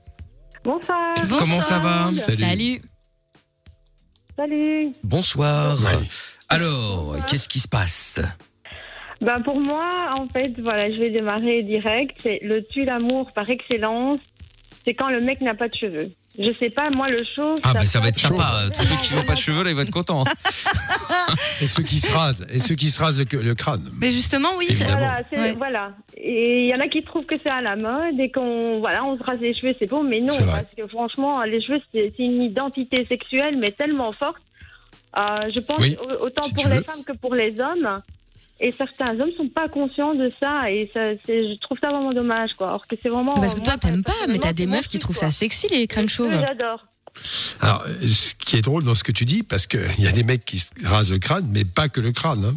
Bonsoir. 0.64 1.14
Comment 1.38 1.60
ça 1.60 1.78
va 1.80 2.10
Salut. 2.14 2.80
Salut. 4.36 4.92
Bonsoir. 5.04 5.78
Ouais. 5.82 6.08
Alors, 6.48 7.16
qu'est-ce 7.26 7.48
qui 7.48 7.60
se 7.60 7.68
passe? 7.68 8.16
Ben 9.22 9.40
pour 9.40 9.58
moi, 9.60 10.14
en 10.18 10.26
fait, 10.28 10.52
voilà, 10.60 10.90
je 10.90 10.98
vais 10.98 11.10
démarrer 11.10 11.62
direct. 11.62 12.16
C'est 12.22 12.40
le 12.42 12.62
tue 12.64 12.84
l'amour 12.84 13.32
par 13.32 13.48
excellence. 13.48 14.20
C'est 14.84 14.94
quand 14.94 15.10
le 15.10 15.20
mec 15.20 15.40
n'a 15.40 15.54
pas 15.54 15.68
de 15.68 15.74
cheveux. 15.74 16.10
Je 16.38 16.50
sais 16.58 16.70
pas, 16.70 16.90
moi 16.90 17.08
le 17.08 17.22
show. 17.22 17.54
Ah 17.62 17.72
bah 17.74 17.80
ça 17.84 18.00
va 18.00 18.08
être 18.08 18.16
sympa. 18.16 18.64
Tous 18.74 18.82
ceux 18.84 18.96
qui 18.96 19.14
n'ont 19.14 19.22
pas 19.22 19.34
de 19.34 19.38
cheveux 19.38 19.62
là, 19.62 19.70
ils 19.70 19.76
vont 19.76 19.82
être 19.82 19.90
contents. 19.90 20.24
Et 21.60 21.66
ceux 21.66 21.82
qui 21.82 21.98
se 21.98 22.10
rasent, 22.10 22.44
et 22.50 22.58
ceux 22.58 22.74
qui 22.74 22.90
se 22.90 22.98
rasent 23.00 23.18
le, 23.18 23.42
le 23.42 23.54
crâne. 23.54 23.88
Mais 24.00 24.10
justement, 24.10 24.48
oui, 24.58 24.66
c'est- 24.68 24.74
Évidemment. 24.82 24.98
Voilà, 24.98 25.22
c'est- 25.30 25.38
Ouais. 25.38 25.52
voilà. 25.52 25.92
Et 26.16 26.60
il 26.64 26.70
y 26.70 26.74
en 26.74 26.80
a 26.80 26.88
qui 26.88 27.02
trouvent 27.04 27.26
que 27.26 27.36
c'est 27.36 27.50
à 27.50 27.60
la 27.60 27.76
mode 27.76 28.18
et 28.18 28.30
qu'on 28.30 28.80
voilà, 28.80 29.04
on 29.04 29.16
se 29.18 29.22
rase 29.22 29.38
les 29.40 29.54
cheveux, 29.54 29.74
c'est 29.78 29.88
bon, 29.88 30.02
mais 30.02 30.20
non, 30.20 30.34
parce 30.36 30.66
que 30.76 30.86
franchement, 30.88 31.42
les 31.42 31.60
cheveux, 31.62 31.78
c'est 31.92 32.12
une 32.18 32.42
identité 32.42 33.06
sexuelle, 33.10 33.56
mais 33.58 33.70
tellement 33.70 34.12
forte. 34.12 34.42
Euh, 35.18 35.50
je 35.54 35.60
pense 35.60 35.80
Oui, 35.80 35.96
autant 36.20 36.44
si 36.46 36.54
pour 36.54 36.68
les 36.68 36.76
veux. 36.78 36.82
femmes 36.82 37.04
que 37.06 37.12
pour 37.12 37.34
les 37.34 37.60
hommes. 37.60 38.00
Et 38.60 38.70
certains 38.72 39.18
hommes 39.18 39.32
sont 39.36 39.48
pas 39.48 39.68
conscients 39.68 40.14
de 40.14 40.30
ça, 40.40 40.70
et 40.70 40.88
ça, 40.94 41.00
c'est- 41.26 41.42
je 41.54 41.58
trouve 41.60 41.78
ça 41.82 41.90
vraiment 41.90 42.12
dommage, 42.12 42.54
quoi. 42.54 42.68
Alors 42.68 42.86
que 42.86 42.94
c'est 43.02 43.08
vraiment. 43.08 43.34
Parce 43.34 43.54
que 43.56 43.60
toi, 43.60 43.76
t'aimes 43.76 44.04
pas, 44.04 44.12
mais 44.28 44.38
t'as 44.38 44.52
des 44.52 44.66
meufs 44.66 44.86
qui 44.88 44.98
trouvent 45.00 45.16
quoi. 45.18 45.28
ça 45.30 45.32
sexy, 45.36 45.66
les 45.68 45.86
crânes 45.88 46.08
chauves. 46.08 46.30
Oui, 46.32 46.40
j'adore. 46.40 46.86
Alors, 47.60 47.82
euh, 47.86 48.00
ce 48.06 48.34
qui 48.34 48.56
est 48.56 48.62
drôle 48.62 48.84
dans 48.84 48.94
ce 48.94 49.02
que 49.04 49.12
tu 49.12 49.24
dis, 49.24 49.42
parce 49.42 49.66
qu'il 49.66 49.98
y 49.98 50.06
a 50.06 50.12
des 50.12 50.22
mecs 50.24 50.44
qui 50.44 50.58
se 50.58 50.70
rasent 50.84 51.10
le 51.10 51.18
crâne, 51.18 51.46
mais 51.50 51.64
pas 51.64 51.88
que 51.88 52.00
le 52.00 52.12
crâne, 52.12 52.44
hein, 52.44 52.54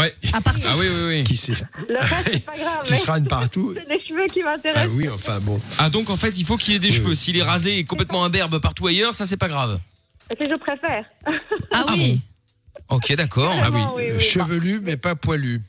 Ouais. 0.00 0.12
Ah 0.34 0.40
oui, 0.76 0.86
oui, 0.92 1.04
oui. 1.08 1.24
qui, 1.24 1.40
Le 1.88 1.98
reste, 1.98 2.28
c'est 2.32 2.44
pas 2.46 2.56
grave. 2.58 2.82
qui 2.84 2.96
se 2.96 3.06
rânent 3.06 3.28
partout. 3.28 3.74
C'est 3.76 3.88
les 3.88 4.04
cheveux 4.04 4.26
qui 4.26 4.40
Ah 4.42 4.56
m'intéressent. 4.56 4.88
oui, 4.92 5.08
enfin 5.08 5.38
bon. 5.40 5.60
Ah 5.78 5.88
donc 5.88 6.10
en 6.10 6.16
fait, 6.16 6.36
il 6.36 6.44
faut 6.44 6.56
qu'il 6.56 6.72
y 6.72 6.76
ait 6.76 6.80
des 6.80 6.88
Oui, 6.88 6.94
cheveux. 6.94 7.10
oui. 7.10 7.16
S'il 7.16 7.36
est 7.36 7.42
rasé 7.44 7.78
et 7.78 7.84
complètement 7.84 8.24
imberbe 8.24 8.58
partout 8.60 8.88
ailleurs, 8.88 9.14
ça 9.14 9.24
c'est 9.24 9.36
pas 9.36 9.46
grave. 9.48 9.78
C'est 10.28 10.34
ce 10.36 10.44
que 10.44 10.50
je 10.52 10.56
préfère. 10.58 11.04
Ah 11.72 11.84
oui. 11.92 12.18
Ok, 12.90 13.14
d'accord. 13.16 13.50
Ah 13.50 13.54
oui, 13.54 13.60
Vraiment, 13.70 13.94
oui, 13.96 14.10
euh, 14.10 14.14
oui. 14.14 14.20
chevelu, 14.20 14.80
mais 14.82 14.96
pas 14.96 15.14
poilu. 15.14 15.60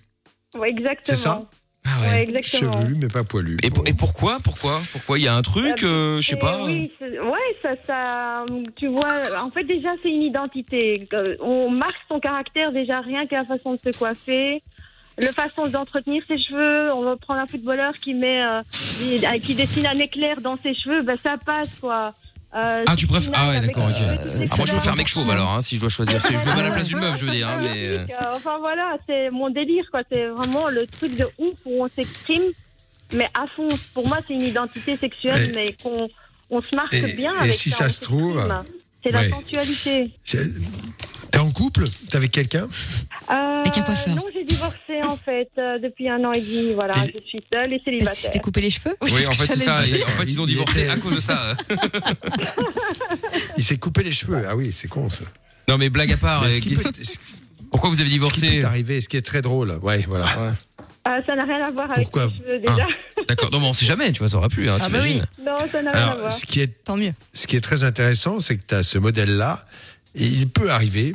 Ouais, 0.57 0.69
exactement. 0.69 1.01
C'est 1.05 1.15
ça 1.15 1.43
Ah 1.85 2.01
Ouais, 2.01 2.07
ouais. 2.09 2.23
exactement. 2.23 2.79
Chevelu, 2.81 2.95
mais 2.95 3.07
pas 3.07 3.23
poilu. 3.23 3.57
Et, 3.63 3.69
pour- 3.69 3.87
et 3.87 3.93
pourquoi 3.93 4.37
Pourquoi 4.43 4.81
Pourquoi? 4.91 5.19
Il 5.19 5.25
y 5.25 5.27
a 5.27 5.35
un 5.35 5.41
truc, 5.41 5.83
euh, 5.83 6.19
je 6.21 6.27
sais 6.29 6.35
pas. 6.35 6.63
Oui, 6.65 6.91
ouais, 7.01 7.57
ça, 7.61 7.69
ça, 7.85 8.45
tu 8.75 8.87
vois, 8.87 9.41
en 9.43 9.51
fait, 9.51 9.63
déjà, 9.63 9.89
c'est 10.01 10.09
une 10.09 10.23
identité. 10.23 11.07
Euh, 11.13 11.35
On 11.41 11.69
marque 11.69 12.01
son 12.09 12.19
caractère 12.19 12.71
déjà 12.71 13.01
rien 13.01 13.25
que 13.27 13.35
la 13.35 13.43
façon 13.45 13.73
de 13.73 13.79
se 13.91 13.97
coiffer, 13.97 14.63
la 15.17 15.31
façon 15.31 15.67
d'entretenir 15.67 16.23
ses 16.27 16.37
cheveux. 16.37 16.91
On 16.93 17.01
va 17.01 17.15
prendre 17.17 17.39
un 17.41 17.47
footballeur 17.47 17.93
qui 17.93 18.13
met, 18.13 18.43
euh, 18.43 18.61
qui- 18.71 19.39
qui 19.41 19.55
dessine 19.55 19.87
un 19.87 19.99
éclair 19.99 20.41
dans 20.41 20.57
ses 20.57 20.73
cheveux, 20.75 21.01
ben 21.01 21.17
ça 21.21 21.37
passe, 21.37 21.79
quoi. 21.79 22.13
Euh, 22.55 22.83
Ah, 22.87 22.95
tu 22.95 23.05
préfères 23.05 23.33
Ah 23.35 23.49
ouais, 23.49 23.59
d'accord, 23.59 23.87
ok. 23.89 23.95
cheveux, 23.95 24.07
Ah, 24.17 24.23
moi, 24.37 24.45
je 24.47 24.55
préfère 24.55 24.79
couleurs. 24.81 24.95
mec 24.95 25.07
chauve 25.07 25.29
alors, 25.29 25.53
hein, 25.53 25.61
si 25.61 25.75
je 25.75 25.81
dois 25.81 25.89
choisir. 25.89 26.21
Si 26.21 26.33
je 26.33 26.39
me 26.39 26.45
mets 26.45 26.51
à 26.61 26.63
la 26.63 26.71
place 26.71 26.87
d'une 26.87 26.99
meuf, 26.99 27.17
je 27.19 27.25
veux 27.25 27.31
dire. 27.31 27.49
hein, 27.49 27.59
mais, 27.61 27.85
euh, 27.87 27.97
Euh, 28.09 28.35
Enfin 28.35 28.57
voilà, 28.59 28.97
c'est 29.07 29.29
mon 29.29 29.49
délire 29.49 29.83
quoi. 29.91 30.01
C'est 30.09 30.27
vraiment 30.27 30.69
le 30.69 30.87
truc 30.87 31.15
de 31.17 31.25
ouf 31.37 31.53
où 31.65 31.83
on 31.83 31.89
s'exprime, 31.93 32.43
mais 33.11 33.29
à 33.33 33.45
fond. 33.55 33.67
Pour 33.93 34.07
moi, 34.07 34.19
c'est 34.27 34.33
une 34.35 34.43
identité 34.43 34.95
sexuelle, 34.97 35.51
mais 35.53 35.75
qu'on 35.83 36.07
on 36.49 36.61
se 36.61 36.75
marque 36.75 36.93
et- 36.93 37.13
bien 37.13 37.33
et 37.35 37.39
avec 37.39 37.53
si 37.53 37.69
ça. 37.71 37.89
se 37.89 37.99
trouve, 38.01 38.41
c'est 39.03 39.13
ouais. 39.13 39.29
la 39.29 39.29
sensualité. 39.35 40.11
T'es 41.35 41.41
en 41.41 41.51
couple? 41.51 41.83
T'es 42.09 42.15
avec 42.15 42.31
quelqu'un? 42.31 42.65
Euh, 43.29 43.33
Avec 43.59 43.77
un 43.77 43.81
coiffeur. 43.81 44.15
Non, 44.15 44.23
j'ai 44.33 44.45
divorcé 44.45 45.01
en 45.05 45.17
fait 45.17 45.49
euh, 45.57 45.77
depuis 45.79 46.07
un 46.07 46.23
an 46.23 46.31
et 46.31 46.39
demi. 46.39 46.71
Voilà, 46.73 46.93
Et- 47.03 47.07
je 47.21 47.27
suis 47.27 47.43
seule 47.51 47.73
et 47.73 47.77
Parce 47.77 47.79
que 47.79 47.91
célibataire. 47.91 48.15
c'était 48.15 48.39
coupé 48.39 48.61
les 48.61 48.69
cheveux? 48.69 48.95
Oui, 49.01 49.27
en 49.27 49.31
fait, 49.33 49.47
c'est 49.53 49.59
ça. 49.59 49.85
Et 49.85 50.01
En 50.01 50.07
fait, 50.07 50.23
ils 50.23 50.39
ont 50.39 50.45
divorcé 50.45 50.87
à 50.87 50.95
cause 50.95 51.15
de 51.15 51.19
ça. 51.19 51.57
Il 53.57 53.63
s'est 53.63 53.77
coupé 53.77 54.03
les 54.03 54.11
cheveux. 54.11 54.45
Ah 54.47 54.55
oui, 54.55 54.71
c'est 54.71 54.87
con 54.87 55.09
ça. 55.09 55.25
Non, 55.67 55.77
mais 55.77 55.89
blague 55.89 56.13
à 56.13 56.17
part. 56.17 56.41
Mais 56.43 56.47
euh, 56.47 56.55
ce 56.55 56.59
qui 56.59 56.69
qu'est-ce- 56.69 56.83
peut- 56.89 57.03
ce 57.03 57.17
Pourquoi 57.69 57.89
vous 57.89 57.99
avez 57.99 58.07
qui 58.09 58.13
divorcé 58.15 58.59
peut 58.59 58.65
arriver, 58.65 59.01
ce 59.01 59.09
qui 59.09 59.17
est 59.17 59.21
très 59.25 59.41
drôle. 59.41 59.71
Ouais, 59.81 60.05
voilà. 60.07 60.25
Euh, 61.07 61.19
ça 61.27 61.35
n'a 61.35 61.43
rien 61.43 61.65
à 61.65 61.69
voir 61.71 61.91
avec 61.91 62.03
Pourquoi 62.03 62.27
les 62.27 62.31
cheveux 62.45 62.59
déjà. 62.59 62.87
D'accord. 63.27 63.51
Non, 63.51 63.59
mais 63.59 63.67
on 63.67 63.73
sait 63.73 63.85
jamais. 63.85 64.09
Tu 64.13 64.19
vois, 64.19 64.29
ça 64.29 64.37
aurait 64.37 64.47
pu. 64.47 64.69
Hein, 64.69 64.75
Ah 64.79 64.87
bah 64.89 64.99
t'imagines. 64.99 65.27
non, 65.45 65.55
ça 65.71 65.81
n'a 65.81 65.91
rien 65.91 65.99
à 65.99 66.03
Alors, 66.05 66.19
voir. 66.21 66.31
ce 66.31 66.45
qui 66.45 66.61
est 66.61 66.67
Tant 66.85 66.95
mieux. 66.95 67.13
ce 67.33 67.45
qui 67.47 67.55
est 67.57 67.61
très 67.61 67.83
intéressant, 67.83 68.39
c'est 68.39 68.55
que 68.57 68.63
tu 68.65 68.73
as 68.75 68.83
ce 68.83 68.97
modèle-là, 68.97 69.65
et 70.15 70.25
il 70.25 70.47
peut 70.49 70.69
arriver 70.71 71.13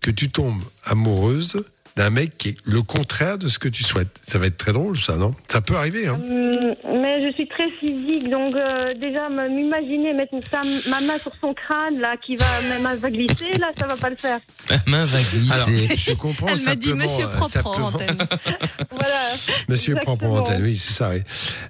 que 0.00 0.10
tu 0.10 0.30
tombes 0.30 0.64
amoureuse 0.84 1.64
d'un 1.98 2.10
mec 2.10 2.38
qui 2.38 2.50
est 2.50 2.56
le 2.64 2.80
contraire 2.82 3.38
de 3.38 3.48
ce 3.48 3.58
que 3.58 3.66
tu 3.68 3.82
souhaites. 3.82 4.08
Ça 4.22 4.38
va 4.38 4.46
être 4.46 4.56
très 4.56 4.72
drôle, 4.72 4.96
ça, 4.96 5.16
non? 5.16 5.34
Ça 5.50 5.60
peut 5.60 5.74
arriver, 5.74 6.06
hein 6.06 6.16
Hum, 6.22 6.74
mais 7.02 7.24
je 7.26 7.32
suis 7.34 7.48
très 7.48 7.68
physique, 7.80 8.30
donc 8.30 8.54
euh, 8.54 8.94
déjà 8.94 9.28
m'imaginer 9.28 10.12
mettre 10.14 10.34
sa- 10.48 10.62
ma 10.90 11.00
main 11.00 11.18
sur 11.18 11.32
son 11.40 11.52
crâne 11.54 11.98
là, 12.00 12.16
qui 12.16 12.36
va 12.36 12.46
ma 12.68 12.78
main 12.78 12.94
va 12.94 13.10
glisser, 13.10 13.52
là, 13.58 13.68
ça 13.76 13.86
va 13.88 13.96
pas 13.96 14.10
le 14.10 14.16
faire. 14.16 14.38
Ma 14.86 14.98
main 14.98 15.04
va 15.06 15.18
Alors, 15.54 15.68
glisser. 15.70 15.96
je 15.96 16.12
comprends 16.14 16.46
Elle 16.48 16.62
m'a 16.62 16.74
dit 16.76 16.92
monsieur 16.94 17.24
euh, 17.24 17.36
propre 17.36 17.82
antenne. 17.82 18.16
Voilà. 18.92 19.22
Monsieur 19.68 19.94
propre 19.96 20.24
en 20.26 20.38
antenne, 20.38 20.62
oui, 20.62 20.76
c'est 20.76 20.92
ça, 20.92 21.10
oui. 21.10 21.20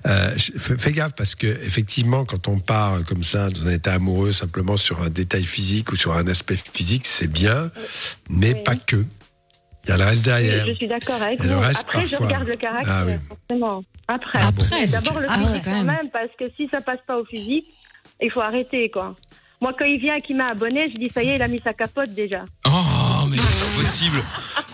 Euh, 0.06 0.34
fais, 0.58 0.76
fais 0.76 0.92
gaffe 0.92 1.14
parce 1.16 1.34
que 1.34 1.46
effectivement, 1.46 2.24
quand 2.26 2.48
on 2.48 2.58
part 2.58 3.02
comme 3.04 3.22
ça 3.22 3.48
dans 3.50 3.66
un 3.66 3.72
état 3.72 3.94
amoureux 3.94 4.32
simplement 4.32 4.76
sur 4.76 5.02
un 5.02 5.08
détail 5.08 5.44
physique 5.44 5.90
ou 5.92 5.96
sur 5.96 6.12
un 6.14 6.26
aspect 6.28 6.56
physique, 6.74 7.06
c'est 7.06 7.26
bien, 7.30 7.70
mais 8.28 8.52
Oui. 8.54 8.62
pas 8.64 8.76
que. 8.76 8.96
Il 9.88 9.92
y 9.92 9.94
a 9.94 9.96
le 9.96 10.04
reste 10.04 10.26
Oui, 10.26 10.32
derrière. 10.32 10.66
je 10.66 10.72
suis 10.74 10.86
d'accord 10.86 11.22
avec 11.22 11.40
vous. 11.40 11.60
reste, 11.60 11.80
Après, 11.88 12.04
je 12.06 12.16
regarde 12.16 12.46
le 12.46 12.56
caractère, 12.56 12.92
Ah 12.94 13.04
oui. 13.06 13.12
forcément. 13.26 13.82
Après. 14.06 14.38
Après, 14.42 14.80
Mais 14.82 14.86
D'abord 14.86 15.18
le 15.18 15.26
ah 15.30 15.38
physique 15.38 15.62
quand 15.64 15.70
quand 15.70 15.76
même. 15.78 15.86
même, 15.86 16.10
parce 16.10 16.28
que 16.38 16.44
si 16.56 16.68
ça 16.70 16.80
passe 16.82 17.00
pas 17.06 17.16
au 17.18 17.24
physique, 17.24 17.64
il 18.20 18.30
faut 18.30 18.40
arrêter, 18.42 18.90
quoi. 18.90 19.14
Moi, 19.60 19.72
quand 19.78 19.86
il 19.86 19.98
vient 19.98 20.16
et 20.16 20.20
qu'il 20.20 20.36
m'a 20.36 20.48
abonné, 20.50 20.90
je 20.90 20.98
dis, 20.98 21.10
ça 21.12 21.22
y 21.22 21.30
est, 21.30 21.36
il 21.36 21.42
a 21.42 21.48
mis 21.48 21.60
sa 21.64 21.72
capote 21.72 22.10
déjà. 22.10 22.44
Oh, 22.66 22.70
mais 23.28 23.36
c'est 23.36 23.58
pas 23.60 23.80
possible. 23.82 24.24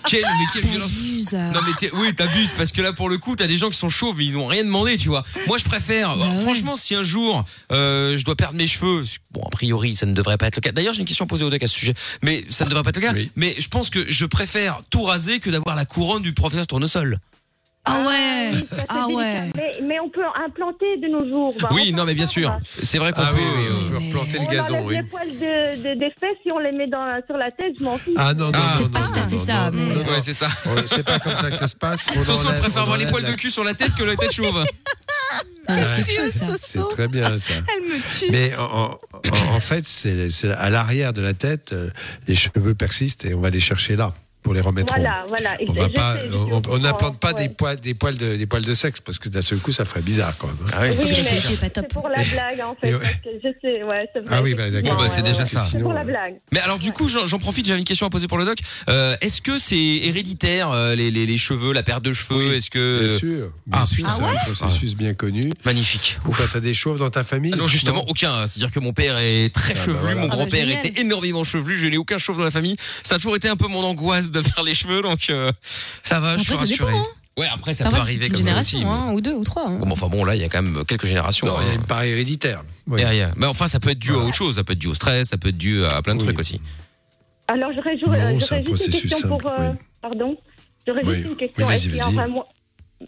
Quelle, 0.07 0.23
mais 0.23 0.45
quelle 0.53 0.67
violence. 0.71 0.91
T'abuses. 0.91 1.33
Non 1.33 1.61
mais 1.67 1.73
t'es- 1.79 1.91
oui 1.95 2.15
t'abuses 2.15 2.53
parce 2.57 2.73
que 2.73 2.83
là 2.83 2.93
pour 2.93 3.09
le 3.09 3.17
coup 3.19 3.37
t'as 3.37 3.47
des 3.47 3.57
gens 3.57 3.71
qui 3.71 3.79
sont 3.79 3.89
chauds 3.89 4.13
mais 4.17 4.27
ils 4.27 4.33
n'ont 4.35 4.47
rien 4.47 4.63
demandé 4.65 4.97
tu 4.99 5.09
vois. 5.09 5.23
Moi 5.47 5.57
je 5.59 5.65
préfère 5.65 6.17
Bah 6.19 6.29
ouais. 6.29 6.43
franchement 6.43 6.77
si 6.77 6.95
un 6.95 7.03
jour 7.05 7.45
euh, 7.73 8.17
je 8.19 8.25
dois 8.25 8.37
perdre 8.37 8.55
mes 8.57 8.67
cheveux 8.67 9.03
bon 9.31 9.43
a 9.43 9.51
priori 9.51 9.97
ça 9.97 10.05
ne 10.07 10.13
devrait 10.13 10.37
pas 10.37 10.47
être 10.49 10.57
le 10.57 10.61
cas. 10.61 10.73
D'ailleurs 10.73 10.93
j'ai 10.95 11.01
une 11.01 11.07
question 11.07 11.25
à 11.25 11.29
poser 11.29 11.45
au 11.45 11.51
deck 11.51 11.63
à 11.63 11.67
ce 11.67 11.75
sujet 11.75 11.95
mais 12.23 12.45
ça 12.51 12.65
ne 12.65 12.69
devrait 12.71 12.83
pas 12.83 12.91
être 12.91 12.97
le 12.97 13.03
cas. 13.03 13.13
Oui. 13.15 13.31
Mais 13.37 13.55
je 13.59 13.69
pense 13.69 13.89
que 13.89 14.05
je 14.11 14.27
préfère 14.27 14.83
tout 14.91 15.03
raser 15.05 15.41
que 15.41 15.49
d'avoir 15.51 15.75
la 15.75 15.87
couronne 15.87 16.23
du 16.23 16.35
professeur 16.35 16.67
Tournesol. 16.67 17.19
Ah 17.87 18.01
ouais. 18.07 18.51
oui, 18.53 18.67
ça, 18.71 18.77
c'est 18.79 18.85
Ah 18.89 19.07
ouais. 19.09 19.51
Mais, 19.57 19.73
mais 19.83 20.01
on 20.01 20.09
peut 20.09 20.23
implanter 20.47 20.97
de 21.03 21.09
nos 21.09 21.27
jours. 21.29 21.55
Bah, 21.61 21.69
oui 21.73 21.93
non 21.93 22.05
mais 22.07 22.15
bien 22.15 22.27
sûr 22.27 22.59
c'est 22.83 22.99
vrai 22.99 23.13
qu'on 23.13 23.21
Ah 23.23 23.31
peut. 23.31 23.37
oui, 23.37 23.43
oui, 23.57 23.65
euh, 23.67 23.73
on 23.75 23.91
peut 23.91 23.99
mais- 24.01 24.07
replanter 24.09 24.39
On 24.39 24.51
le 24.51 24.57
gazon, 24.57 24.79
enlève 24.87 25.01
les 25.03 25.09
poils 25.09 25.29
de, 25.29 25.83
de- 25.95 25.99
des 26.01 26.11
fesses 26.19 26.39
et 26.47 26.53
on 26.53 26.59
les 26.61 26.73
met 26.73 26.87
dans, 26.87 27.21
sur 27.27 27.37
la 27.37 27.51
tête, 27.51 27.75
je 27.79 27.85
m'en 27.85 27.99
fiche. 27.99 28.15
Ah 28.17 28.33
non, 28.35 28.47
non, 28.47 28.53
Ah, 28.55 28.59
non, 28.59 28.73
c'est 28.79 28.83
non, 28.85 28.89
pas 28.91 29.01
tout 29.01 29.13
à 29.19 29.23
non, 29.23 29.29
fait 29.29 29.39
ça, 29.39 29.71
mais-. 29.71 29.97
Ouais 30.11 30.21
c'est 30.23 30.33
ça. 30.33 30.49
C'est 30.87 31.03
pas 31.05 31.19
comme 31.19 31.37
ça 31.37 31.51
que 31.51 31.57
ça 31.57 31.69
se 31.69 31.77
passe. 31.77 32.01
On 32.17 32.23
Soso 32.23 32.49
enlève- 32.49 32.61
préfère 32.61 32.81
on 32.81 32.83
avoir 32.85 32.97
les 32.99 33.07
poils 33.07 33.25
de 33.25 33.33
cul 33.33 33.51
sur 33.51 33.65
la 33.65 33.75
tête 33.75 33.95
que 33.95 34.05
la 34.05 34.17
tête 34.17 34.33
chauve. 34.33 34.65
Ah, 35.67 35.77
c'est 36.07 36.79
Ouais. 36.79 36.85
très 36.91 37.09
bien 37.09 37.39
ça. 37.39 37.55
Elle 37.77 37.85
me 37.85 38.19
tue. 38.19 38.31
Mais 38.31 38.55
en, 38.57 38.93
en- 38.93 39.55
en 39.57 39.61
fait, 39.61 39.85
c'est 39.87 40.29
c'est 40.31 40.51
à 40.53 40.69
l'arrière 40.71 41.13
de 41.13 41.23
la 41.23 41.33
tête, 41.33 41.71
euh, 41.73 41.89
les 42.29 42.35
cheveux 42.35 42.75
persistent 42.75 43.25
et 43.25 43.35
on 43.35 43.41
va 43.41 43.51
les 43.51 43.61
chercher 43.61 43.97
là 43.97 44.13
pour 44.45 44.55
les 44.55 44.61
remettre 44.61 44.93
en 44.93 44.97
Voilà, 44.97 45.25
voilà. 45.27 45.57
On 45.67 45.73
va 45.73 45.89
pas, 45.89 46.17
on 46.69 46.79
n'implante 46.79 47.19
des 47.39 47.49
poils, 47.49 47.81
des 47.81 47.95
poils 47.95 48.17
de, 48.17 48.37
des 48.37 48.47
poils 48.47 48.63
de 48.65 48.75
sexe 48.75 49.01
parce 49.01 49.19
que 49.19 49.29
d'un 49.31 49.43
seul 49.43 49.59
coup, 49.59 49.73
ça 49.73 49.85
ferait 49.87 50.03
bizarre 50.03 50.37
quand 50.39 50.47
même. 50.47 50.57
hein. 50.67 50.71
Ah 50.75 50.83
oui. 50.83 50.91
Oui, 50.99 51.17
c'est 51.61 51.71
top. 51.73 51.89
pour 51.89 52.09
la 52.09 52.23
blague, 52.23 52.61
en 52.61 52.77
fait. 52.81 52.91
Et 52.91 52.95
ouais. 52.95 53.01
parce 53.01 53.15
que 53.15 53.31
je 53.43 53.49
sais, 53.63 53.83
ouais, 53.83 54.07
c'est 54.13 54.21
vrai. 54.21 54.29
Ah 54.39 54.43
oui, 54.43 54.55
bah, 54.55 54.71
d'accord. 54.71 54.99
bah, 54.99 55.09
c'est 55.09 55.23
ouais, 55.23 55.29
déjà 55.29 55.41
ouais. 55.41 55.47
ça. 55.47 55.67
C'est 55.69 55.79
pour 55.81 55.95
la 55.95 56.05
blague. 56.05 56.35
Mais 56.53 56.61
alors 56.61 56.79
du 56.79 56.93
coup 56.93 57.09
j'en 57.09 57.39
profite 57.39 57.67
j'avais 57.67 57.79
une 57.79 57.85
question 57.87 58.07
à 58.07 58.11
poser 58.11 58.29
pour 58.29 58.37
le 58.39 58.45
doc. 58.45 58.59
Euh, 58.91 59.17
Est-ce 59.23 59.41
que 59.41 59.59
c'est 59.59 59.77
héréditaire 59.79 60.71
euh, 60.71 60.95
les, 60.95 61.11
les, 61.11 61.25
les 61.27 61.39
cheveux 61.39 61.73
la 61.73 61.83
perte 61.83 62.05
de 62.05 62.13
cheveux? 62.13 62.51
Oui, 62.51 62.55
Est-ce 62.57 62.69
que 62.71 63.01
Bien 63.07 63.19
sûr, 63.19 63.53
bien 63.67 63.81
ah, 63.83 63.87
sûr, 63.87 64.07
un 64.07 64.35
processus 64.45 64.95
bien 64.95 65.15
connu. 65.15 65.51
magnifique. 65.65 66.19
Ou 66.27 66.33
quand 66.33 66.45
t'as 66.53 66.61
des 66.61 66.75
chauves 66.75 66.99
dans 66.99 67.09
ta 67.11 67.25
famille 67.25 67.53
Ah 67.55 67.57
non, 67.57 67.67
justement, 67.67 68.05
aucun. 68.09 68.47
C'est-à-dire 68.47 68.71
que 68.71 68.81
mon 68.81 68.93
père 68.93 69.17
est 69.19 69.49
très 69.55 69.73
Ah 69.73 69.77
bah 69.77 69.81
chevelu, 69.87 69.99
voilà. 70.01 70.21
mon 70.21 70.29
Ah 70.31 70.37
grand-père 70.37 70.69
était 70.69 71.01
énormément 71.01 71.45
chevelu, 71.45 71.79
je 71.79 71.87
n'ai 71.87 71.97
aucun 71.97 72.19
chauve 72.19 72.37
dans 72.37 72.45
la 72.45 72.51
famille. 72.51 72.77
Ça 73.03 73.15
a 73.15 73.19
toujours 73.19 73.37
été 73.37 73.49
un 73.49 73.57
peu 73.57 73.69
mon 73.69 73.83
angoisse 73.83 74.31
de 74.35 74.43
faire 74.43 74.63
les 74.65 74.75
cheveux, 74.75 75.01
donc 75.03 75.31
euh, 75.31 75.51
ça 76.03 76.21
va, 76.21 76.37
je 76.37 76.43
suis 76.43 76.53
Après, 76.53 76.67
ça 76.67 76.73
rassuré. 76.73 76.93
dépend, 76.93 77.05
hein. 77.05 77.09
Ouais, 77.37 77.47
après 77.53 77.75
ça 77.75 77.85
peut 77.87 77.97
c'est 77.97 78.01
arriver 78.03 78.27
une 78.27 78.33
comme 78.33 78.43
ça 78.43 78.47
génération, 78.47 78.79
aussi. 78.79 78.87
mais- 78.87 78.93
hein, 78.93 79.13
ou 79.13 79.21
deux, 79.21 79.33
ou 79.35 79.43
trois. 79.43 79.67
hein. 79.69 79.79
Bon, 79.81 79.91
enfin 79.91 80.07
bon, 80.07 80.25
là, 80.25 80.37
il 80.37 80.41
y 80.41 80.45
a 80.45 80.49
quand 80.49 80.63
même 80.63 80.85
quelques 80.85 81.07
générations. 81.07 81.47
Non, 81.49 81.55
il 81.63 81.67
y 81.67 81.71
a 81.71 81.73
hein. 81.73 81.77
une 81.77 81.83
part 81.87 82.03
héréditaire. 82.05 82.63
Oui. 82.87 83.01
Derrière. 83.01 83.33
Mais 83.37 83.47
enfin, 83.47 83.67
ça 83.67 83.81
peut 83.81 83.91
être 83.91 83.99
dû 83.99 84.13
à 84.13 84.19
autre 84.19 84.35
chose, 84.35 84.55
ça 84.55 84.63
peut 84.63 84.75
être 84.75 84.79
dû 84.79 84.87
au 84.87 84.95
stress, 84.95 85.29
ça 85.31 85.37
peut 85.37 85.49
être 85.49 85.59
dû 85.59 85.85
à 85.85 86.01
plein 86.03 86.15
de 86.15 86.21
Oui. 86.21 86.27
trucs 86.27 86.39
aussi. 86.39 86.61
Alors, 87.49 87.71
j'aurais 87.75 87.95
Non, 87.97 88.01
j'aurais 88.07 88.19
c'est 88.19 88.25
un 88.27 88.39
juste 88.39 88.51
une 88.53 88.65
processus 88.65 89.11
question 89.11 89.29
pour. 89.39 89.51
euh. 89.51 89.73
Pardon 90.01 90.37
J'aurais 90.87 91.05
Oui. 91.05 91.15
juste 91.17 91.27
une 91.29 91.37
question. 91.37 91.67
Oui, 91.67 91.73
vas-y, 91.73 91.77
Est-ce 91.77 91.89
qu'il 91.89 92.13
y 92.13 92.17
vas-y. 92.17 92.31
mo- 92.31 92.45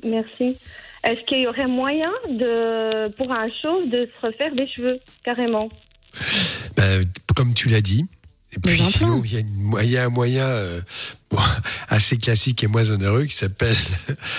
Merci. 0.05 0.57
Est-ce 1.05 1.25
qu'il 1.27 1.41
y 1.43 1.47
aurait 1.47 1.69
moyen 1.69 2.11
de, 2.29 3.09
pour 3.17 3.31
un 3.33 3.47
chauve 3.63 3.89
de 3.89 4.09
se 4.13 4.27
refaire 4.27 4.53
des 4.57 4.67
cheveux, 4.67 4.99
carrément? 5.25 5.69
Ben, 6.77 7.05
comme 7.37 7.55
tu 7.55 7.69
l'as 7.69 7.81
dit. 7.81 8.07
Et 8.53 8.59
puis 8.61 8.81
sinon, 8.83 9.23
il 9.25 9.33
y, 9.33 9.37
a 9.39 9.83
il 9.83 9.91
y 9.91 9.99
un 9.99 10.09
moyen 10.09 10.45
euh, 10.45 10.81
bon, 11.31 11.39
assez 11.89 12.17
classique 12.17 12.63
et 12.65 12.69
moins 12.69 12.89
onéreux 12.91 13.25
qui 13.25 13.35
s'appelle. 13.35 13.77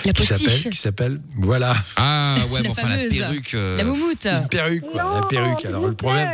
La 0.05 0.13
qui 0.13 0.25
s'appelle- 0.25 0.45
postiche. 0.45 0.69
Qui 0.71 0.77
s'appelle. 0.77 1.21
Voilà. 1.35 1.75
Ah 1.97 2.35
ouais, 2.49 2.61
La 2.61 2.61
mais 2.63 2.69
enfin 2.69 2.87
la 2.89 3.09
perruque. 3.09 3.53
euh, 3.53 3.77
La 3.77 3.83
moumoute. 3.83 4.25
Une 4.25 4.47
perruque, 4.47 4.85
quoi. 4.85 5.03
Non, 5.03 5.19
la 5.21 5.27
perruque. 5.27 5.65
Alors, 5.65 5.87
le 5.87 5.93
problème. 5.93 6.29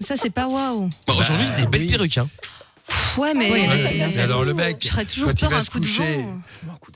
Ça, 0.00 0.16
c'est 0.16 0.30
pas 0.30 0.48
waouh. 0.48 0.88
Bon, 1.06 1.14
aujourd'hui, 1.16 1.46
Bah, 1.46 1.52
c'est 1.56 1.62
des 1.64 1.68
belles 1.68 1.82
oui. 1.82 1.88
perruques. 1.90 2.18
Hein. 2.18 2.28
Ouais, 3.18 3.34
mais. 3.34 3.50
Ouais, 3.52 3.68
Ouais, 3.68 4.12
mais 4.16 4.22
alors, 4.22 4.44
le 4.44 4.54
mec. 4.54 4.90
Je 4.96 5.02
toujours 5.04 5.28
quand 5.28 5.34
il 5.34 5.40
peur 5.40 5.50
va 5.50 5.56
un 5.58 5.62
se 5.62 5.70
coup 5.70 5.78
de 5.78 5.84
coucher. 5.86 6.16
vent. 6.16 6.40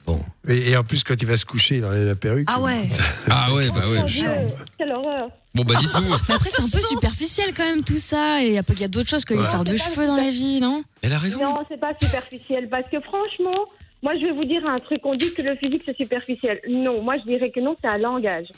Bon. 0.06 0.24
Et, 0.48 0.70
et 0.70 0.76
en 0.76 0.82
plus, 0.84 1.04
quand 1.04 1.14
il 1.20 1.26
va 1.28 1.36
se 1.36 1.44
coucher, 1.44 1.76
il 1.76 1.84
enlève 1.84 2.06
la 2.06 2.14
perruque. 2.16 2.48
Ah 2.50 2.60
ouais. 2.60 2.88
Ah 3.30 3.52
ouais, 3.52 3.68
bah 3.68 3.74
Mon 3.84 4.02
ouais. 4.02 4.54
Quelle 4.78 4.90
horreur. 4.92 5.28
Bon 5.54 5.62
bah 5.62 5.74
dites-nous. 5.78 6.12
Après, 6.34 6.50
c'est 6.50 6.62
un 6.62 6.68
peu 6.68 6.80
superficiel 6.80 7.54
quand 7.54 7.64
même 7.64 7.84
tout 7.84 7.96
ça. 7.96 8.42
Et 8.42 8.48
il 8.48 8.52
y 8.54 8.58
a, 8.58 8.62
pas- 8.62 8.72
il 8.74 8.80
y 8.80 8.84
a 8.84 8.88
d'autres 8.88 9.08
choses 9.08 9.24
que 9.24 9.34
Ouais. 9.34 9.40
l'histoire 9.40 9.64
de 9.64 9.76
cheveux 9.76 10.06
dans 10.06 10.16
la 10.16 10.30
vie, 10.30 10.60
non? 10.60 10.82
Elle 11.02 11.12
a 11.12 11.18
raison. 11.18 11.42
Non, 11.42 11.54
c'est 11.68 11.78
pas 11.78 11.92
superficiel. 12.00 12.68
Parce 12.68 12.88
que 12.90 13.00
franchement, 13.00 13.66
moi, 14.02 14.14
je 14.16 14.26
vais 14.26 14.32
vous 14.32 14.44
dire 14.44 14.66
un 14.66 14.80
truc. 14.80 15.00
On 15.04 15.14
dit 15.14 15.32
que 15.32 15.42
le 15.42 15.54
physique, 15.56 15.82
c'est 15.86 15.96
superficiel. 15.96 16.60
Non, 16.68 17.02
moi, 17.02 17.16
je 17.18 17.24
dirais 17.24 17.50
que 17.50 17.60
non, 17.60 17.76
c'est 17.80 17.88
un 17.88 17.98
langage. 17.98 18.48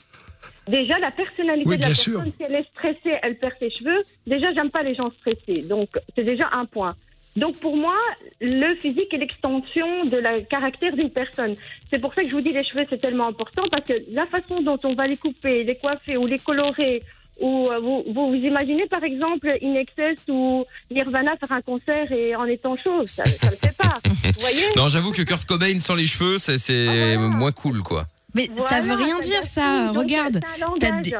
Déjà, 0.69 0.99
la 0.99 1.11
personnalité 1.13 1.69
Oui, 1.69 1.77
de 1.77 1.83
la 1.83 1.89
personne, 1.89 2.13
sûr. 2.15 2.25
si 2.37 2.43
elle 2.43 2.55
est 2.57 2.67
stressée, 2.75 3.19
elle 3.23 3.39
perd 3.39 3.53
ses 3.59 3.71
cheveux. 3.71 4.03
Déjà, 4.27 4.53
j'aime 4.55 4.71
pas 4.71 4.83
les 4.83 4.95
gens 4.95 5.11
stressés. 5.21 5.63
Donc, 5.63 5.91
c'est 6.17 6.25
déjà 6.25 6.49
un 6.53 6.65
point. 6.65 6.97
Donc, 7.37 7.59
pour 7.61 7.77
moi, 7.77 7.95
le 8.41 8.75
physique 8.77 9.13
est 9.13 9.19
l'extension 9.19 10.05
de 10.07 10.17
la 10.17 10.41
caractère 10.41 10.95
d'une 10.97 11.11
personne. 11.11 11.55
C'est 11.93 12.01
pour 12.01 12.15
ça 12.15 12.23
que 12.23 12.29
je 12.29 12.35
vous 12.35 12.41
dis 12.41 12.53
les 12.53 12.65
cheveux, 12.65 12.87
c'est 12.89 13.01
tellement 13.01 13.29
important 13.29 13.63
parce 13.71 13.87
que 13.89 13.95
la 14.13 14.27
façon 14.27 14.63
dont 14.63 14.79
on 14.85 14.95
va 14.95 15.05
les 15.05 15.17
couper, 15.19 15.63
les 15.65 15.77
coiffer 15.77 16.17
ou 16.17 16.27
les 16.27 16.39
colorer, 16.39 17.03
ou 17.39 17.69
euh, 17.71 17.79
vous, 17.81 18.03
vous, 18.15 18.29
vous 18.29 18.35
imaginez 18.35 18.87
par 18.87 19.05
exemple 19.05 19.55
Inexcess 19.61 20.21
ou 20.29 20.65
Nirvana 20.91 21.37
faire 21.37 21.53
un 21.53 21.61
concert 21.61 22.11
et 22.11 22.35
en 22.35 22.47
étant 22.47 22.75
chauve, 22.83 23.07
ça, 23.07 23.27
ça 23.27 23.51
le 23.51 23.57
fait 23.57 23.77
pas. 23.77 23.99
Vous 24.09 24.41
voyez 24.41 24.65
Non, 24.77 24.89
j'avoue 24.89 25.13
que 25.13 25.21
Kurt 25.23 25.45
Cobain 25.45 25.79
sans 25.81 25.95
les 25.95 26.07
cheveux, 26.07 26.39
c'est 26.39 26.57
c'est 26.57 26.87
Ah, 26.89 27.17
voilà. 27.19 27.29
moins 27.29 27.53
cool 27.53 27.83
quoi. 27.83 28.07
Mais 28.35 28.49
ça 28.57 28.81
veut 28.81 28.89
Voilà, 28.89 29.05
rien 29.05 29.19
dire 29.21 29.45
ça. 29.45 29.91
Regarde. 29.93 30.41
C'est 30.55 30.63
un 30.63 30.67
langage. 30.67 31.03
des- 31.03 31.11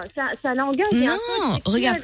c'est 0.43 0.49
un 0.49 0.55
langage. 0.55 0.87
Non, 0.93 1.59
regarde, 1.67 2.03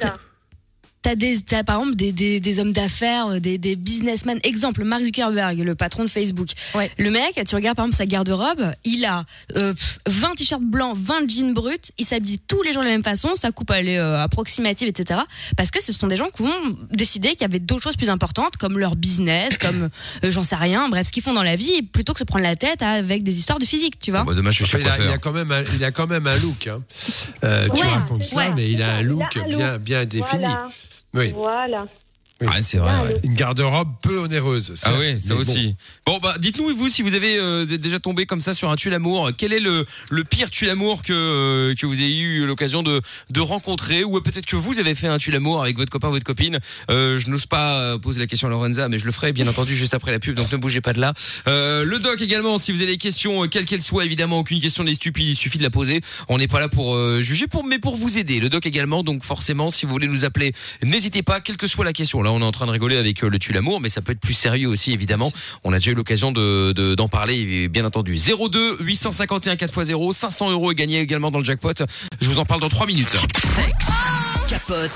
t'as- 1.03 1.15
des, 1.15 1.39
t'as 1.41 1.63
par 1.63 1.79
exemple 1.79 1.95
des, 1.95 2.11
des, 2.11 2.39
des 2.39 2.59
hommes 2.59 2.71
d'affaires, 2.73 3.27
euh, 3.27 3.39
des, 3.39 3.57
des 3.57 3.75
businessmen. 3.75 4.39
Exemple, 4.43 4.83
Mark 4.83 5.03
Zuckerberg, 5.03 5.59
le 5.59 5.75
patron 5.75 6.03
de 6.03 6.09
Facebook. 6.09 6.49
Ouais. 6.73 6.89
Le 6.97 7.11
mec, 7.11 7.39
tu 7.47 7.55
regardes 7.55 7.75
par 7.77 7.85
exemple 7.85 7.97
sa 7.97 8.05
garde-robe, 8.07 8.73
il 8.85 9.05
a 9.05 9.23
euh, 9.55 9.73
pff, 9.73 9.99
20 10.07 10.35
t-shirts 10.35 10.63
blancs, 10.63 10.97
20 10.97 11.29
jeans 11.29 11.53
bruts, 11.53 11.77
il 11.97 12.05
s'habille 12.05 12.39
tous 12.47 12.61
les 12.63 12.73
jours 12.73 12.81
de 12.81 12.87
la 12.87 12.93
même 12.93 13.03
façon, 13.03 13.35
sa 13.35 13.51
coupe 13.51 13.71
elle 13.71 13.89
est 13.89 13.99
euh, 13.99 14.19
approximative, 14.21 14.87
etc. 14.87 15.19
Parce 15.57 15.69
que 15.71 15.81
ce 15.83 15.93
sont 15.93 16.07
des 16.07 16.17
gens 16.17 16.29
qui 16.35 16.41
ont 16.43 16.77
décidé 16.91 17.29
qu'il 17.31 17.41
y 17.41 17.45
avait 17.45 17.59
d'autres 17.59 17.83
choses 17.83 17.97
plus 17.97 18.09
importantes, 18.09 18.57
comme 18.57 18.79
leur 18.79 18.95
business, 18.95 19.57
comme 19.57 19.89
euh, 20.23 20.31
j'en 20.31 20.43
sais 20.43 20.55
rien, 20.55 20.89
bref, 20.89 21.07
ce 21.07 21.11
qu'ils 21.11 21.23
font 21.23 21.33
dans 21.33 21.43
la 21.43 21.55
vie, 21.55 21.81
plutôt 21.83 22.13
que 22.13 22.19
se 22.19 22.23
prendre 22.23 22.43
la 22.43 22.55
tête 22.55 22.81
avec 22.81 23.23
des 23.23 23.37
histoires 23.37 23.59
de 23.59 23.65
physique, 23.65 23.99
tu 23.99 24.11
vois. 24.11 24.21
Bon, 24.21 24.27
bah, 24.31 24.35
dommage, 24.35 24.57
je 24.57 24.63
Enfin, 24.63 24.77
suis 24.79 24.87
il, 24.87 24.89
a, 24.89 25.05
il 25.05 25.11
a 25.11 25.17
quand 25.17 25.31
même 25.33 25.51
un, 25.51 25.63
il 25.75 25.83
a 25.83 25.91
quand 25.91 26.07
même 26.07 26.25
un 26.27 26.37
look. 26.37 26.67
Hein. 26.67 26.81
Euh, 27.43 27.65
tu 27.65 27.71
Ouais, 27.81 27.87
racontes 27.87 28.23
ça, 28.23 28.35
ouais. 28.37 28.51
mais 28.55 28.71
il 28.71 28.81
a 28.81 28.93
un 28.95 29.01
look 29.01 29.37
bien, 29.49 29.77
bien 29.77 30.05
défini. 30.05 30.43
Voilà. 30.43 30.67
Oui. 31.13 31.31
Voilà. 31.31 31.85
Ah, 32.45 32.61
c'est 32.61 32.77
vrai. 32.77 32.93
ouais. 33.03 33.19
Une 33.23 33.35
garde-robe 33.35 33.89
peu 34.01 34.17
onéreuse. 34.17 34.73
Ah 34.83 34.91
oui, 34.99 35.19
ça 35.21 35.33
bon. 35.33 35.41
aussi. 35.41 35.75
Bon, 36.05 36.19
bah 36.21 36.35
dites-nous 36.39 36.75
vous 36.75 36.89
si 36.89 37.01
vous 37.01 37.13
avez 37.13 37.37
euh, 37.39 37.65
déjà 37.65 37.99
tombé 37.99 38.25
comme 38.25 38.41
ça 38.41 38.53
sur 38.53 38.69
un 38.69 38.75
tue 38.75 38.89
l'amour. 38.89 39.31
Quel 39.37 39.53
est 39.53 39.59
le 39.59 39.85
le 40.09 40.23
pire 40.23 40.49
tue 40.49 40.65
l'amour 40.65 41.03
que 41.03 41.13
euh, 41.13 41.75
que 41.75 41.85
vous 41.85 42.01
ayez 42.01 42.19
eu 42.19 42.45
l'occasion 42.45 42.83
de 42.83 43.01
de 43.29 43.39
rencontrer 43.39 44.03
ou 44.03 44.19
peut-être 44.21 44.45
que 44.45 44.55
vous 44.57 44.79
avez 44.79 44.93
fait 44.95 45.07
un 45.07 45.17
tue 45.19 45.31
l'amour 45.31 45.61
avec 45.61 45.77
votre 45.77 45.91
copain 45.91 46.09
ou 46.09 46.11
votre 46.11 46.25
copine? 46.25 46.59
Euh, 46.91 47.17
je 47.19 47.29
n'ose 47.29 47.45
pas 47.45 47.79
euh, 47.79 47.97
poser 47.97 48.19
la 48.19 48.27
question 48.27 48.47
à 48.47 48.51
Lorenza, 48.51 48.89
mais 48.89 48.97
je 48.97 49.05
le 49.05 49.11
ferai 49.11 49.31
bien 49.31 49.47
entendu 49.47 49.75
juste 49.75 49.93
après 49.93 50.11
la 50.11 50.19
pub. 50.19 50.35
Donc 50.35 50.51
ne 50.51 50.57
bougez 50.57 50.81
pas 50.81 50.93
de 50.93 50.99
là. 50.99 51.13
Euh, 51.47 51.85
le 51.85 51.99
doc 51.99 52.21
également. 52.21 52.57
Si 52.57 52.71
vous 52.71 52.81
avez 52.81 52.91
des 52.91 52.97
questions, 52.97 53.43
euh, 53.43 53.47
quelles 53.47 53.65
qu'elles 53.65 53.81
soient, 53.81 54.03
évidemment, 54.03 54.39
aucune 54.39 54.59
question 54.59 54.83
n'est 54.83 54.95
stupide. 54.95 55.27
Il 55.27 55.35
suffit 55.35 55.59
de 55.59 55.63
la 55.63 55.69
poser. 55.69 56.01
On 56.27 56.37
n'est 56.37 56.47
pas 56.47 56.59
là 56.59 56.67
pour 56.67 56.95
euh, 56.95 57.21
juger, 57.21 57.47
pour 57.47 57.63
mais 57.63 57.79
pour 57.79 57.95
vous 57.95 58.17
aider. 58.17 58.39
Le 58.39 58.49
doc 58.49 58.65
également. 58.65 59.03
Donc 59.03 59.23
forcément, 59.23 59.71
si 59.71 59.85
vous 59.85 59.91
voulez 59.93 60.07
nous 60.07 60.25
appeler, 60.25 60.51
n'hésitez 60.81 61.23
pas, 61.23 61.39
quelle 61.39 61.57
que 61.57 61.67
soit 61.67 61.85
la 61.85 61.93
question. 61.93 62.22
Là, 62.23 62.31
on 62.31 62.39
est 62.41 62.43
en 62.45 62.51
train 62.51 62.65
de 62.65 62.71
rigoler 62.71 62.97
avec 62.97 63.23
euh, 63.23 63.29
le 63.29 63.37
tue 63.39 63.53
l'amour, 63.53 63.79
mais 63.81 63.89
ça 63.89 64.01
peut 64.01 64.11
être 64.13 64.19
plus 64.19 64.33
sérieux 64.33 64.67
aussi, 64.69 64.91
évidemment. 64.91 65.31
On 65.63 65.71
a 65.73 65.77
déjà 65.79 65.91
eu 65.91 65.95
l'occasion 65.95 66.31
de 66.31 66.71
de- 66.71 66.95
d'en 66.95 67.07
parler, 67.07 67.67
bien 67.67 67.85
entendu. 67.85 68.15
02 68.17 68.77
851 68.81 69.55
4x0, 69.55 70.13
500 70.13 70.51
euros 70.51 70.71
est 70.71 70.75
gagné 70.75 70.99
également 70.99 71.31
dans 71.31 71.39
le 71.39 71.45
jackpot. 71.45 71.73
Je 72.21 72.27
vous 72.29 72.39
en 72.39 72.45
parle 72.45 72.61
dans 72.61 72.69
3 72.69 72.85
minutes. 72.87 73.09
Sexe, 73.09 73.87
capote 74.49 74.91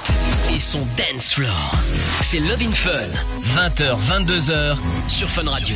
et 0.55 0.59
son 0.59 0.79
dance 0.97 1.33
floor. 1.33 1.71
C'est 2.21 2.39
Love 2.39 2.61
in 2.61 2.71
Fun. 2.71 2.91
20h, 3.55 3.97
22h 3.99 4.77
sur 5.07 5.29
Fun 5.29 5.49
Radio. 5.49 5.75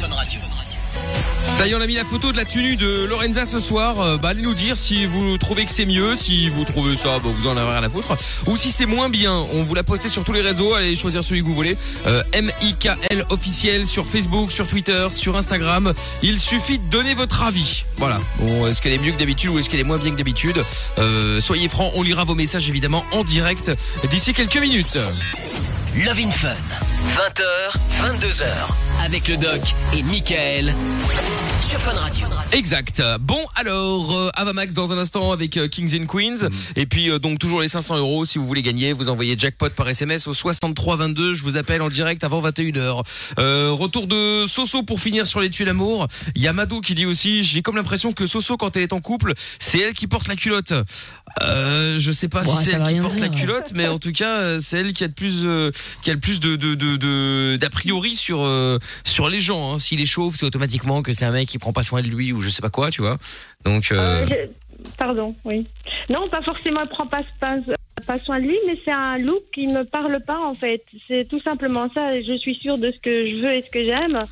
Ça 1.54 1.68
y 1.68 1.72
est, 1.72 1.76
on 1.76 1.82
a 1.82 1.88
mis 1.88 1.96
la 1.96 2.06
photo 2.06 2.32
de 2.32 2.38
la 2.38 2.46
tenue 2.46 2.76
de 2.76 3.06
Lorenza 3.06 3.46
ce 3.46 3.60
soir. 3.60 4.00
Euh, 4.02 4.18
bah, 4.18 4.30
allez 4.30 4.42
nous 4.42 4.54
dire 4.54 4.78
si 4.78 5.06
vous 5.06 5.38
trouvez 5.38 5.66
que 5.66 5.72
c'est 5.72 5.86
mieux, 5.86 6.16
si 6.16 6.50
vous 6.50 6.64
trouvez 6.66 6.96
ça, 6.96 7.20
bah, 7.20 7.30
vous 7.34 7.48
en 7.48 7.58
avez 7.58 7.72
rien 7.72 7.84
à 7.84 7.90
foutre. 7.90 8.16
Ou 8.48 8.58
si 8.58 8.72
c'est 8.72 8.86
moins 8.86 9.10
bien, 9.10 9.34
on 9.54 9.64
vous 9.64 9.76
l'a 9.76 9.84
posté 9.84 10.10
sur 10.10 10.24
tous 10.24 10.34
les 10.34 10.42
réseaux. 10.42 10.74
Allez 10.74 10.96
choisir 10.96 11.24
celui 11.24 11.42
que 11.42 11.46
vous 11.46 11.54
voulez. 11.54 11.78
Euh, 12.08 12.24
M-I-K-L 12.34 13.26
officiel 13.30 13.88
sur 13.88 14.08
Facebook, 14.08 14.52
sur 14.52 14.68
Twitter, 14.68 15.08
sur 15.12 15.38
Instagram. 15.38 15.94
Il 16.24 16.40
suffit 16.40 16.80
de 16.80 16.90
donner 16.90 17.14
votre 17.14 17.44
avis. 17.44 17.86
Voilà. 17.98 18.20
Bon, 18.40 18.68
est-ce 18.68 18.82
qu'elle 18.82 18.94
est 18.94 19.00
mieux 19.00 19.12
que 19.12 19.20
d'habitude 19.20 19.50
ou 19.52 19.60
est-ce 19.60 19.70
qu'elle 19.70 19.82
est 19.82 19.86
moins 19.86 19.98
bien 19.98 20.12
que 20.12 20.18
d'habitude? 20.18 20.64
Euh, 21.00 21.40
Soyez 21.42 21.68
francs, 21.68 21.92
on 21.96 22.04
lira 22.04 22.24
vos 22.24 22.36
messages 22.36 22.70
évidemment 22.70 23.06
en 23.12 23.24
direct 23.24 23.72
d'ici 24.10 24.34
quelques 24.34 24.58
minutes. 24.58 24.98
Love 25.98 26.22
in 26.22 26.32
Fun. 26.32 26.56
20h, 27.18 27.76
22h. 28.00 28.46
Avec 29.04 29.28
le 29.28 29.36
doc 29.36 29.60
et 29.94 30.02
Michael 30.04 30.74
sur 31.62 31.82
Fun 31.82 31.94
Radio. 31.94 32.28
Exact. 32.54 33.04
Bon, 33.20 33.40
alors, 33.56 34.16
euh, 34.16 34.30
Avamax 34.36 34.74
dans 34.74 34.94
un 34.94 34.98
instant 34.98 35.34
avec 35.34 35.58
euh, 35.58 35.68
Kings 35.68 36.02
and 36.02 36.06
Queens. 36.06 36.48
Et 36.78 36.86
puis, 36.86 37.10
euh, 37.10 37.20
donc, 37.20 37.40
toujours 37.40 37.60
les 37.60 37.68
500 37.68 37.98
euros. 37.98 38.24
Si 38.24 38.38
vous 38.38 38.48
voulez 38.48 38.62
gagner, 38.62 38.94
vous 38.94 39.10
envoyez 39.10 39.38
jackpot 39.38 39.70
par 39.70 39.90
SMS 39.90 40.28
au 40.28 40.34
6322. 40.34 41.34
Je 41.34 41.44
vous 41.44 41.58
appelle 41.58 41.82
en 41.82 41.90
direct 41.90 42.24
avant 42.24 42.42
21h. 42.42 43.04
Euh, 43.40 43.72
retour 43.72 44.08
de 44.08 44.46
Soso 44.48 44.84
pour 44.84 45.02
finir 45.02 45.28
sur 45.28 45.42
les 45.42 45.50
tuiles 45.50 45.68
l'amour. 45.68 46.08
Il 46.36 46.50
Mado 46.54 46.80
qui 46.80 46.96
dit 46.96 47.06
aussi, 47.06 47.44
j'ai 47.44 47.62
comme 47.62 47.76
l'impression 47.76 48.14
que 48.14 48.26
Soso, 48.26 48.56
quand 48.56 48.76
elle 48.78 48.84
est 48.84 48.94
en 48.94 49.02
couple, 49.02 49.34
c'est 49.60 49.80
elle 49.80 49.94
qui 49.94 50.08
porte 50.08 50.28
la 50.28 50.36
culotte. 50.36 50.74
Euh, 51.44 51.98
je 52.00 52.12
sais 52.12 52.28
pas 52.30 52.44
si 52.44 52.56
c'est 52.58 52.72
elle 52.76 52.84
qui 52.96 53.00
porte 53.02 53.20
la 53.20 53.30
culotte, 53.30 53.72
mais 53.76 53.88
en 53.88 54.00
tout 54.00 54.12
cas, 54.12 54.38
euh, 54.42 54.60
c'est 54.62 54.78
elle 54.80 54.94
qui 54.94 55.04
a 55.04 55.08
le 55.08 55.14
plus, 55.14 55.42
euh, 55.46 55.72
qui 56.04 56.12
a 56.12 56.14
le 56.14 56.20
plus 56.20 56.40
de, 56.40 56.56
de, 56.56 56.76
de, 56.76 56.98
de- 56.98 57.58
d'a 57.58 57.70
priori 57.70 58.16
sur, 58.16 58.44
euh, 58.46 58.78
sur 59.04 59.30
les 59.30 59.40
gens. 59.40 59.74
Hein. 59.74 59.78
S'il 59.80 60.02
est 60.02 60.06
chauve, 60.06 60.36
c'est 60.36 60.46
automatiquement 60.46 61.02
que 61.02 61.14
c'est 61.14 61.26
un 61.26 61.32
mec 61.32 61.48
qui 61.50 61.58
prend 61.58 61.74
pas 61.74 61.84
soin 61.84 62.02
de 62.02 62.08
lui 62.08 62.32
ou 62.34 62.42
je 62.42 62.50
sais 62.50 62.62
pas 62.62 62.70
quoi, 62.70 62.92
tu 62.92 63.02
vois. 63.02 63.18
Donc, 63.66 63.92
euh, 63.92 63.96
Euh, 63.98 64.28
je- 64.30 64.82
Pardon, 64.98 65.32
oui. 65.46 65.68
Non, 66.10 66.28
pas 66.30 66.42
forcément, 66.42 66.82
elle 66.82 66.90
prend 66.90 67.06
pas, 67.06 67.22
pas, 67.40 67.58
pas 68.08 68.18
soin 68.20 68.40
de 68.40 68.46
lui, 68.46 68.58
mais 68.66 68.80
c'est 68.84 68.92
un 68.92 69.20
look 69.20 69.44
qui 69.54 69.68
me 69.68 69.84
parle 69.84 70.20
pas 70.26 70.40
en 70.42 70.56
fait. 70.56 70.84
C'est 71.08 71.28
tout 71.30 71.40
simplement 71.42 71.88
ça. 71.94 72.20
Je 72.20 72.36
suis 72.38 72.56
sûre 72.56 72.80
de 72.80 72.92
ce 72.92 72.98
que 73.00 73.30
je 73.30 73.38
veux 73.38 73.52
et 73.54 73.62
ce 73.62 73.70
que 73.70 73.86
j'aime. 73.86 74.26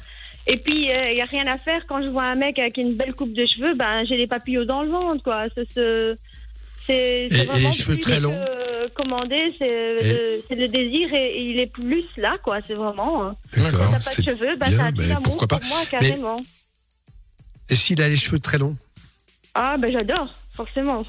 Et 0.48 0.58
puis, 0.58 0.88
il 0.90 1.14
n'y 1.16 1.22
a 1.22 1.26
rien 1.26 1.46
à 1.46 1.60
faire 1.60 1.86
quand 1.86 2.02
je 2.02 2.08
vois 2.08 2.24
un 2.26 2.34
mec 2.36 2.58
avec 2.58 2.78
une 2.78 2.96
belle 2.96 3.14
coupe 3.14 3.34
de 3.34 3.46
cheveux, 3.46 3.76
ben 3.76 4.04
j'ai 4.10 4.18
les 4.18 4.26
papillots 4.26 4.66
dans 4.66 4.82
le 4.82 4.90
ventre, 4.90 5.22
quoi. 5.24 5.44
C'est 5.54 5.72
ce- 5.72 6.16
c'est 6.90 7.28
Et- 7.32 7.56
et 7.56 7.60
les 7.60 7.72
cheveux 7.72 7.94
plus 7.96 8.00
très 8.02 8.20
longs 8.20 8.38
commander, 8.96 9.56
c'est 9.58 9.68
le, 9.68 10.42
c'est 10.48 10.56
le 10.56 10.68
désir 10.68 11.14
et, 11.14 11.18
et 11.38 11.44
il 11.52 11.60
est 11.60 11.72
plus 11.72 12.04
là, 12.18 12.38
quoi. 12.44 12.58
C'est 12.66 12.74
vraiment. 12.74 13.24
hein. 13.28 13.36
D'accord. 13.56 13.92
T'as 13.92 14.00
pas 14.00 14.16
de 14.16 14.24
cheveux, 14.24 14.56
ben 14.58 14.68
bien, 14.70 14.92
mais 14.98 15.16
pourquoi 15.24 15.48
pas. 15.48 15.60
pour 15.60 15.70
moi, 15.70 15.80
carrément. 15.90 16.42
Et 17.70 17.76
s'il 17.76 18.02
a 18.02 18.10
les 18.10 18.18
cheveux 18.18 18.40
très 18.40 18.58
longs? 18.58 18.76
Ah, 19.56 19.78
ben 19.78 19.90
j'adore, 19.92 20.28
forcément. 20.54 21.02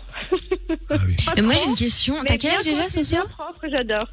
Ah 0.90 0.94
oui. 1.06 1.16
Et 1.36 1.42
moi 1.42 1.54
j'ai 1.54 1.68
une 1.70 1.74
question. 1.74 2.20
mais 2.20 2.26
T'as 2.28 2.36
quel 2.38 2.54
âge 2.54 2.64
déjà 2.64 2.86
bien 3.02 3.26
propre, 3.26 3.64
j'adore. 3.68 4.06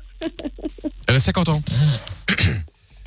elle 1.07 1.15
a 1.15 1.19
50 1.19 1.49
ans. 1.49 1.61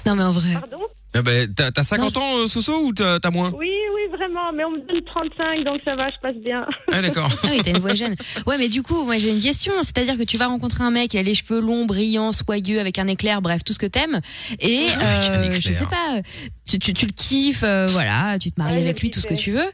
Non 0.07 0.15
mais 0.15 0.23
en 0.23 0.33
vrai. 0.33 0.53
Pardon? 0.53 0.85
Ah 1.15 1.23
ben, 1.23 1.53
t'as, 1.53 1.73
t'as 1.73 1.83
50 1.83 2.17
ans, 2.17 2.39
euh, 2.39 2.47
Soso, 2.47 2.85
ou 2.87 2.93
t'as, 2.93 3.19
t'as 3.19 3.31
moins? 3.31 3.51
Oui, 3.51 3.69
oui, 3.90 3.90
vraiment, 4.21 4.53
mais 4.53 4.65
on 4.65 4.71
me 4.73 4.79
donne 4.81 5.03
35, 5.05 5.65
donc 5.65 5.81
ça 5.83 5.95
va, 5.97 6.09
je 6.09 6.19
passe 6.21 6.37
bien. 6.43 6.67
Ah, 6.93 7.01
d'accord. 7.03 7.29
Ah 7.43 7.49
oui, 7.51 7.61
t'as 7.65 7.71
une 7.71 7.79
voix 7.79 7.95
jeune. 7.95 8.15
Ouais, 8.47 8.59
mais 8.59 8.69
du 8.69 8.83
coup, 8.83 9.05
moi 9.05 9.19
j'ai 9.19 9.31
une 9.31 9.41
question. 9.41 9.73
C'est-à-dire 9.83 10.17
que 10.17 10.23
tu 10.23 10.37
vas 10.37 10.47
rencontrer 10.47 10.85
un 10.85 10.91
mec, 10.91 11.15
il 11.15 11.19
a 11.19 11.23
les 11.23 11.35
cheveux 11.35 11.61
longs, 11.61 11.87
brillants, 11.87 12.33
soyeux, 12.33 12.79
avec 12.81 12.99
un 12.99 13.07
éclair, 13.07 13.41
bref, 13.43 13.65
tout 13.65 13.73
ce 13.73 13.79
que 13.79 13.87
t'aimes. 13.87 14.21
Et 14.61 14.87
euh, 15.03 15.57
je 15.59 15.73
sais 15.73 15.87
pas, 15.87 16.21
tu, 16.69 16.79
tu, 16.79 16.93
tu 16.93 17.07
le 17.07 17.13
kiffes, 17.13 17.63
euh, 17.65 17.87
voilà, 17.89 18.39
tu 18.39 18.51
te 18.53 18.61
maries 18.61 18.75
Ouais, 18.75 18.81
avec 18.83 19.01
lui, 19.01 19.11
tout 19.11 19.21
ce 19.21 19.27
que 19.27 19.35
tu 19.35 19.53
veux. 19.53 19.71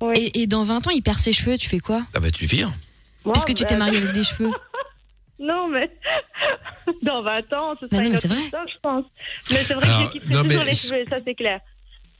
Oui. 0.00 0.14
Et, 0.16 0.42
et 0.42 0.46
dans 0.46 0.62
20 0.64 0.86
ans, 0.86 0.90
il 0.90 1.02
perd 1.02 1.18
ses 1.18 1.32
cheveux, 1.32 1.58
tu 1.58 1.68
fais 1.68 1.80
quoi? 1.80 2.02
Ah 2.14 2.20
bah, 2.20 2.30
tu 2.30 2.46
vires. 2.46 2.72
Puisque 3.32 3.48
tu 3.48 3.64
t'es 3.64 3.74
ben, 3.74 3.78
marié 3.80 3.98
avec 3.98 4.12
des 4.12 4.22
cheveux. 4.22 4.50
Non, 5.42 5.68
mais 5.68 5.90
dans 7.02 7.22
20 7.22 7.38
ans, 7.54 7.72
ce 7.80 7.86
Bah 7.86 7.96
sera 7.96 7.96
non, 7.96 8.04
une 8.04 8.08
mais 8.08 8.08
autre 8.10 8.18
c'est 8.20 8.28
vrai. 8.28 8.40
histoire, 8.42 8.66
je 8.68 8.78
pense. 8.82 9.04
Mais 9.50 9.64
c'est 9.66 9.72
vrai 9.72 9.86
Alors, 9.88 10.12
que 10.12 10.18
toujours 10.18 10.44
mais 10.44 10.64
les 10.66 10.74
cheveux, 10.74 11.04
ça 11.08 11.16
c'est 11.24 11.34
clair. 11.34 11.60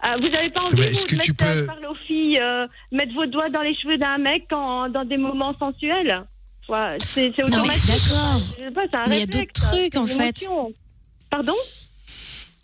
Ah, 0.02 0.16
vous 0.16 0.28
n'avez 0.28 0.50
pas 0.50 0.62
envie 0.62 0.76
vous, 0.82 1.04
que 1.04 1.14
de 1.16 1.20
tu 1.20 1.32
mettre, 1.32 1.54
peux- 1.60 1.66
parler 1.66 1.86
aux 1.86 1.94
filles, 2.06 2.38
euh, 2.40 2.66
mettre 2.90 3.12
vos 3.14 3.26
doigts 3.26 3.50
dans 3.50 3.60
les 3.60 3.74
cheveux 3.74 3.98
d'un 3.98 4.16
mec 4.18 4.44
en- 4.52 4.88
dans 4.88 5.04
des 5.04 5.16
moments 5.18 5.52
sensuels? 5.52 6.24
Ouais, 6.68 6.96
C'est 7.14 7.32
c'est 7.36 7.42
Non, 7.42 7.48
mais 7.48 7.56
automatique. 7.56 7.86
d'accord. 7.86 8.40
Mais 9.08 9.16
il 9.16 9.20
y 9.20 9.22
a 9.22 9.26
d'autres 9.26 9.52
trucs, 9.52 9.96
en 9.96 10.06
fait. 10.06 10.46
Pardon? 11.30 11.54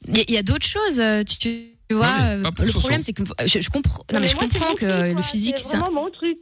Il 0.08 0.16
y 0.16 0.20
a- 0.20 0.24
il 0.28 0.34
y 0.34 0.38
a, 0.38 0.42
d'autres 0.42 0.66
choses. 0.66 1.00
euh, 1.00 1.22
Tu, 1.24 1.36
tu 1.38 1.94
vois, 1.94 2.06
euh, 2.22 2.42
le 2.42 2.72
problème, 2.72 3.00
c'est 3.02 3.12
que 3.12 3.22
je, 3.44 3.60
je 3.60 3.70
comprends. 3.70 4.04
Non, 4.12 4.20
mais 4.20 4.28
je 4.28 4.34
moi, 4.36 4.44
comprends 4.44 4.74
que 4.74 5.12
le 5.14 5.22
physique, 5.22 5.56
C'est 5.58 5.76
vraiment 5.76 6.02
mon 6.04 6.10
truc. 6.10 6.38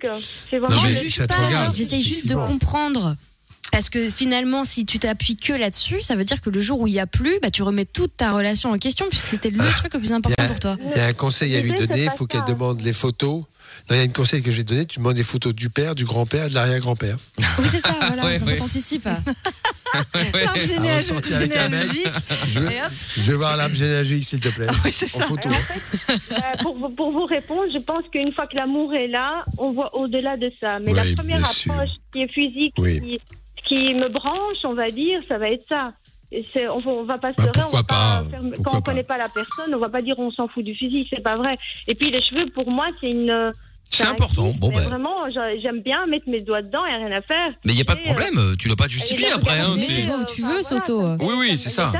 C'est 0.51 0.59
Non, 0.61 0.67
vraiment 0.67 1.71
J'essaye 1.75 2.03
juste 2.03 2.27
de 2.27 2.35
comprendre. 2.35 3.17
Parce 3.75 3.91
que 3.91 4.09
finalement, 4.09 4.65
si 4.65 4.87
tu 4.87 5.01
t'appuies 5.01 5.37
que 5.37 5.53
là-dessus, 5.53 6.01
ça 6.01 6.15
veut 6.15 6.23
dire 6.23 6.41
que 6.41 6.49
le 6.49 6.61
jour 6.61 6.79
où 6.81 6.87
il 6.87 6.93
y 6.95 7.01
a 7.01 7.09
plus, 7.09 7.41
bah, 7.43 7.51
tu 7.51 7.65
remets 7.65 7.85
toute 7.85 8.17
ta 8.17 8.31
relation 8.31 8.71
en 8.71 8.79
question 8.79 9.07
puisque 9.11 9.27
c'était 9.27 9.51
le 9.51 9.59
truc 9.59 9.93
le 9.95 9.99
plus 9.99 10.13
important 10.13 10.45
a- 10.45 10.47
pour 10.47 10.61
toi. 10.61 10.77
Il 10.81 10.97
y 10.97 11.01
a 11.01 11.07
un 11.07 11.13
conseil 11.13 11.57
à 11.57 11.61
lui 11.61 11.73
donner, 11.73 12.05
il 12.05 12.11
faut 12.17 12.27
qu'elle 12.29 12.45
demande 12.45 12.81
les 12.83 12.93
photos. 12.93 13.43
Non, 13.91 13.97
il 13.97 13.97
y 13.97 14.01
a 14.01 14.03
un 14.05 14.09
conseil 14.09 14.43
que 14.43 14.53
j'ai 14.53 14.63
donné, 14.63 14.87
tu 14.87 15.01
demandes 15.01 15.17
les 15.17 15.25
photos 15.25 15.53
du 15.53 15.71
père, 15.71 15.97
du 15.97 16.05
grand-père, 16.05 16.49
de 16.49 16.55
l'arrière-grand-père. 16.55 17.19
Oui, 17.59 17.67
c'est 17.69 17.81
ça, 17.81 17.97
voilà, 18.01 18.25
Ouais, 18.27 18.39
quand 18.39 18.47
ouais. 18.47 18.57
t'anticipe. 18.59 19.05
L'arbre 19.95 21.25
généalogique-. 21.27 22.07
Je 22.49 22.61
veux, 22.61 22.71
veux 23.17 23.35
voir 23.35 23.57
l'arbre 23.57 23.75
généalogique, 23.75 24.25
s'il 24.25 24.41
te 24.41 24.49
plaît. 24.51 24.67
Oui, 24.85 24.91
c'est 24.93 25.13
En 25.17 25.19
ça. 25.21 25.25
photo. 25.27 25.49
En 25.49 25.53
fait, 25.53 26.33
euh, 26.33 26.63
pour, 26.63 26.79
vous- 26.79 26.89
pour 26.95 27.11
vous 27.13 27.25
répondre, 27.27 27.65
je 27.73 27.79
pense 27.79 28.05
qu'une 28.13 28.33
fois 28.33 28.47
que 28.47 28.57
l'amour 28.57 28.93
est 28.95 29.09
là, 29.09 29.43
on 29.59 29.71
voit 29.71 29.95
au-delà 29.97 30.37
de 30.37 30.51
ça. 30.61 30.79
Mais 30.81 30.93
Oui, 30.93 30.97
la 31.11 31.15
première 31.17 31.47
sûr. 31.47 31.73
approche 31.73 31.91
qui 32.13 32.21
est 32.23 32.33
physique, 32.33 32.75
Oui. 32.79 33.01
qui, 33.01 33.21
qui 33.67 33.95
me 33.95 34.09
branche, 34.09 34.59
on 34.65 34.75
va 34.75 34.91
dire, 34.91 35.21
ça 35.29 35.39
va 35.39 35.49
être 35.51 35.65
ça. 35.69 35.93
Et 36.33 36.45
c'est- 36.53 36.69
on, 36.69 36.79
va- 36.81 36.91
on 36.91 37.05
va 37.05 37.19
pas 37.19 37.33
se 37.33 37.37
Bah, 37.37 37.45
leurrer, 37.45 37.61
on 37.61 37.71
pourquoi 37.71 37.79
va 37.81 37.85
pas, 37.85 38.31
faire- 38.31 38.41
pourquoi 38.41 38.65
quand 38.65 38.79
on 38.79 38.83
pas. 38.83 38.91
connaît 38.91 39.03
pas 39.05 39.19
la 39.19 39.29
personne, 39.29 39.75
on 39.75 39.79
va 39.79 39.89
pas 39.89 40.03
dire 40.03 40.15
on 40.19 40.31
s'en 40.31 40.49
fout 40.49 40.65
du 40.65 40.75
physique, 40.75 41.09
c'est 41.11 41.23
pas 41.23 41.37
vrai. 41.37 41.57
Et 41.87 41.95
puis 41.95 42.11
les 42.11 42.21
cheveux, 42.23 42.47
pour 42.51 42.71
moi, 42.71 42.87
c'est 43.01 43.11
une. 43.11 43.53
C'est 43.97 44.05
important. 44.05 44.53
Bon, 44.59 44.71
ben. 44.73 44.81
Vraiment, 44.81 45.31
j'a- 45.33 45.59
j'aime 45.61 45.81
bien 45.83 46.07
mettre 46.07 46.29
mes 46.29 46.41
doigts 46.41 46.63
dedans, 46.63 46.85
et 46.87 46.95
rien 46.95 47.13
à 47.17 47.21
faire. 47.23 47.53
Mais 47.65 47.73
il 47.73 47.77
n'y 47.77 47.83
a 47.83 47.85
pas 47.85 47.95
de 47.95 48.01
Et, 48.01 48.03
euh, 48.09 48.13
problème, 48.13 48.57
tu 48.59 48.69
dois 48.69 48.77
pas 48.77 48.87
te 48.87 48.93
justifier 48.93 49.29
et 49.29 49.33
après. 49.33 49.59
Hein, 49.61 49.77
tu 49.77 50.03
vas 50.03 50.17
où 50.19 50.25
tu 50.25 50.43
veux, 50.43 50.61
enfin, 50.61 50.79
Soso. 50.79 51.01
voilà, 51.01 51.17
Oui, 51.21 51.35
oui, 51.39 51.59
c'est 51.63 51.71
ça. 51.71 51.93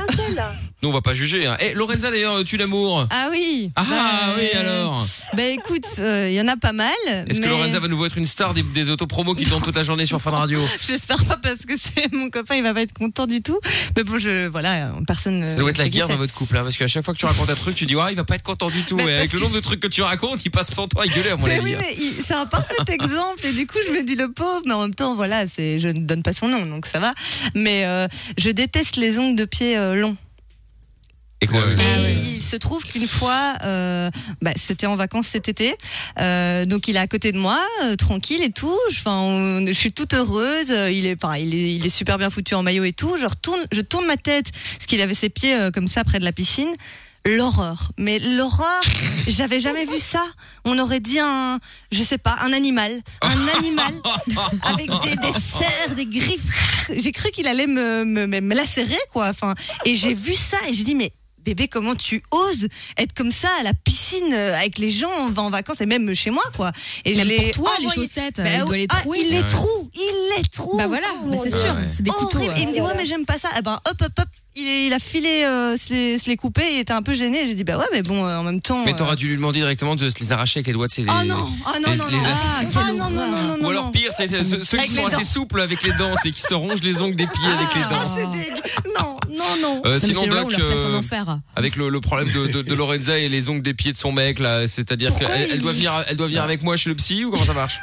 Nous, 0.83 0.89
on 0.89 0.93
va 0.93 1.01
pas 1.01 1.13
juger. 1.13 1.47
Hein. 1.47 1.55
Eh, 1.61 1.73
Lorenza, 1.73 2.11
d'ailleurs, 2.11 2.43
tu 2.43 2.57
l'amour 2.57 3.07
Ah 3.09 3.29
oui. 3.31 3.71
Ah 3.75 3.83
Bah, 3.89 4.35
oui, 4.37 4.47
alors 4.59 5.05
Bah 5.35 5.43
écoute, 5.45 5.85
euh, 5.99 6.27
il 6.29 6.35
y 6.35 6.41
en 6.41 6.47
a 6.47 6.57
pas 6.57 6.73
mal. 6.73 6.91
Est-ce 7.27 7.41
que 7.41 7.47
Lorenza 7.47 7.79
va 7.79 7.87
nouveau 7.87 8.05
être 8.05 8.17
une 8.17 8.25
star 8.27 8.53
des, 8.53 8.61
des 8.61 8.89
autopromos 8.89 9.33
qui 9.35 9.45
tournent 9.45 9.63
toute 9.63 9.75
la 9.75 9.83
journée 9.83 10.05
sur 10.05 10.21
Fun 10.21 10.31
Radio? 10.31 10.59
J'espère 10.87 11.23
pas 11.25 11.37
parce 11.37 11.65
que 11.65 11.73
c'est 11.77 12.11
mon 12.13 12.29
copain, 12.29 12.55
il 12.55 12.63
va 12.63 12.73
pas 12.73 12.81
être 12.81 12.93
content 12.93 13.25
du 13.25 13.41
tout. 13.41 13.59
Mais 13.97 14.03
bon, 14.03 14.19
je 14.19 14.47
voilà, 14.47 14.91
personne. 15.07 15.47
Ça 15.47 15.55
doit 15.55 15.69
être 15.71 15.77
la 15.77 15.89
guerre 15.89 16.07
dans 16.07 16.17
votre 16.17 16.33
couple, 16.33 16.57
hein, 16.57 16.63
parce 16.63 16.77
qu'à 16.77 16.87
chaque 16.87 17.03
fois 17.05 17.13
que 17.13 17.19
tu 17.19 17.25
racontes 17.25 17.49
un 17.49 17.55
truc, 17.55 17.75
tu 17.75 17.85
dis, 17.85 17.95
ouais, 17.95 18.11
il 18.11 18.15
va 18.15 18.23
pas 18.23 18.35
être 18.35 18.43
content 18.43 18.69
du 18.69 18.83
tout. 18.83 18.99
Et 18.99 19.03
avec 19.03 19.17
parce 19.31 19.33
le 19.33 19.39
nombre 19.39 19.55
de 19.55 19.61
trucs 19.61 19.79
que 19.79 19.87
tu 19.87 20.01
racontes, 20.01 20.43
il 20.45 20.51
passe 20.51 20.67
100 20.73 20.83
ans 20.95 21.01
à 21.01 21.07
gueuler, 21.07 21.29
à 21.31 21.37
mon 21.37 21.47
Mais 21.47 21.53
avis. 21.53 21.75
Mais 21.87 21.97
c'est 22.25 22.33
un 22.33 22.45
parfait 22.45 22.73
exemple 22.87 23.45
et 23.45 23.51
du 23.53 23.67
coup 23.67 23.77
je 23.87 23.91
me 23.93 24.03
dis 24.03 24.15
le 24.15 24.31
pauvre, 24.31 24.61
mais 24.65 24.73
en 24.73 24.81
même 24.83 24.95
temps 24.95 25.15
voilà, 25.15 25.45
c'est 25.47 25.79
je 25.79 25.87
ne 25.89 25.99
donne 25.99 26.23
pas 26.23 26.33
son 26.33 26.47
nom 26.47 26.65
donc 26.65 26.85
ça 26.85 26.99
va. 26.99 27.13
Mais 27.55 27.83
euh, 27.85 28.07
je 28.37 28.49
déteste 28.49 28.95
les 28.97 29.17
ongles 29.19 29.35
de 29.37 29.45
pied 29.45 29.77
euh, 29.77 29.95
longs. 29.95 30.17
Et 31.41 31.47
quoi 31.47 31.59
il 32.37 32.41
se 32.41 32.55
trouve 32.55 32.83
qu'une 32.85 33.07
fois, 33.07 33.55
euh, 33.63 34.09
bah, 34.41 34.51
c'était 34.55 34.85
en 34.85 34.95
vacances 34.95 35.27
cet 35.27 35.49
été, 35.49 35.75
euh, 36.21 36.65
donc 36.65 36.87
il 36.87 36.95
est 36.95 36.99
à 36.99 37.07
côté 37.07 37.31
de 37.31 37.37
moi, 37.37 37.59
euh, 37.83 37.95
tranquille 37.95 38.41
et 38.43 38.51
tout. 38.51 38.77
Je, 38.91 38.99
'fin, 39.01 39.11
on- 39.19 39.65
je 39.65 39.71
suis 39.73 39.91
toute 39.91 40.13
heureuse. 40.13 40.69
Il 40.91 41.05
est, 41.07 41.21
enfin, 41.21 41.35
il 41.37 41.53
est, 41.53 41.73
il 41.75 41.85
est 41.85 41.89
super 41.89 42.17
bien 42.17 42.29
foutu 42.29 42.53
en 42.55 42.63
maillot 42.63 42.83
et 42.85 42.93
tout. 42.93 43.17
Je 43.19 43.25
retourne, 43.25 43.59
je 43.71 43.81
tourne 43.81 44.05
ma 44.05 44.15
tête 44.17 44.51
parce 44.77 44.85
qu'il 44.85 45.01
avait 45.01 45.13
ses 45.15 45.29
pieds 45.29 45.55
euh, 45.55 45.71
comme 45.71 45.87
ça 45.87 46.03
près 46.03 46.19
de 46.19 46.23
la 46.23 46.31
piscine. 46.31 46.69
L'horreur, 47.27 47.91
mais 47.97 48.19
l'horreur, 48.19 48.81
j'avais 49.27 49.59
jamais 49.59 49.85
vu 49.85 49.97
ça. 49.97 50.23
On 50.63 50.77
aurait 50.77 50.99
dit 50.99 51.17
un, 51.19 51.59
je 51.91 52.03
sais 52.03 52.19
pas, 52.19 52.35
un 52.43 52.53
animal, 52.53 53.01
un 53.23 53.47
animal 53.57 53.91
avec 54.61 54.89
des, 55.03 55.15
des 55.15 55.31
serres, 55.31 55.95
des 55.95 56.05
griffes. 56.05 56.87
J'ai 56.95 57.11
cru 57.11 57.31
qu'il 57.31 57.47
allait 57.47 57.65
me, 57.65 58.05
me, 58.05 58.27
me, 58.27 58.41
me 58.41 58.53
lacérer, 58.55 58.99
quoi. 59.11 59.29
Enfin, 59.29 59.55
et 59.85 59.95
j'ai 59.95 60.13
vu 60.13 60.35
ça 60.35 60.57
et 60.69 60.73
j'ai 60.73 60.83
dit, 60.83 60.93
mais 60.93 61.11
bébé, 61.43 61.67
comment 61.67 61.95
tu 61.95 62.21
oses 62.29 62.67
être 62.97 63.13
comme 63.13 63.31
ça 63.31 63.49
à 63.59 63.63
la 63.63 63.73
piscine 63.73 64.31
euh, 64.31 64.55
avec 64.55 64.77
les 64.77 64.91
gens, 64.91 65.09
on 65.21 65.29
va 65.29 65.41
en 65.41 65.49
vacances 65.49 65.81
et 65.81 65.87
même 65.87 66.13
chez 66.13 66.29
moi, 66.29 66.43
quoi. 66.55 66.71
Et 67.05 67.15
Même 67.15 67.27
je 67.27 67.35
pour 67.53 67.65
toi, 67.65 67.71
les 67.79 67.89
chaussettes, 67.89 68.37
Bah 68.37 68.43
il 68.55 68.63
oui. 68.63 68.67
doit 68.67 68.77
les 68.77 68.87
Ah, 68.91 69.01
il 69.15 69.29
les 69.31 69.37
Ouais. 69.39 69.45
trouve, 69.47 69.89
il 69.95 70.35
les 70.37 70.43
trouve. 70.47 70.77
Bah 70.77 70.85
voilà, 70.87 71.07
mais 71.25 71.37
c'est 71.39 71.53
Ah 71.55 71.57
sûr, 71.57 71.73
ouais. 71.73 71.87
c'est 71.87 72.03
des 72.03 72.11
couteaux. 72.11 72.37
Horrible. 72.37 72.53
Et 72.57 72.61
il 72.61 72.67
me 72.67 72.73
dit 72.73 72.81
ouais 72.81 72.93
mais 72.95 73.05
j'aime 73.07 73.25
pas 73.25 73.39
ça. 73.39 73.49
Eh 73.57 73.61
ben 73.63 73.79
hop 73.89 73.99
hop 74.01 74.11
hop, 74.19 74.27
il, 74.55 74.93
a 74.93 74.99
filé 74.99 75.43
euh, 75.45 75.77
se, 75.77 75.93
les, 75.93 76.17
se 76.19 76.25
les 76.27 76.37
couper, 76.37 76.63
il 76.73 76.79
était 76.79 76.93
un 76.93 77.01
peu 77.01 77.13
gêné. 77.13 77.45
J'ai 77.47 77.55
dit 77.55 77.63
bah 77.63 77.77
ouais 77.77 77.85
mais 77.91 78.01
bon 78.01 78.25
euh, 78.25 78.37
en 78.37 78.43
même 78.43 78.61
temps. 78.61 78.83
Mais 78.85 78.93
euh, 78.93 78.95
t'aurais 78.97 79.15
dû 79.15 79.27
lui 79.29 79.35
demander 79.35 79.59
directement 79.59 79.95
de 79.95 80.09
se 80.09 80.19
les 80.19 80.31
arracher 80.31 80.59
avec 80.59 80.67
les 80.67 80.73
doigts 80.73 80.87
de 80.87 80.91
ses. 80.91 81.03
Oh 81.03 81.23
non, 81.25 81.49
oh 81.49 81.69
non 81.83 81.91
les- 81.91 81.97
non 81.97 82.05
les- 82.07 82.17
non. 82.17 82.23
Ah, 82.25 82.61
Ah, 82.61 82.63
non 82.63 82.93
non 82.93 83.09
non 83.09 83.21
horreur. 83.27 83.43
non 83.47 83.57
non. 83.57 83.67
Ou 83.67 83.69
alors 83.71 83.91
pire, 83.91 84.11
c'est 84.15 84.31
ceux, 84.43 84.63
ceux 84.63 84.77
qui 84.77 84.83
Avec 84.83 84.89
sont 84.91 85.05
assez 85.07 85.23
souples 85.23 85.59
avec 85.61 85.83
les 85.83 85.91
dents, 85.93 86.13
c'est 86.21 86.31
qui 86.31 86.41
se 86.41 86.53
rongent 86.53 86.81
les 86.83 87.01
ongles 87.01 87.15
des 87.15 87.27
pieds 87.27 87.49
avec 87.57 87.75
les 87.75 87.81
Ah, 87.83 87.89
dents. 87.89 88.15
c'est 88.15 88.31
dégueu. 88.39 88.61
Non 88.99 89.19
non 89.29 89.45
non. 89.61 89.81
Euh, 89.85 89.99
sinon, 89.99 90.27
Doc, 90.27 90.53
euh, 90.57 91.01
avec 91.55 91.75
le, 91.75 91.89
le 91.89 91.99
problème 91.99 92.31
de, 92.31 92.47
de, 92.47 92.61
de 92.61 92.73
Lorenza 92.73 93.17
et 93.17 93.27
les 93.27 93.49
ongles 93.49 93.61
des 93.61 93.73
pieds 93.73 93.91
de 93.91 93.97
son 93.97 94.11
mec, 94.13 94.39
là, 94.39 94.67
c'est-à-dire 94.67 95.13
qu'elle 95.17 95.49
il- 95.55 95.59
doit 95.61 95.73
venir, 95.73 95.91
elle 96.07 96.15
doit 96.17 96.27
venir 96.27 96.43
avec 96.43 96.63
moi 96.63 96.77
chez 96.77 96.89
le 96.89 96.95
psy 96.95 97.25
ou 97.25 97.31
comment 97.31 97.43
ça 97.43 97.53
marche? 97.53 97.79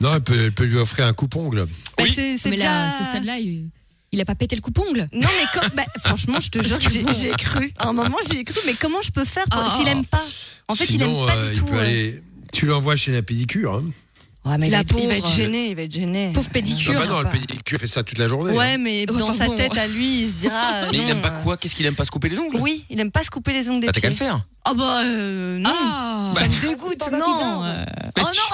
Non, 0.00 0.14
elle 0.14 0.20
peut, 0.20 0.36
elle 0.44 0.52
peut 0.52 0.64
lui 0.64 0.76
offrir 0.76 1.06
un 1.06 1.12
coupe-ongle. 1.14 1.66
Oui. 2.00 2.12
c'est 2.14 2.50
déjà. 2.50 2.64
là, 2.64 2.86
à 2.88 2.98
ce 2.98 3.04
stade-là, 3.04 3.38
il, 3.38 3.66
il 4.12 4.20
a 4.20 4.24
pas 4.24 4.34
pété 4.34 4.54
le 4.56 4.62
coupe-ongle. 4.62 5.08
Non 5.12 5.28
mais 5.38 5.60
comme, 5.60 5.70
bah, 5.74 5.82
franchement 6.04 6.38
je 6.40 6.48
te 6.48 6.62
jure 6.62 6.78
que 6.78 6.90
j'ai 6.90 7.04
j'ai 7.12 7.30
cru. 7.30 7.72
À 7.78 7.88
un 7.88 7.92
moment 7.92 8.16
j'y 8.30 8.38
ai 8.38 8.44
cru 8.44 8.58
mais 8.66 8.74
comment 8.74 9.00
je 9.02 9.10
peux 9.10 9.24
faire 9.24 9.44
pour- 9.50 9.60
Ah. 9.64 9.76
s'il 9.78 9.88
aime 9.88 10.04
pas 10.04 10.24
En 10.68 10.74
fait 10.74 10.86
Sinon, 10.86 11.26
il 11.26 11.30
aime 11.30 11.36
pas 11.36 11.36
euh, 11.42 11.48
du 11.48 11.54
il 11.54 11.58
tout. 11.58 11.64
peut 11.66 11.76
euh. 11.76 11.80
aller. 11.80 12.22
Tu 12.52 12.66
l'envoies 12.66 12.96
chez 12.96 13.12
la 13.12 13.22
pédicure. 13.22 13.74
Hein. 13.74 13.84
Ouais 14.44 14.58
mais 14.58 14.66
il, 14.66 14.70
La 14.72 14.78
va 14.78 14.82
être, 14.82 14.96
il 14.98 15.06
va 15.08 15.14
pauvre. 15.14 15.26
être 15.28 15.34
gêné, 15.36 15.68
il 15.68 15.76
va 15.76 15.82
être 15.82 15.92
gêné. 15.92 16.32
Pauvre 16.34 16.46
Ah 16.50 16.52
pédicure. 16.52 16.94
bah 16.94 17.06
non, 17.06 17.20
le 17.22 17.28
pédicure 17.30 17.78
fait 17.78 17.86
ça 17.86 18.02
toute 18.02 18.18
la 18.18 18.26
journée. 18.28 18.52
Ouais 18.52 18.72
hein. 18.72 18.78
mais 18.78 19.00
Ouais, 19.10 19.18
dans 19.18 19.28
enfin 19.28 19.32
sa 19.38 19.46
bon. 19.46 19.56
tête 19.56 19.78
à 19.78 19.86
lui 19.86 20.22
il 20.22 20.26
se 20.28 20.32
dira. 20.34 20.54
euh, 20.82 20.88
Mais 20.90 20.96
il 20.98 21.00
non, 21.02 21.06
n'aime 21.08 21.20
pas 21.20 21.28
euh, 21.28 21.42
quoi? 21.44 21.56
Qu'est-ce 21.56 21.76
qu'il 21.76 21.86
aime 21.86 21.94
pas 21.94 22.04
se 22.04 22.10
couper 22.10 22.28
les 22.28 22.38
ongles? 22.40 22.56
Oui, 22.60 22.84
il 22.90 22.98
aime 23.00 23.12
pas 23.12 23.22
se 23.22 23.30
couper 23.30 23.52
les 23.52 23.68
ongles 23.70 23.80
des 23.80 23.86
Bah, 23.86 23.92
T'as 23.94 24.00
qu'à 24.00 24.08
pieds. 24.08 24.18
le 24.18 24.24
faire. 24.26 24.44
Ah 24.64 24.74
bah 24.74 25.00
euh, 25.04 25.58
non. 25.58 25.70
Ah, 25.72 26.32
Ça 26.36 26.46
me 26.48 26.60
dégoûte, 26.60 26.98
Bah, 27.10 27.18
non. 27.18 27.60
bah, 27.60 27.66
euh. 27.66 27.84
Oh 28.20 28.24
non. 28.24 28.51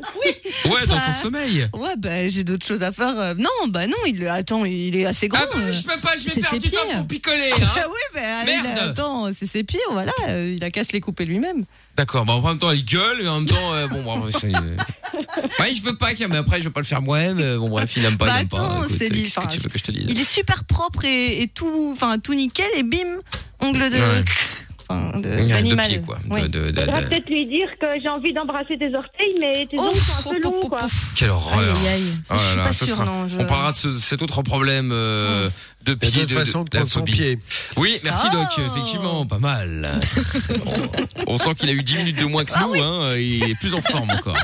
Sommeil. 0.00 0.72
Ouais, 0.74 0.86
dans 0.86 0.98
son 0.98 1.06
Bah, 1.06 1.12
sommeil. 1.12 1.68
Ouais, 1.74 1.96
bah 1.98 2.28
j'ai 2.28 2.44
d'autres 2.44 2.66
choses 2.66 2.82
à 2.82 2.92
faire. 2.92 3.18
euh. 3.18 3.34
Non, 3.34 3.48
bah 3.68 3.86
non, 3.86 3.96
il 4.06 4.26
attends, 4.28 4.64
il 4.64 4.96
est 4.96 5.06
assez 5.06 5.28
grand. 5.28 5.40
Ah 5.42 5.46
bah, 5.52 5.60
euh. 5.60 5.72
je 5.72 5.82
peux 5.82 6.00
pas, 6.00 6.16
je 6.16 6.24
vais 6.24 6.30
C'est 6.30 6.40
perdre 6.40 6.56
ses 6.56 6.58
du 6.58 6.70
temps 6.70 6.82
pieds. 6.86 6.96
pour 6.96 7.06
picoler. 7.06 7.50
Hein. 7.62 7.66
oui, 7.88 8.00
bah 8.14 8.20
il 8.46 8.62
Merde. 8.62 8.78
a- 8.78 8.82
attends, 8.90 9.30
c'est 9.38 9.46
ses 9.46 9.64
pieds, 9.64 9.80
voilà, 9.90 10.12
euh, 10.28 10.54
il 10.56 10.62
a 10.64 10.70
qu'à 10.70 10.84
se 10.84 10.92
les 10.92 11.00
couper 11.00 11.24
lui-même. 11.24 11.64
D'accord, 11.96 12.24
bah 12.24 12.32
en 12.34 12.40
même 12.42 12.56
temps 12.58 12.70
il 12.70 12.84
gueule 12.84 13.20
et 13.22 13.28
en 13.28 13.40
même 13.40 13.48
temps 13.48 13.74
euh, 13.74 13.86
bon 13.88 14.02
bref, 14.02 14.34
c'est- 14.40 14.46
ouais 15.60 15.74
je 15.74 15.82
veux 15.82 15.96
pas 15.96 16.08
mais 16.28 16.36
après 16.36 16.58
je 16.58 16.64
veux 16.64 16.70
pas 16.72 16.80
le 16.80 16.86
faire 16.86 17.02
moi-même 17.02 17.38
euh, 17.38 17.58
bon 17.58 17.68
bref 17.68 17.92
il 17.96 18.04
aime 18.06 18.16
pas 18.16 18.24
Bah, 18.26 18.32
il 18.38 18.42
aime 18.42 18.48
pas 18.48 18.56
attends, 18.64 18.84
Écoute, 18.84 18.96
c'est 18.98 19.04
euh, 19.06 19.08
dit, 19.10 19.22
qu'est-ce 19.24 19.34
que 19.34 19.40
enfin, 19.40 19.48
tu 19.50 19.58
veux 19.60 19.68
que 19.68 19.78
je 19.78 19.82
te 19.84 19.90
dise? 19.92 20.06
Il 20.08 20.18
est 20.18 20.24
super 20.28 20.64
propre 20.64 21.04
et, 21.04 21.42
et 21.42 21.48
tout, 21.48 21.90
enfin 21.92 22.18
tout 22.18 22.32
nickel 22.32 22.66
et 22.76 22.82
bim, 22.82 22.98
ongle 23.60 23.90
de, 23.90 23.96
Ouais. 23.96 24.24
Enfin, 25.10 25.18
de, 25.18 25.28
de 25.42 25.48
d'animal. 25.48 25.88
pied 25.88 26.00
quoi 26.00 26.18
Oui. 26.30 26.42
de, 26.42 26.48
de, 26.48 26.70
de- 26.70 26.80
Faudra 26.80 27.00
de- 27.02 27.06
peut-être 27.08 27.28
lui 27.28 27.46
dire 27.46 27.68
que 27.80 27.86
j'ai 28.02 28.08
envie 28.08 28.32
d'embrasser 28.32 28.76
tes 28.78 28.94
orteils, 28.94 29.34
mais 29.40 29.66
tes 29.70 29.78
Ouf, 29.78 29.88
ongles 29.88 29.98
sont 30.00 30.12
un 30.28 30.32
peu 30.32 30.40
longs, 30.40 30.60
quoi. 30.68 30.78
quelle 31.16 31.30
horreur 31.30 31.58
aïe, 31.58 31.88
aïe, 31.88 31.94
aïe. 31.94 32.02
Oh 32.30 32.34
là 32.34 32.38
Je 32.38 32.44
suis 32.48 32.56
là, 32.58 32.64
pas 32.64 32.72
sûre, 32.72 32.86
sera- 32.88 33.04
non, 33.04 33.28
je- 33.28 33.36
On 33.38 33.44
parlera 33.46 33.72
de 33.72 33.76
ce- 33.76 33.98
cet 33.98 34.22
autre 34.22 34.42
problème 34.42 34.90
euh, 34.92 35.48
de 35.84 35.94
pied, 35.94 36.26
de, 36.26 36.34
la 36.74 36.86
phobie. 36.86 37.12
pied. 37.12 37.38
Oui, 37.76 37.98
merci 38.04 38.26
Oh. 38.32 38.34
Doc, 38.36 38.48
effectivement, 38.74 39.26
pas 39.26 39.38
mal. 39.38 40.00
on, 41.26 41.32
on 41.34 41.38
sent 41.38 41.54
qu'il 41.56 41.68
a 41.68 41.72
eu 41.72 41.82
10 41.82 41.96
minutes 41.98 42.18
de 42.18 42.24
moins 42.24 42.44
que 42.44 42.52
Ah 42.54 42.62
nous, 42.66 42.82
hein, 42.82 43.16
il 43.16 43.42
est 43.44 43.58
plus 43.58 43.74
en 43.74 43.82
forme 43.82 44.10
encore. 44.10 44.36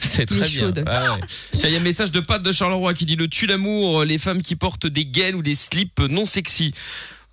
C'est 0.00 0.26
très 0.26 0.46
bien. 0.48 0.70
Ah 0.86 1.14
ouais. 1.14 1.20
Tiens, 1.52 1.68
il 1.70 1.72
y 1.72 1.76
a 1.76 1.80
un 1.80 1.82
message 1.82 2.10
de 2.10 2.20
Pat 2.20 2.42
de 2.42 2.52
Charleroi 2.52 2.92
qui 2.94 3.06
dit 3.06 3.16
le 3.16 3.26
tue 3.26 3.46
l'amour, 3.46 4.04
les 4.04 4.18
femmes 4.18 4.42
qui 4.42 4.54
portent 4.54 4.86
des 4.86 5.06
gaines 5.06 5.34
ou 5.34 5.42
des 5.42 5.54
slips 5.54 5.98
non 6.00 6.26
sexy. 6.26 6.72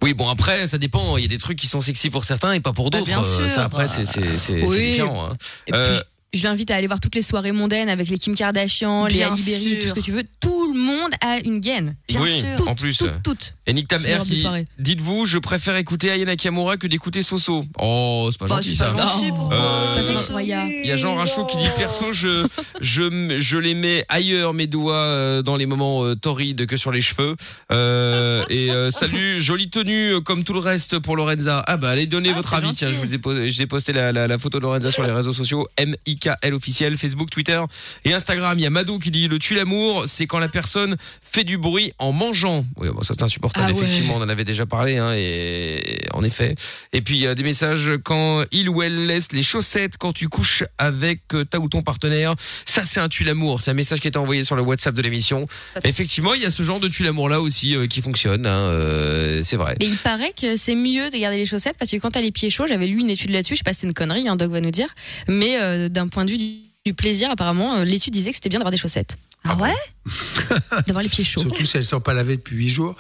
Oui, 0.04 0.14
bon 0.16 0.28
après, 0.30 0.66
ça 0.68 0.78
dépend. 0.78 1.18
Il 1.18 1.22
y 1.22 1.26
a 1.26 1.28
des 1.28 1.38
trucs 1.38 1.58
qui 1.60 1.68
sont 1.68 1.82
sexy 1.82 2.10
pour 2.10 2.24
certains 2.24 2.54
et 2.54 2.60
pas 2.60 2.74
pour 2.74 2.90
Bah, 2.90 2.98
d'autres. 3.00 3.06
bien 3.08 3.22
Euh, 3.22 3.48
sûr. 3.48 3.50
ça 3.56 3.64
après, 3.66 3.88
c'est 3.88 4.06
c'est 4.06 4.38
c'est 4.38 4.64
Oui. 4.66 4.92
différent. 4.92 5.26
hein. 5.32 5.38
Et 5.68 5.72
puis, 5.72 5.80
Euh, 5.82 6.02
je 6.34 6.44
l'invite 6.44 6.72
à 6.72 6.76
aller 6.76 6.88
voir 6.88 7.00
toutes 7.02 7.16
les 7.16 7.22
soirées 7.22 7.52
mondaines 7.52 7.90
avec 7.90 8.08
les 8.08 8.18
Kim 8.18 8.36
Kardashian, 8.36 9.06
les 9.08 9.16
Bien 9.16 9.36
Berry, 9.36 9.80
tout 9.82 9.90
ce 9.90 9.94
que 9.94 10.00
tu 10.00 10.12
veux. 10.14 10.24
Tout 10.40 10.72
le 10.74 10.80
monde 10.80 11.12
a 11.20 11.40
une 11.40 11.60
gaine. 11.60 11.96
Bien 12.08 12.22
oui, 12.22 12.40
sûr. 12.58 12.68
en 12.70 12.76
plus. 12.76 12.98
Toutes, 13.00 13.12
toutes. 13.24 13.54
Et 13.68 13.74
Nick 13.74 13.88
Tam 13.90 14.06
Air 14.06 14.24
qui 14.24 14.38
soirée. 14.42 14.66
dites-vous, 14.80 15.26
je 15.26 15.38
préfère 15.40 15.76
écouter 15.76 16.10
Aya 16.10 16.24
Nakamura 16.26 16.78
que 16.78 16.88
d'écouter 16.88 17.22
Soso. 17.22 17.66
Oh, 17.80 18.30
c'est 18.32 18.38
pas 18.40 18.48
Bah, 18.48 18.56
gentil 18.58 18.70
c'est 18.70 18.76
ça. 18.76 18.92
pas 18.92 19.02
gentil, 19.02 19.30
Oh. 19.32 19.36
pourquoi 19.36 19.58
Euh. 19.58 20.70
Il 20.84 20.88
y 20.88 20.92
a 20.92 20.96
Jean 20.96 21.16
Rachaud 21.16 21.46
qui 21.46 21.58
dit 21.58 21.68
perso 21.78 22.14
je 22.14 22.48
je 22.80 23.36
je 23.38 23.58
les 23.58 23.74
mets 23.74 24.06
ailleurs 24.10 24.54
mes 24.54 24.68
doigts 24.68 24.96
euh, 24.96 25.42
dans 25.42 25.58
les 25.58 25.66
moments 25.66 26.04
euh, 26.06 26.16
torrides 26.16 26.66
que 26.66 26.78
sur 26.78 26.92
les 26.92 27.02
cheveux 27.02 27.36
Euh, 27.72 28.44
et 28.50 28.72
euh, 28.72 28.90
salut 28.92 29.40
jolie 29.42 29.70
tenue 29.70 30.22
comme 30.24 30.44
tout 30.44 30.54
le 30.54 30.60
reste 30.60 31.00
pour 31.00 31.16
Lorenza 31.16 31.64
ah 31.68 31.78
bah 31.78 31.90
allez 31.90 32.06
donner 32.08 32.30
Ah, 32.32 32.38
votre 32.38 32.54
avis 32.54 32.68
gentil. 32.68 32.78
tiens 32.80 32.90
je 32.92 32.96
vous 33.06 33.14
ai 33.16 33.18
posé 33.18 33.50
j'ai 33.50 33.66
posté 33.68 33.94
la, 33.94 34.12
la, 34.12 34.28
la 34.28 34.38
photo 34.38 34.58
de 34.60 34.64
Lorenza 34.64 34.90
sur 34.92 35.04
les 35.04 35.12
réseaux 35.12 35.34
sociaux 35.34 35.68
MX 35.80 36.16
MIKL 36.24 36.54
officiel, 36.54 36.98
Facebook, 36.98 37.30
Twitter 37.30 37.62
et 38.06 38.14
Instagram. 38.14 38.58
Il 38.58 38.64
y 38.64 38.66
a 38.66 38.70
Mado 38.70 39.00
qui 39.00 39.12
dit 39.12 39.28
le 39.28 39.40
tue 39.40 39.56
l'amour, 39.56 40.06
c'est 40.08 40.28
quand 40.28 40.40
la 40.40 40.50
personne 40.50 40.96
fait 41.22 41.44
du 41.44 41.58
bruit 41.58 41.94
en 41.98 42.12
mangeant. 42.12 42.66
Oui, 42.78 42.90
bon, 42.90 43.02
ça 43.02 43.14
c'est 43.18 43.24
insupportable. 43.24 43.68
Ah 43.70 43.74
ouais. 43.74 43.84
Effectivement, 43.84 44.16
on 44.18 44.22
en 44.22 44.30
avait 44.30 44.44
déjà 44.44 44.66
parlé, 44.66 44.98
hein, 44.98 45.14
et 45.16 46.06
en 46.14 46.24
effet. 46.24 46.56
Et 46.94 47.02
puis 47.02 47.16
il 47.18 47.24
y 47.24 47.28
a 47.28 47.36
des 47.36 47.44
messages 47.44 47.92
quand 48.04 48.44
il 48.52 48.70
ou 48.70 48.82
elle 48.82 49.08
laisse 49.08 49.32
les 49.32 49.44
chaussettes 49.44 49.98
quand 49.98 50.14
tu 50.14 50.28
couches 50.30 50.64
avec 50.78 51.22
euh, 51.34 51.44
ta 51.46 51.60
ou 51.60 51.68
ton 51.70 51.82
partenaire. 51.82 52.36
Ça 52.66 52.84
c'est 52.84 53.00
un 53.00 53.10
tue 53.10 53.24
l'amour. 53.24 53.62
C'est 53.62 53.72
un 53.72 53.76
message 53.76 54.00
qui 54.00 54.08
a 54.08 54.10
été 54.10 54.20
envoyé 54.20 54.44
sur 54.44 54.56
le 54.56 54.62
WhatsApp 54.62 54.96
de 54.96 55.02
l'émission. 55.02 55.48
Effectivement, 55.84 56.34
il 56.34 56.42
y 56.42 56.46
a 56.46 56.52
ce 56.52 56.64
genre 56.64 56.80
de 56.80 56.88
tue 56.88 57.04
l'amour 57.04 57.30
là 57.30 57.42
aussi 57.42 57.76
euh, 57.76 57.88
qui 57.88 58.02
fonctionne. 58.02 58.46
hein, 58.46 58.70
euh, 58.70 59.42
c'est 59.44 59.58
vrai. 59.58 59.76
Mais 59.80 59.88
il 59.88 59.98
paraît 59.98 60.34
que 60.40 60.56
c'est 60.56 60.76
mieux 60.76 61.10
de 61.10 61.18
garder 61.18 61.38
les 61.38 61.46
chaussettes 61.46 61.78
parce 61.78 61.92
que 61.92 61.98
quand 61.98 62.12
t'as 62.12 62.22
les 62.22 62.32
pieds 62.32 62.50
chauds, 62.50 62.68
j'avais 62.68 62.88
lu 62.88 63.00
une 63.00 63.10
étude 63.10 63.30
là-dessus, 63.32 63.54
je 63.56 63.60
sais 63.60 63.64
pas 63.64 63.74
si 63.74 63.82
c'est 63.82 63.88
une 63.88 63.94
connerie, 63.94 64.28
un 64.28 64.36
Doc 64.36 64.52
va 64.52 64.62
nous 64.62 64.72
dire, 64.72 64.88
mais 65.28 65.60
euh, 65.62 65.90
d'un 65.90 66.08
point 66.12 66.26
de 66.26 66.32
vue 66.32 66.38
du, 66.38 66.52
du 66.86 66.94
plaisir, 66.94 67.32
apparemment, 67.32 67.76
euh, 67.78 67.84
l'étude 67.84 68.14
disait 68.14 68.30
que 68.32 68.36
c'était 68.38 68.50
bien 68.50 68.60
d'avoir 68.60 68.72
des 68.72 68.78
chaussettes, 68.78 69.18
Ah 69.44 69.56
ouais 69.56 69.74
d'avoir 70.88 71.02
les 71.04 71.10
pieds 71.10 71.24
chauds. 71.24 71.42
Surtout 71.42 71.66
si 71.66 71.78
elles 71.78 71.84
ne 71.84 71.88
sont 71.88 72.00
pas 72.02 72.14
lavées 72.14 72.38
depuis 72.38 72.56
8 72.58 72.70
jours. 72.70 72.96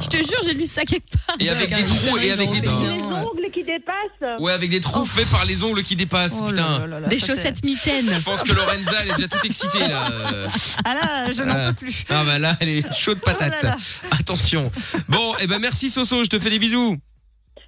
Je 0.00 0.06
te 0.08 0.16
jure, 0.16 0.38
j'ai 0.44 0.54
lu 0.54 0.64
ça 0.66 0.84
quelque 0.84 1.10
part. 1.26 1.36
Et 1.40 1.48
avec 1.50 1.74
des 1.74 1.82
trous, 1.82 2.18
et 2.18 2.30
avec 2.30 2.50
des 2.52 2.62
trous. 2.62 2.84
Euh, 2.84 2.92
ongles 3.24 3.50
qui 3.52 3.64
dépassent. 3.64 4.40
Ouais, 4.40 4.52
avec 4.52 4.70
des 4.70 4.80
trous 4.80 5.04
faits 5.04 5.28
par 5.28 5.44
les 5.44 5.62
ongles 5.64 5.82
qui 5.82 5.96
dépassent. 5.96 6.36
Oh 6.40 6.48
putain. 6.48 6.78
là 6.80 6.86
là 6.86 7.00
là, 7.00 7.08
Des 7.08 7.18
chaussettes 7.18 7.64
mitaines. 7.64 8.08
Je 8.12 8.20
pense 8.22 8.44
que 8.44 8.52
Lorenza, 8.52 8.92
elle 9.02 9.10
est 9.10 9.16
déjà 9.16 9.28
toute 9.28 9.44
excitée 9.44 9.80
là. 9.80 10.08
Ah 10.84 10.94
là, 10.94 11.32
je 11.32 11.42
n'en 11.42 11.52
Ah. 11.54 11.68
peux 11.72 11.74
plus. 11.86 12.04
Ah 12.08 12.22
bah 12.24 12.38
là, 12.38 12.56
elle 12.60 12.68
est 12.68 12.94
chaude 12.94 13.18
patate. 13.18 13.54
Oh 13.60 13.66
là 13.66 13.70
là. 13.72 13.76
Attention. 14.20 14.70
Bon, 15.08 15.34
et 15.40 15.46
ben 15.48 15.58
merci 15.58 15.90
Soso, 15.90 16.22
je 16.22 16.28
te 16.28 16.38
fais 16.38 16.50
des 16.50 16.60
bisous. 16.60 16.96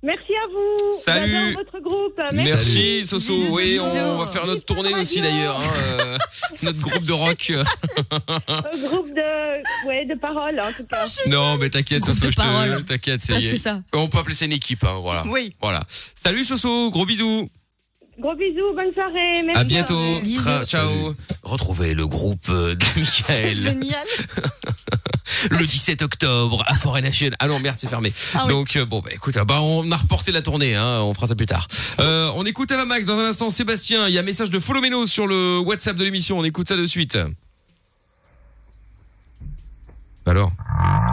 Merci 0.03 0.33
à 0.35 0.47
vous. 0.49 0.93
Salut. 0.99 1.31
J'adore 1.33 1.63
votre 1.65 1.81
groupe. 1.81 2.21
Merci, 2.33 3.07
Soso. 3.07 3.37
Bisous, 3.37 3.55
Oui, 3.55 3.65
bisous. 3.73 3.85
on 3.85 4.17
va 4.19 4.27
faire 4.27 4.47
notre 4.47 4.65
tournée 4.65 4.95
aussi 4.95 5.21
d'ailleurs. 5.21 5.61
hein, 5.61 5.73
euh, 6.01 6.19
notre 6.63 6.81
groupe 6.81 7.03
de 7.05 7.13
rock. 7.13 7.53
Un 8.11 8.89
groupe 8.89 9.09
de, 9.11 9.87
ouais, 9.89 10.07
de 10.07 10.15
paroles, 10.19 10.59
en 10.59 10.73
tout 10.73 10.85
cas. 10.91 11.05
Non, 11.29 11.59
mais 11.59 11.69
t'inquiète, 11.69 12.05
Soso, 12.05 12.31
je 12.31 12.37
te. 12.37 12.83
T'inquiète, 12.89 13.21
ça 13.21 13.35
y 13.35 13.37
Presque 13.43 13.55
est. 13.55 13.59
ça. 13.59 13.83
On 13.93 14.09
peut 14.09 14.19
appeler 14.19 14.35
ça 14.35 14.47
une 14.47 14.53
équipe, 14.53 14.83
hein, 14.85 14.99
voilà. 15.03 15.25
Oui. 15.27 15.55
Voilà. 15.61 15.83
Salut 16.15 16.45
Soso, 16.45 16.91
gros 16.91 17.05
bisous. 17.05 17.51
Gros 18.21 18.35
bisous, 18.35 18.75
bonne 18.75 18.93
soirée. 18.93 19.43
Merci. 19.45 19.61
À 19.61 19.65
bientôt. 19.65 20.21
Tra- 20.41 20.67
ciao. 20.67 21.15
Retrouvez 21.43 21.95
le 21.95 22.07
groupe 22.07 22.49
euh, 22.51 22.75
de 22.75 22.85
Michael 23.01 23.55
Génial. 23.55 24.07
le 25.51 25.65
17 25.65 26.03
octobre 26.03 26.63
à 26.67 26.75
Forêt 26.75 27.01
Nationale. 27.01 27.37
Ah 27.39 27.47
non, 27.49 27.59
merde, 27.61 27.77
c'est 27.79 27.89
fermé. 27.89 28.13
Ah 28.35 28.43
oui. 28.45 28.51
Donc 28.51 28.77
euh, 28.77 28.85
bon, 28.85 29.01
bah 29.01 29.11
écoute, 29.15 29.37
ah, 29.39 29.47
bah 29.47 29.63
on 29.63 29.91
a 29.91 29.97
reporté 29.97 30.33
la 30.33 30.43
tournée, 30.43 30.75
hein, 30.75 30.99
on 31.01 31.15
fera 31.15 31.29
ça 31.29 31.35
plus 31.35 31.47
tard. 31.47 31.67
Euh, 31.99 32.31
on 32.35 32.45
écoute 32.45 32.71
Ava 32.73 32.85
Max 32.85 33.07
dans 33.07 33.19
un 33.19 33.25
instant. 33.25 33.49
Sébastien, 33.49 34.07
il 34.09 34.15
y 34.15 34.19
a 34.19 34.21
un 34.21 34.25
message 34.25 34.51
de 34.51 34.61
Follow 34.61 34.83
Meno 34.83 35.07
sur 35.07 35.27
le 35.27 35.59
WhatsApp 35.61 35.97
de 35.97 36.05
l'émission. 36.05 36.39
On 36.39 36.45
écoute 36.45 36.69
ça 36.69 36.77
de 36.77 36.85
suite. 36.85 37.17
Alors 40.31 40.53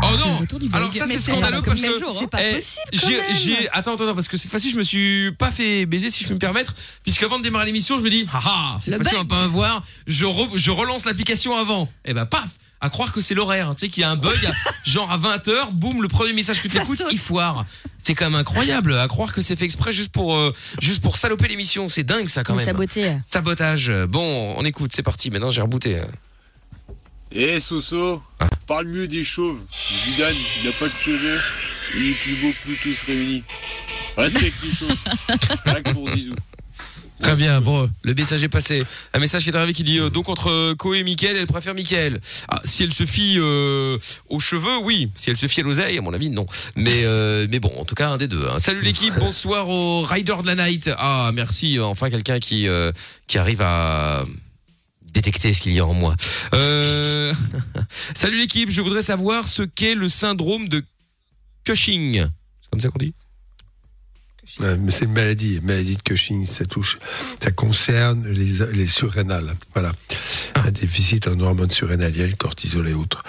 Oh 0.04 0.16
non 0.20 0.40
Alors 0.74 0.94
ça 0.94 1.06
c'est 1.06 1.14
c'est 1.14 1.32
scandaleux 1.32 1.58
comme 1.62 1.66
parce 1.66 1.82
que 1.82 2.00
jour, 2.00 2.10
hein. 2.12 2.18
C'est 2.22 2.30
pas 2.30 2.40
eh, 2.42 2.54
possible 2.56 3.24
j'ai, 3.34 3.70
attends, 3.72 3.96
attends, 3.96 4.04
attends, 4.06 4.16
parce 4.16 4.28
que 4.28 4.38
cette 4.38 4.50
fois-ci, 4.52 4.72
je 4.72 4.78
me 4.78 4.84
suis 4.84 5.32
pas 5.34 5.52
fait 5.52 5.86
baiser, 5.86 6.10
si 6.10 6.24
je 6.24 6.30
peux 6.30 6.36
me 6.36 6.40
permettre, 6.40 6.76
puisque 7.04 7.24
avant 7.24 7.38
de 7.38 7.44
démarrer 7.44 7.66
l'émission, 7.66 7.98
je 7.98 8.04
me 8.04 8.10
dis, 8.10 8.28
ah 8.34 8.40
ah, 8.46 8.78
cette 8.80 8.96
fois-ci, 8.96 9.16
on 9.16 9.20
va 9.20 9.26
pas 9.26 9.42
me 9.44 9.48
voir, 9.48 9.84
je, 10.06 10.26
re- 10.26 10.56
je 10.58 10.72
relance 10.72 11.06
l'application 11.06 11.56
avant. 11.58 11.90
Et 12.06 12.14
ben, 12.14 12.26
paf, 12.26 12.48
à 12.80 12.90
croire 12.90 13.12
que 13.12 13.22
c'est 13.22 13.34
l'horaire, 13.34 13.74
tu 13.76 13.86
sais, 13.86 13.92
qu'il 13.92 14.02
y 14.02 14.04
a 14.04 14.12
un 14.12 14.16
bug, 14.16 14.38
genre 14.86 15.12
à 15.12 15.18
20h, 15.18 15.72
boum, 15.72 16.02
le 16.02 16.08
premier 16.08 16.34
message 16.34 16.62
que 16.62 16.68
tu 16.68 16.78
Ça 16.78 16.84
écoutes, 16.84 17.04
il 17.12 17.18
foire. 17.20 17.66
C'est 17.98 18.14
quand 18.14 18.30
même 18.30 18.40
incroyable, 18.40 18.94
à 18.94 19.08
croire 19.08 19.34
que 19.34 19.42
c'est 19.42 19.56
fait 19.56 19.66
exprès 19.66 19.92
juste 19.92 20.12
pour, 20.12 20.36
euh, 20.36 20.54
juste 20.80 21.02
pour 21.02 21.18
saloper 21.18 21.48
l'émission. 21.48 21.90
C'est 21.90 22.04
dingue, 22.04 22.30
ça, 22.30 22.44
quand 22.44 22.56
même. 22.56 22.66
saboté. 22.66 23.18
Sabotage. 23.26 23.92
Bon, 24.08 24.54
on 24.58 24.64
écoute, 24.64 24.92
c'est 24.96 25.04
parti. 25.04 25.32
Maintenant, 25.32 25.50
j'ai 25.50 25.62
rebooté. 25.62 26.02
Eh 27.32 27.60
Soso, 27.60 28.22
Ah. 28.40 28.48
parle 28.68 28.88
mieux 28.88 29.08
des 29.08 29.24
chauves. 29.24 29.60
Zidane, 30.06 30.36
il 30.60 30.66
n'a 30.68 30.72
pas 30.74 30.88
de 30.88 30.94
cheveux. 30.96 31.40
Il 31.96 32.10
est 32.12 32.14
plus 32.14 32.36
beau 32.36 32.52
que 32.52 32.70
nous 32.70 32.76
tous 32.82 33.02
réunis. 33.04 33.44
Respecte 34.16 34.56
les 34.64 34.72
chauves. 34.72 34.96
Rien 35.66 35.82
que 35.82 35.92
pour 35.92 36.10
Zizou. 36.10 36.36
Très 37.20 37.36
bien, 37.36 37.62
bon, 37.62 37.90
le 38.04 38.14
message 38.14 38.44
est 38.44 38.48
passé. 38.50 38.84
Un 39.14 39.20
message 39.20 39.44
qui 39.44 39.50
est 39.50 39.56
arrivé 39.56 39.74
qui 39.74 39.84
dit 39.84 40.00
euh, 40.00 40.10
donc 40.12 40.30
entre 40.30 40.74
Koé 40.74 41.00
et 41.00 41.04
Mickaël, 41.04 41.36
elle 41.36 41.48
préfère 41.48 41.74
Mickaël. 41.74 42.22
Ah, 42.48 42.62
si 42.64 42.84
elle 42.84 42.94
se 42.94 43.06
fie 43.08 43.38
euh, 43.40 43.98
aux 44.30 44.40
cheveux, 44.40 44.78
oui. 44.84 45.10
Si 45.16 45.32
elle 45.32 45.38
se 45.38 45.48
fie 45.48 45.62
à 45.62 45.64
l'oseille, 45.64 45.98
à 45.98 46.02
mon 46.02 46.14
avis, 46.14 46.30
non. 46.30 46.46
Mais 46.76 47.04
euh, 47.06 47.48
mais 47.50 47.60
bon, 47.60 47.72
en 47.80 47.86
tout 47.86 47.96
cas, 47.96 48.10
un 48.10 48.18
des 48.18 48.28
deux. 48.28 48.46
hein. 48.48 48.60
Salut 48.60 48.82
l'équipe, 48.84 49.14
bonsoir 49.20 49.68
au 49.68 50.04
Rider 50.04 50.36
de 50.44 50.48
la 50.48 50.56
Night. 50.68 50.92
Ah, 50.98 51.32
merci, 51.34 51.80
enfin 51.80 52.10
quelqu'un 52.12 52.40
qui 52.40 52.68
qui 53.26 53.38
arrive 53.40 53.62
à 53.64 54.24
détecter 55.18 55.52
ce 55.54 55.62
qu'il 55.62 55.74
y 55.74 55.80
a 55.80 55.86
en 55.86 55.94
moi. 55.94 56.16
Euh, 56.54 57.34
Salut 58.16 58.38
l'équipe, 58.38 58.70
je 58.70 58.82
voudrais 58.82 59.02
savoir 59.02 59.48
ce 59.48 59.64
qu'est 59.64 59.96
le 59.96 60.10
syndrome 60.10 60.70
de 60.70 60.84
Cushing. 61.66 62.14
C'est 62.62 62.70
comme 62.70 62.80
ça 62.80 62.90
qu'on 62.90 63.00
dit 63.00 63.14
Ouais, 64.60 64.78
mais 64.78 64.92
c'est 64.92 65.06
une 65.06 65.14
maladie, 65.14 65.60
maladie 65.62 65.98
de 65.98 66.02
Cushing, 66.02 66.46
ça 66.48 66.66
touche, 66.66 67.00
ça 67.40 67.52
concerne 67.52 68.28
les, 68.28 68.66
les 68.74 68.88
surrénales. 68.88 69.56
Voilà. 69.74 69.92
Un 70.56 70.72
déficit 70.72 71.28
en 71.28 71.40
hormones 71.40 71.72
surrénaliennes, 71.72 72.36
cortisol 72.36 72.88
et 72.88 72.94
autres. 72.94 73.24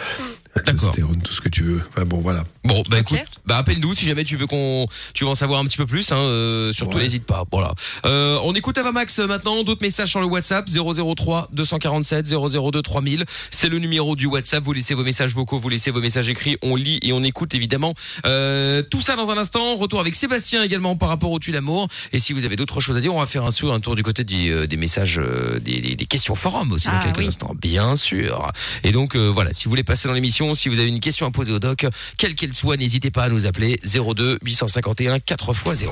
Testostérone, 0.61 1.23
tout 1.23 1.33
ce 1.33 1.41
que 1.41 1.49
tu 1.49 1.63
veux. 1.63 1.83
Enfin 1.89 2.05
bon, 2.05 2.19
voilà. 2.21 2.45
Bon, 2.65 2.83
bah 2.91 2.99
écoute, 3.01 3.19
bah 3.47 3.57
appelle-nous 3.59 3.95
si 3.95 4.07
jamais 4.07 4.25
tu 4.25 4.37
veux 4.37 4.47
qu'on, 4.47 4.87
tu 5.15 5.25
veux 5.25 5.31
en 5.31 5.35
savoir 5.35 5.61
un 5.61 5.65
petit 5.65 5.77
peu 5.77 5.87
plus. 5.87 6.11
Hein, 6.13 6.17
euh, 6.17 6.73
surtout 6.73 6.97
Ouais. 6.97 7.03
n'hésite 7.05 7.25
pas. 7.25 7.45
Voilà. 7.51 7.73
Euh, 8.07 8.39
on 8.43 8.55
écoute 8.55 8.77
Avamax 8.79 9.19
euh, 9.19 9.27
maintenant. 9.27 9.63
D'autres 9.65 9.83
messages 9.83 10.09
sur 10.11 10.21
le 10.21 10.27
WhatsApp 10.27 10.69
003 10.69 11.49
247 11.53 12.27
002 12.29 12.83
3000. 12.83 13.25
C'est 13.51 13.69
le 13.69 13.79
numéro 13.79 14.17
du 14.17 14.27
WhatsApp. 14.27 14.63
Vous 14.65 14.73
laissez 14.73 14.95
vos 14.95 15.05
messages 15.05 15.35
vocaux, 15.35 15.59
vous 15.59 15.69
laissez 15.69 15.91
vos 15.91 16.01
messages 16.01 16.29
écrits. 16.29 16.57
On 16.63 16.77
lit 16.77 16.99
et 17.03 17.13
on 17.13 17.23
écoute 17.23 17.55
évidemment. 17.55 17.95
Euh, 18.27 18.83
tout 18.83 19.01
ça 19.01 19.17
dans 19.17 19.31
un 19.31 19.37
instant. 19.39 19.77
Retour 19.77 20.01
avec 20.01 20.15
Sébastien 20.15 20.63
également 20.63 20.97
par 20.97 21.09
rapport 21.09 21.31
au 21.33 21.39
tu 21.39 21.53
l'amour. 21.53 21.89
Et 22.13 22.19
si 22.19 22.33
vous 22.33 22.45
avez 22.45 22.57
d'autres 22.57 22.81
choses 22.81 22.97
à 22.97 23.01
dire, 23.01 23.15
on 23.15 23.19
va 23.21 23.27
faire 23.27 23.45
un 23.45 23.81
tour 23.81 23.97
du 23.97 24.03
côté 24.03 24.25
du, 24.25 24.51
euh, 24.53 24.67
des 24.67 24.77
messages, 24.77 25.19
euh, 25.19 25.59
des, 25.59 25.81
des- 25.81 25.97
des 25.97 26.05
questions 26.07 26.35
forum 26.35 26.71
aussi 26.73 26.87
dans 26.87 26.93
Ah, 27.01 27.05
quelques 27.05 27.19
oui. 27.19 27.27
instants. 27.27 27.55
Bien 27.61 27.97
sûr. 27.97 28.51
Et 28.85 28.93
donc 28.93 29.17
euh, 29.17 29.29
voilà, 29.29 29.53
si 29.53 29.65
vous 29.65 29.71
voulez 29.71 29.83
passer 29.85 30.07
dans 30.09 30.15
l'émission, 30.15 30.48
si 30.55 30.69
vous 30.69 30.79
avez 30.79 30.89
une 30.89 31.01
question 31.01 31.27
à 31.27 31.31
poser 31.31 31.53
au 31.53 31.59
doc, 31.59 31.87
quelle 32.17 32.35
qu'elle 32.35 32.55
soit, 32.55 32.77
n'hésitez 32.77 33.11
pas 33.11 33.25
à 33.25 33.29
nous 33.29 33.47
appeler 33.47 33.77
02 33.85 34.39
851 34.43 35.19
4x0. 35.19 35.89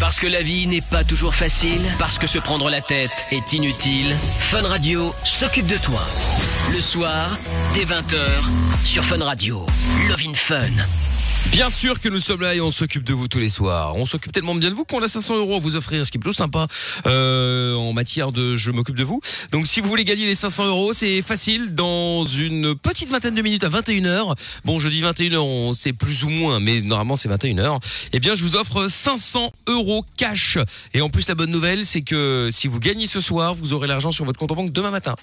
Parce 0.00 0.18
que 0.18 0.26
la 0.26 0.42
vie 0.42 0.66
n'est 0.66 0.80
pas 0.80 1.04
toujours 1.04 1.34
facile, 1.34 1.80
parce 1.98 2.18
que 2.18 2.26
se 2.26 2.38
prendre 2.38 2.70
la 2.70 2.80
tête 2.80 3.26
est 3.30 3.52
inutile, 3.52 4.16
Fun 4.38 4.62
Radio 4.62 5.12
s'occupe 5.24 5.66
de 5.66 5.76
toi. 5.76 6.00
Le 6.72 6.80
soir, 6.80 7.36
dès 7.74 7.84
20h, 7.84 8.18
sur 8.84 9.04
Fun 9.04 9.22
Radio. 9.22 9.66
Love 10.08 10.22
in 10.26 10.34
Fun. 10.34 10.62
Bien 11.46 11.70
sûr 11.70 11.98
que 12.00 12.08
nous 12.08 12.20
sommes 12.20 12.42
là 12.42 12.54
et 12.54 12.60
on 12.60 12.70
s'occupe 12.70 13.02
de 13.02 13.12
vous 13.14 13.26
tous 13.26 13.38
les 13.38 13.48
soirs. 13.48 13.96
On 13.96 14.04
s'occupe 14.04 14.30
tellement 14.30 14.54
bien 14.54 14.70
de 14.70 14.74
vous 14.74 14.84
qu'on 14.84 15.02
a 15.02 15.08
500 15.08 15.36
euros 15.38 15.56
à 15.56 15.58
vous 15.58 15.74
offrir, 15.74 16.04
ce 16.04 16.10
qui 16.10 16.18
est 16.18 16.20
plutôt 16.20 16.36
sympa 16.36 16.66
euh, 17.06 17.74
en 17.74 17.92
matière 17.92 18.30
de 18.30 18.56
je 18.56 18.70
m'occupe 18.70 18.94
de 18.94 19.04
vous. 19.04 19.20
Donc 19.50 19.66
si 19.66 19.80
vous 19.80 19.88
voulez 19.88 20.04
gagner 20.04 20.26
les 20.26 20.34
500 20.34 20.66
euros, 20.66 20.92
c'est 20.92 21.22
facile. 21.22 21.74
Dans 21.74 22.24
une 22.24 22.74
petite 22.76 23.08
vingtaine 23.08 23.34
de 23.34 23.42
minutes 23.42 23.64
à 23.64 23.70
21h, 23.70 24.36
bon 24.64 24.78
je 24.78 24.88
dis 24.88 25.02
21h, 25.02 25.38
on 25.38 25.72
sait 25.72 25.92
plus 25.92 26.24
ou 26.24 26.28
moins, 26.28 26.60
mais 26.60 26.82
normalement 26.82 27.16
c'est 27.16 27.28
21h, 27.28 27.80
eh 28.12 28.20
bien 28.20 28.34
je 28.34 28.42
vous 28.42 28.56
offre 28.56 28.88
500 28.88 29.50
euros 29.66 30.04
cash. 30.16 30.58
Et 30.94 31.00
en 31.00 31.08
plus 31.08 31.26
la 31.26 31.34
bonne 31.34 31.50
nouvelle, 31.50 31.84
c'est 31.84 32.02
que 32.02 32.50
si 32.52 32.68
vous 32.68 32.78
gagnez 32.78 33.06
ce 33.06 33.20
soir, 33.20 33.54
vous 33.54 33.72
aurez 33.72 33.88
l'argent 33.88 34.10
sur 34.10 34.24
votre 34.24 34.38
compte 34.38 34.52
en 34.52 34.56
banque 34.56 34.72
demain 34.72 34.90
matin. 34.90 35.16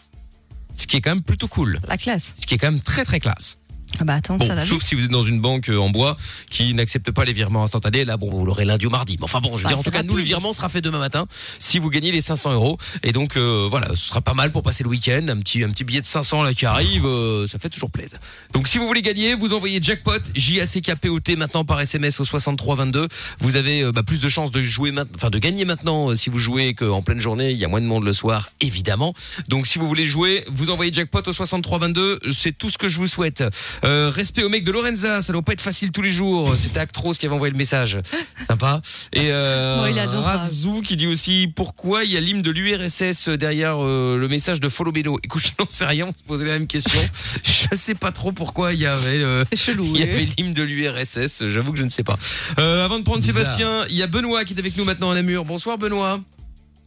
Ce 0.74 0.88
qui 0.88 0.98
est 0.98 1.02
quand 1.02 1.12
même 1.12 1.24
plutôt 1.24 1.48
cool. 1.48 1.80
La 1.88 1.98
classe. 1.98 2.34
Ce 2.40 2.46
qui 2.46 2.56
est 2.56 2.58
quand 2.58 2.72
même 2.72 2.82
très 2.82 3.06
très 3.06 3.20
classe. 3.20 3.58
Ah 4.00 4.04
bah 4.04 4.14
attends, 4.16 4.38
Bon, 4.38 4.48
ça 4.48 4.56
va 4.56 4.64
sauf 4.64 4.80
vite. 4.80 4.84
si 4.88 4.96
vous 4.96 5.06
êtes 5.06 5.12
dans 5.12 5.24
une 5.24 5.40
banque 5.42 5.70
euh, 5.70 5.78
en 5.78 5.90
bois 5.90 6.16
qui 6.50 6.74
n'accepte 6.74 7.12
pas 7.12 7.26
les 7.26 7.34
virements 7.34 7.64
instantanés, 7.64 8.06
là, 8.06 8.18
bon, 8.18 8.30
vous 8.30 8.46
l'aurez 8.46 8.66
lundi 8.66 8.86
ou 8.86 8.90
mardi. 8.90 9.18
Mais 9.20 9.24
enfin 9.26 9.40
bon, 9.42 9.58
je 9.58 9.64
veux 9.64 9.66
Ah, 9.66 9.70
dire, 9.70 9.80
en 9.80 9.84
tout 9.84 9.92
cas, 9.92 10.04
nous, 10.04 10.16
le 10.16 10.24
virement 10.24 10.54
sera 10.54 10.70
fait 10.70 10.82
demain 10.82 11.00
matin 11.00 11.26
si 11.60 11.80
vous 11.80 11.90
gagnez 11.90 12.12
les 12.12 12.22
500 12.22 12.54
euros. 12.54 12.78
Et 13.04 13.12
donc, 13.12 13.38
euh, 13.38 13.68
voilà, 13.70 13.90
ce 13.90 13.96
sera 14.08 14.22
pas 14.22 14.34
mal 14.34 14.52
pour 14.52 14.64
passer 14.64 14.84
le 14.84 14.90
week-end. 14.90 15.26
Un 15.30 15.38
petit, 15.40 15.64
un 15.64 15.70
petit 15.70 15.84
billet 15.84 16.02
de 16.02 16.06
500 16.06 16.44
là 16.44 16.54
qui 16.54 16.66
arrive, 16.66 17.06
euh, 17.06 17.48
ça 17.48 17.60
fait 17.60 17.70
toujours 17.70 17.92
plaisir. 17.92 18.20
Donc, 18.54 18.68
si 18.68 18.78
vous 18.78 18.88
voulez 18.88 19.02
gagner, 19.02 19.34
vous 19.36 19.54
envoyez 19.54 19.80
jackpot, 19.82 20.20
J-A-C-K-P-O-T 20.36 21.36
maintenant 21.36 21.66
par 21.66 21.80
SMS 21.80 22.20
au 22.20 22.26
6322. 22.26 23.08
Vous 23.40 23.56
avez 23.56 23.84
euh, 23.84 23.92
bah, 23.92 24.04
plus 24.04 24.22
de 24.22 24.30
chances 24.30 24.52
de 24.52 24.62
jouer 24.64 24.94
enfin 25.16 25.30
de 25.30 25.38
gagner 25.40 25.66
maintenant 25.66 26.16
si 26.16 26.30
vous 26.30 26.40
jouez 26.40 26.74
qu'en 26.74 27.02
pleine 27.02 27.20
journée, 27.20 27.52
il 27.52 27.58
y 27.58 27.66
a 27.66 27.68
moins 27.68 27.82
de 27.82 27.86
monde 27.86 28.04
le 28.04 28.14
soir, 28.14 28.50
évidemment. 28.62 29.14
Donc, 29.48 29.68
si 29.68 29.80
vous 29.80 29.88
voulez 29.88 30.06
jouer, 30.06 30.44
vous 30.52 30.70
envoyez 30.70 30.92
jackpot 30.94 31.22
au 31.28 31.34
6322. 31.34 32.20
C'est 32.32 32.58
tout 32.58 32.70
ce 32.70 32.78
que 32.78 32.88
je 32.90 32.98
vous 32.98 33.08
souhaite. 33.08 33.44
Euh, 33.88 34.10
respect 34.14 34.44
au 34.44 34.50
mec 34.50 34.64
de 34.66 34.72
Lorenza, 34.72 35.22
ça 35.22 35.32
doit 35.34 35.42
pas 35.42 35.54
être 35.54 35.62
facile 35.62 35.92
tous 35.92 36.02
les 36.02 36.12
jours. 36.12 36.54
C'était 36.58 36.80
Actros 36.80 37.14
qui 37.14 37.26
avait 37.26 37.34
envoyé 37.36 37.52
le 37.52 37.58
message. 37.58 38.00
Sympa. 38.48 38.82
Et 39.14 39.32
euh, 39.32 39.82
Ouais, 39.84 39.92
il. 39.92 40.00
Razou 40.00 40.82
qui 40.82 40.98
dit 40.98 41.08
aussi 41.08 41.52
pourquoi 41.56 42.04
il 42.04 42.12
y 42.12 42.18
a 42.18 42.20
l'hymne 42.20 42.42
de 42.42 42.52
l'URSS 42.52 43.30
derrière 43.30 43.78
euh, 43.84 44.18
le 44.18 44.28
message 44.28 44.60
de 44.60 44.68
Follow 44.68 44.92
Beno? 44.92 45.18
Écoute, 45.24 45.42
je 45.44 45.52
n'en 45.64 45.70
sais 45.70 45.86
rien, 45.86 46.08
on 46.08 46.12
se 46.12 46.24
posait 46.24 46.46
la 46.46 46.54
même 46.54 46.68
question. 46.68 47.00
je 47.44 47.76
sais 47.76 47.96
pas 47.96 48.12
trop 48.12 48.32
pourquoi 48.32 48.74
il 48.74 48.82
y 48.82 48.86
avait 48.86 49.24
euh, 49.24 49.46
C'est 49.52 49.58
chelou. 49.58 49.86
il 49.86 49.92
y 50.02 50.04
oui. 50.04 50.10
avait 50.10 50.28
l'hymne 50.38 50.54
de 50.54 50.64
l'URSS, 50.64 51.48
j'avoue 51.48 51.72
que 51.72 51.78
je 51.80 51.84
ne 51.84 51.90
sais 51.90 52.04
pas. 52.04 52.18
Euh, 52.60 52.84
avant 52.84 52.98
de 53.00 53.04
prendre 53.04 53.20
Bizarre. 53.22 53.36
Sébastien, 53.44 53.86
il 53.90 53.96
y 53.96 54.04
a 54.04 54.08
Benoît 54.08 54.44
qui 54.44 54.54
est 54.54 54.60
avec 54.60 54.76
nous 54.76 54.84
maintenant 54.86 55.12
à 55.12 55.16
Namur. 55.16 55.46
Bonsoir 55.46 55.78
Benoît. 55.78 56.20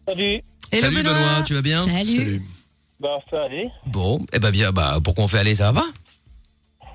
Salut. 0.06 0.42
Hello, 0.72 0.82
Salut 0.84 0.96
Benoît. 1.02 1.42
tu 1.46 1.54
vas 1.54 1.62
bien? 1.62 1.84
Salut. 1.86 2.04
Salut. 2.04 2.42
Bah, 3.00 3.18
ça 3.30 3.44
allait. 3.44 3.70
Bon, 3.86 4.24
eh 4.32 4.38
ben 4.38 4.50
bien, 4.50 4.72
bah 4.72 4.98
pourquoi 5.02 5.24
on 5.24 5.28
fait 5.28 5.38
aller, 5.38 5.54
ça 5.54 5.72
va? 5.72 5.84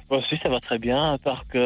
Bah, 0.09 0.19
si, 0.29 0.37
ça 0.41 0.49
va 0.49 0.59
très 0.59 0.77
bien, 0.77 1.13
à 1.13 1.17
part 1.17 1.45
que 1.47 1.57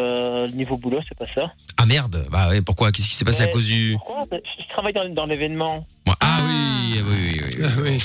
le 0.45 0.52
niveau 0.52 0.78
boulot, 0.78 0.99
c'est 1.08 1.17
pas 1.17 1.25
ça. 1.36 1.52
Ah 1.78 1.86
merde, 1.86 2.25
bah 2.32 2.49
ouais, 2.49 2.62
pourquoi? 2.62 2.91
Qu'est-ce 2.91 3.10
qui 3.10 3.15
s'est 3.15 3.25
passé 3.25 3.43
à 3.43 3.45
Mais 3.47 3.52
cause 3.52 3.65
du 3.67 3.93
Pourquoi? 3.97 4.25
Bah, 4.32 4.38
Je 4.60 4.67
travaille 4.69 4.93
dans, 4.93 5.10
dans 5.10 5.25
l'événement. 5.25 5.86
Ah 6.21 6.39
oui, 6.45 7.02
oui, 7.06 7.41
oui, 7.41 7.41
oui. 7.58 7.63
Ah 7.65 7.82
oui. 7.82 7.97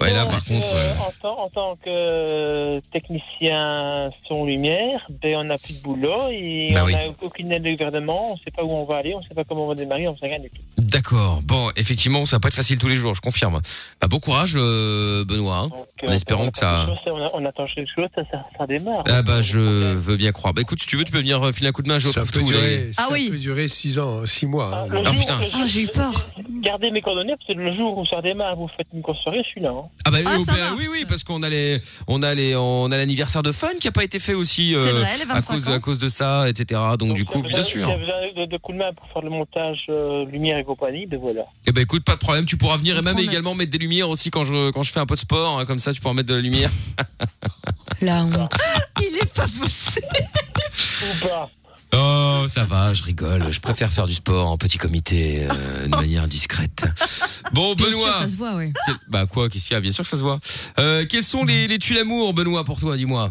Ouais, 0.00 0.12
là 0.12 0.24
par 0.26 0.44
contre. 0.44 0.66
euh, 0.74 0.92
euh, 0.92 0.94
en, 1.06 1.12
tant, 1.20 1.40
en 1.44 1.48
tant 1.50 1.76
que 1.76 2.80
technicien 2.92 4.10
son 4.26 4.44
lumière, 4.44 5.06
ben, 5.22 5.36
on 5.38 5.44
n'a 5.44 5.58
plus 5.58 5.74
de 5.78 5.82
boulot 5.82 6.28
et 6.30 6.70
Bah 6.72 6.80
on 6.82 6.86
oui. 6.86 6.92
n'a 6.94 7.00
aucune 7.22 7.52
aide 7.52 7.62
du 7.62 7.76
gouvernement, 7.76 8.32
on 8.32 8.36
sait 8.38 8.50
pas 8.54 8.64
où 8.64 8.70
on 8.70 8.84
va 8.84 8.96
aller, 8.96 9.14
on 9.14 9.22
sait 9.22 9.34
pas 9.34 9.44
comment 9.44 9.64
on 9.64 9.68
va 9.68 9.74
démarrer, 9.74 10.08
on 10.08 10.14
sait 10.14 10.26
rien 10.26 10.38
du 10.38 10.50
tout. 10.50 10.62
D'accord. 10.78 11.40
Bon, 11.44 11.68
effectivement, 11.76 12.24
ça 12.24 12.36
va 12.36 12.40
pas 12.40 12.48
être 12.48 12.54
facile 12.54 12.78
tous 12.78 12.88
les 12.88 12.94
jours, 12.96 13.14
je 13.14 13.20
confirme. 13.20 13.60
Bah, 14.00 14.08
bon 14.08 14.18
courage, 14.18 14.54
euh, 14.56 15.24
Benoît. 15.24 15.58
hein. 15.58 15.68
Donc, 15.68 16.10
En 16.10 16.12
espérant 16.12 16.44
on 16.44 16.50
que 16.50 16.58
ça- 16.58 16.86
chose, 16.86 16.96
On, 17.34 17.42
on 17.42 17.44
attend 17.44 17.66
quelque 17.66 17.90
chose, 17.94 18.08
ça, 18.14 18.22
ça, 18.30 18.44
ça 18.58 18.66
démarre. 18.66 19.04
Ah 19.08 19.22
bah 19.22 19.42
je 19.42 19.58
veux 19.58 20.16
bien 20.16 20.32
croire. 20.32 20.54
Bah 20.54 20.62
écoute, 20.62 20.80
si 20.80 20.86
tu 20.86 20.96
veux, 20.96 21.04
tu 21.04 21.12
peux 21.12 21.18
venir 21.18 21.42
euh, 21.44 21.52
filer 21.52 21.68
un 21.68 21.72
coup 21.72 21.82
de 21.82 21.88
main. 21.88 21.98
Je 21.98 22.08
Ça 22.08 22.22
peut 22.24 22.42
durer, 22.42 22.90
Ah 22.96 23.02
ça 23.02 23.08
oui. 23.12 23.28
peut 23.30 23.36
durer 23.38 23.68
6 23.68 23.98
ans, 23.98 24.24
6 24.26 24.46
mois. 24.46 24.70
Ah, 24.72 24.86
hein. 24.90 25.02
Ah, 25.04 25.12
jour- 25.12 25.20
putain. 25.20 25.38
Ah, 25.54 25.66
j'ai 25.66 25.82
eu 25.82 25.86
peur. 25.88 26.28
Gardez 26.62 26.90
mes 26.90 27.00
coordonnées 27.02 27.34
parce 27.36 27.46
que 27.46 27.52
le 27.52 27.74
jour 27.76 27.96
où 27.98 28.06
ça 28.06 28.20
démarre, 28.22 28.56
vous 28.56 28.68
faites 28.68 28.86
une 28.94 29.02
course 29.02 29.20
soirée, 29.22 29.42
hein. 29.58 29.88
Ah 30.04 30.10
bah 30.10 30.18
Ah, 30.24 30.34
oui, 30.38 30.44
ça 30.46 30.52
bah 30.52 30.58
marche. 30.58 30.74
oui, 30.78 30.86
oui, 30.90 31.04
parce 31.08 31.24
qu'on 31.24 31.42
a 31.42 31.48
les, 31.48 31.80
on 32.06 32.22
a 32.22 32.34
les, 32.34 32.54
on 32.56 32.90
a 32.90 32.96
l'anniversaire 32.96 33.42
de 33.42 33.52
Fun 33.52 33.68
qui 33.80 33.88
a 33.88 33.92
pas 33.92 34.04
été 34.04 34.18
fait 34.20 34.34
aussi 34.34 34.74
euh, 34.74 34.84
C'est 34.86 34.92
vrai, 34.92 35.16
les 35.16 35.22
à 35.30 35.34
25 35.34 35.42
cause 35.54 35.68
ans. 35.68 35.72
à 35.72 35.78
cause 35.78 35.98
de 35.98 36.08
ça, 36.08 36.48
etc. 36.48 36.80
Donc, 36.98 37.14
du 37.14 37.24
coup, 37.24 37.42
bien 37.42 37.60
y 37.60 37.64
sûr. 37.64 37.88
a 37.88 37.96
besoin 37.96 38.44
de, 38.44 38.50
de 38.50 38.56
coups 38.58 38.76
de 38.78 38.82
main 38.82 38.92
pour 38.92 39.06
faire 39.12 39.22
le 39.22 39.30
montage 39.30 39.86
euh, 39.90 40.24
lumière 40.26 40.58
et 40.58 40.64
compagnie, 40.64 41.06
ben 41.06 41.18
voilà. 41.20 41.42
Eh 41.66 41.72
ben 41.72 41.82
écoute, 41.82 42.04
pas 42.04 42.14
de 42.14 42.18
problème, 42.20 42.46
tu 42.46 42.56
pourras 42.56 42.76
venir 42.76 42.96
et 42.98 43.02
même 43.02 43.18
également 43.18 43.54
mettre 43.54 43.70
des 43.70 43.78
lumières 43.78 44.08
aussi 44.08 44.30
quand 44.30 44.44
je 44.44 44.70
quand 44.70 44.82
je 44.82 44.92
fais 44.92 45.00
un 45.00 45.06
peu 45.06 45.14
de 45.14 45.20
sport, 45.20 45.58
hein, 45.58 45.64
comme 45.64 45.78
ça 45.78 45.92
tu 45.92 46.00
pourras 46.00 46.14
mettre 46.14 46.28
de 46.28 46.34
la 46.34 46.40
lumière. 46.42 46.70
La 48.00 48.24
honte. 48.24 48.56
Il 49.00 49.16
est 49.16 49.34
pas 49.34 49.42
possible. 49.42 50.06
Ou 51.02 51.26
pas. 51.26 51.50
Oh, 51.92 52.44
ça 52.46 52.64
va, 52.64 52.92
je 52.94 53.02
rigole. 53.02 53.50
Je 53.50 53.58
préfère 53.60 53.90
faire 53.90 54.06
du 54.06 54.14
sport 54.14 54.48
en 54.48 54.56
petit 54.56 54.78
comité 54.78 55.46
euh, 55.50 55.84
de 55.86 55.96
manière 55.96 56.28
discrète. 56.28 56.84
Bon, 57.52 57.74
Bien 57.74 57.86
Benoît. 57.86 58.06
sûr, 58.12 58.14
ça 58.14 58.28
se 58.28 58.36
voit, 58.36 58.54
ouais. 58.54 58.72
quel- 58.86 58.94
Bah 59.08 59.26
quoi, 59.26 59.48
qu'est-ce 59.48 59.66
qu'il 59.66 59.74
y 59.74 59.76
a? 59.76 59.80
Bien 59.80 59.92
sûr 59.92 60.04
que 60.04 60.10
ça 60.10 60.16
se 60.16 60.22
voit. 60.22 60.38
Euh, 60.78 61.04
quels 61.08 61.24
sont 61.24 61.44
les, 61.44 61.66
les 61.68 61.78
tuiles 61.78 61.96
d'amour, 61.96 62.32
Benoît, 62.32 62.64
pour 62.64 62.78
toi 62.78 62.96
Dis-moi? 62.96 63.30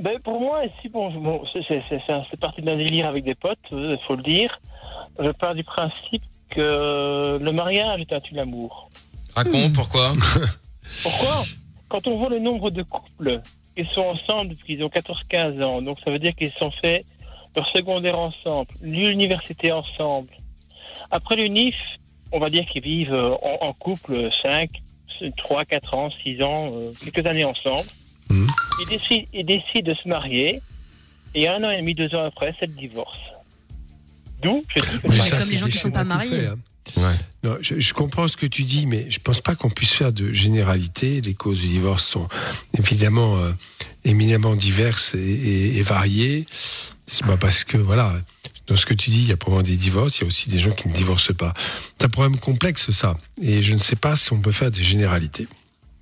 Ben, 0.00 0.18
pour 0.20 0.40
moi, 0.40 0.64
ici, 0.64 0.88
bon, 0.88 1.10
bon 1.20 1.42
c'est- 1.52 1.60
c'est 1.66 1.82
c'est- 1.88 2.00
c'est 2.06 2.12
un- 2.12 2.22
c'est 2.30 2.38
parti 2.38 2.62
d'un 2.62 2.76
délire 2.76 3.06
avec 3.08 3.24
des 3.24 3.34
potes, 3.34 3.58
il 3.72 3.98
faut 4.06 4.14
le 4.16 4.22
dire. 4.22 4.58
Je 5.20 5.30
pars 5.32 5.54
du 5.54 5.64
principe 5.64 6.22
que 6.50 7.38
le 7.40 7.52
mariage 7.52 8.00
est 8.00 8.12
un 8.12 8.20
tue 8.20 8.34
l'amour. 8.34 8.88
Raconte 9.34 9.72
pourquoi? 9.74 10.14
Pourquoi? 11.02 11.44
Quand 11.88 12.06
on 12.06 12.16
voit 12.16 12.28
le 12.30 12.38
nombre 12.38 12.70
de 12.70 12.82
couples 12.82 13.40
qui 13.76 13.84
sont 13.94 14.00
ensemble 14.02 14.50
depuis 14.50 14.74
qu'ils 14.76 14.84
ont 14.84 14.88
14-15 14.88 15.60
ans, 15.62 15.82
donc 15.82 15.98
ça 16.04 16.10
veut 16.10 16.18
dire 16.18 16.34
qu'ils 16.34 16.52
sont 16.52 16.70
fait 16.82 17.04
leur 17.56 17.66
secondaire 17.74 18.18
ensemble, 18.18 18.68
l'université 18.80 19.72
ensemble. 19.72 20.28
Après 21.10 21.36
l'UNIF, 21.36 21.74
on 22.32 22.38
va 22.38 22.50
dire 22.50 22.66
qu'ils 22.66 22.82
vivent 22.82 23.12
euh, 23.14 23.30
en, 23.42 23.66
en 23.68 23.72
couple 23.72 24.28
5, 24.42 24.70
3, 25.36 25.64
4 25.64 25.94
ans, 25.94 26.10
6 26.22 26.42
ans, 26.42 26.70
euh, 26.72 26.90
quelques 27.02 27.26
années 27.26 27.44
ensemble. 27.44 27.88
Mhm. 28.30 28.46
Ils, 28.82 28.88
décident, 28.88 29.24
ils 29.32 29.46
décident 29.46 29.90
de 29.90 29.94
se 29.94 30.08
marier 30.08 30.60
et 31.34 31.48
un 31.48 31.62
an 31.64 31.70
et 31.70 31.78
demi, 31.80 31.94
deux 31.94 32.14
ans 32.14 32.24
après, 32.24 32.54
c'est 32.58 32.66
le 32.66 32.72
divorce. 32.74 33.16
D'où, 34.42 34.62
je 34.68 34.80
dis 34.80 34.86
que 35.02 35.12
ça, 35.14 35.38
comme 35.38 35.50
les 35.50 35.56
gens 35.56 35.66
qui 35.66 35.72
sont 35.72 35.88
schémas 35.88 35.98
pas 35.98 36.04
mariés. 36.04 36.46
hein. 36.46 36.56
Ouais. 36.96 37.14
Non, 37.42 37.56
je, 37.60 37.78
je 37.80 37.92
comprends 37.92 38.28
ce 38.28 38.36
que 38.36 38.46
tu 38.46 38.62
dis, 38.64 38.86
mais 38.86 39.10
je 39.10 39.18
pense 39.18 39.40
pas 39.40 39.54
qu'on 39.54 39.68
puisse 39.68 39.92
faire 39.92 40.12
de 40.12 40.32
généralité. 40.32 41.20
Les 41.20 41.34
causes 41.34 41.60
du 41.60 41.66
divorce 41.68 42.06
sont 42.06 42.28
évidemment 42.78 43.36
euh, 43.38 43.52
éminemment 44.04 44.56
diverses 44.56 45.14
et, 45.14 45.18
et- 45.18 45.76
et 45.78 45.82
variées. 45.82 46.46
C'est 47.06 47.26
pas 47.26 47.36
parce 47.36 47.64
que 47.64 47.76
voilà, 47.76 48.14
dans 48.68 48.76
ce 48.76 48.86
que 48.86 48.94
tu 48.94 49.10
dis, 49.10 49.20
il 49.20 49.28
y 49.28 49.32
a 49.32 49.36
probablement 49.36 49.66
des 49.66 49.76
divorces, 49.76 50.18
il 50.18 50.22
y 50.22 50.24
a 50.24 50.26
aussi 50.28 50.50
des 50.50 50.58
gens 50.58 50.70
qui 50.70 50.88
ne 50.88 50.92
divorcent 50.92 51.34
pas. 51.34 51.54
C'est 51.98 52.06
un 52.06 52.10
problème 52.10 52.38
complexe 52.38 52.90
ça, 52.90 53.16
et 53.40 53.62
je 53.62 53.72
ne 53.72 53.78
sais 53.78 53.96
pas 53.96 54.16
si 54.16 54.32
on 54.32 54.40
peut 54.40 54.52
faire 54.52 54.70
des 54.70 54.82
généralités. 54.82 55.48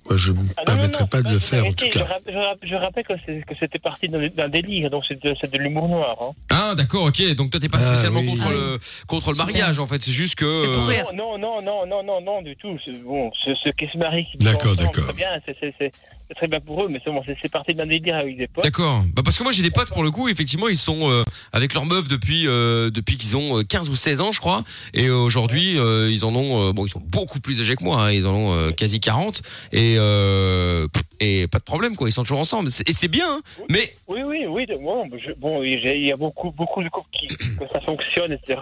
Moi, 0.07 0.15
je 0.17 0.31
ne 0.31 0.37
me 0.37 0.43
Ah 0.57 0.63
permettrai 0.65 1.03
non, 1.03 1.07
pas 1.07 1.21
de 1.21 1.29
le 1.33 1.39
faire 1.39 1.65
en 1.65 1.73
tout 1.73 1.85
Je, 1.85 1.91
cas. 1.91 2.07
je 2.27 2.33
rap- 2.37 2.59
je 2.63 2.75
rappelle 2.75 3.03
que 3.03 3.55
c'était 3.59 3.79
parti 3.79 4.07
d'un 4.07 4.47
délire, 4.49 4.89
donc 4.89 5.03
c'est 5.07 5.21
de, 5.21 5.31
de 5.31 5.57
l'humour 5.59 5.87
noir. 5.89 6.15
Hein. 6.21 6.31
Ah 6.49 6.75
d'accord, 6.75 7.05
ok. 7.05 7.35
Donc 7.35 7.51
toi 7.51 7.59
t'es 7.59 7.67
pas 7.69 7.79
Ah, 7.81 7.87
spécialement 7.93 8.21
oui. 8.21 8.27
contre 8.27 8.45
Ah 8.47 8.51
le 8.51 8.79
contre 9.05 9.31
le 9.31 9.37
mariage 9.37 9.79
en 9.79 9.87
fait. 9.87 10.01
C'est 10.01 10.11
juste 10.11 10.35
que. 10.35 10.45
euh. 10.45 11.03
Non, 11.13 11.37
non, 11.37 11.61
non, 11.61 11.85
non, 11.85 12.03
non, 12.03 12.21
non, 12.21 12.41
du 12.41 12.55
tout. 12.55 12.77
Bon, 13.05 13.31
ceux, 13.43 13.55
ceux 13.55 13.71
qui 13.71 13.87
se 13.87 13.97
marient, 13.97 14.27
D'accord, 14.35 14.75
d'accord. 14.75 15.05
C'est 15.07 15.15
bien, 15.15 15.27
c'est- 15.45 15.91
très 16.35 16.47
bien 16.49 16.59
pour 16.59 16.83
eux, 16.83 16.87
mais 16.89 16.99
c'est 17.03 17.09
bon, 17.11 17.21
parti 17.51 17.73
d'un 17.73 17.85
délire 17.85 18.15
avec 18.17 18.35
des 18.37 18.47
potes. 18.47 18.63
D'accord. 18.63 19.03
Bah 19.15 19.21
parce 19.23 19.37
que 19.37 19.43
moi 19.43 19.51
j'ai 19.53 19.63
des 19.63 19.71
potes 19.71 19.89
pour 19.89 20.03
le 20.03 20.11
coup, 20.11 20.27
effectivement, 20.27 20.67
ils 20.67 20.75
sont 20.77 21.09
euh, 21.09 21.23
avec 21.53 21.73
leur 21.73 21.85
meuf 21.85 22.07
depuis 22.09 22.47
euh, 22.47 22.89
depuis 22.89 23.15
qu'ils 23.17 23.37
ont 23.37 23.59
euh, 23.59 23.63
15 23.63 23.89
ou 23.89 23.95
16 23.95 24.19
ans, 24.21 24.31
je 24.33 24.39
crois. 24.41 24.63
Et 24.93 25.05
euh, 25.07 25.15
aujourd'hui, 25.15 25.79
euh, 25.79 26.09
ils 26.11 26.25
en 26.25 26.35
ont 26.35 26.67
euh, 26.67 26.73
bon, 26.73 26.85
ils 26.85 26.89
sont 26.89 27.01
beaucoup 27.05 27.39
plus 27.39 27.61
âgés 27.61 27.75
que 27.77 27.83
moi, 27.83 28.01
hein, 28.03 28.11
ils 28.11 28.27
en 28.27 28.33
ont 28.35 28.53
euh, 28.53 28.71
quasi 28.71 28.99
40 28.99 29.41
et 29.71 29.96
euh, 29.97 30.87
et 31.19 31.47
pas 31.47 31.59
de 31.59 31.63
problème 31.63 31.95
quoi, 31.95 32.07
ils 32.07 32.11
sont 32.11 32.23
toujours 32.23 32.39
ensemble. 32.39 32.69
Et 32.87 32.93
c'est 32.93 33.07
bien. 33.07 33.27
hein. 33.37 33.41
Mais 33.69 33.95
Oui, 34.07 34.21
oui, 34.23 34.45
oui. 34.47 34.65
Bon, 34.81 35.05
je- 35.17 35.31
bon, 35.33 35.63
il 35.63 36.05
y 36.05 36.11
a 36.11 36.17
beaucoup, 36.17 36.51
beaucoup 36.51 36.83
de 36.83 36.89
couples 36.89 37.09
qui 37.11 37.27
que 37.27 37.67
ça 37.71 37.81
fonctionne, 37.81 38.31
etc. 38.33 38.59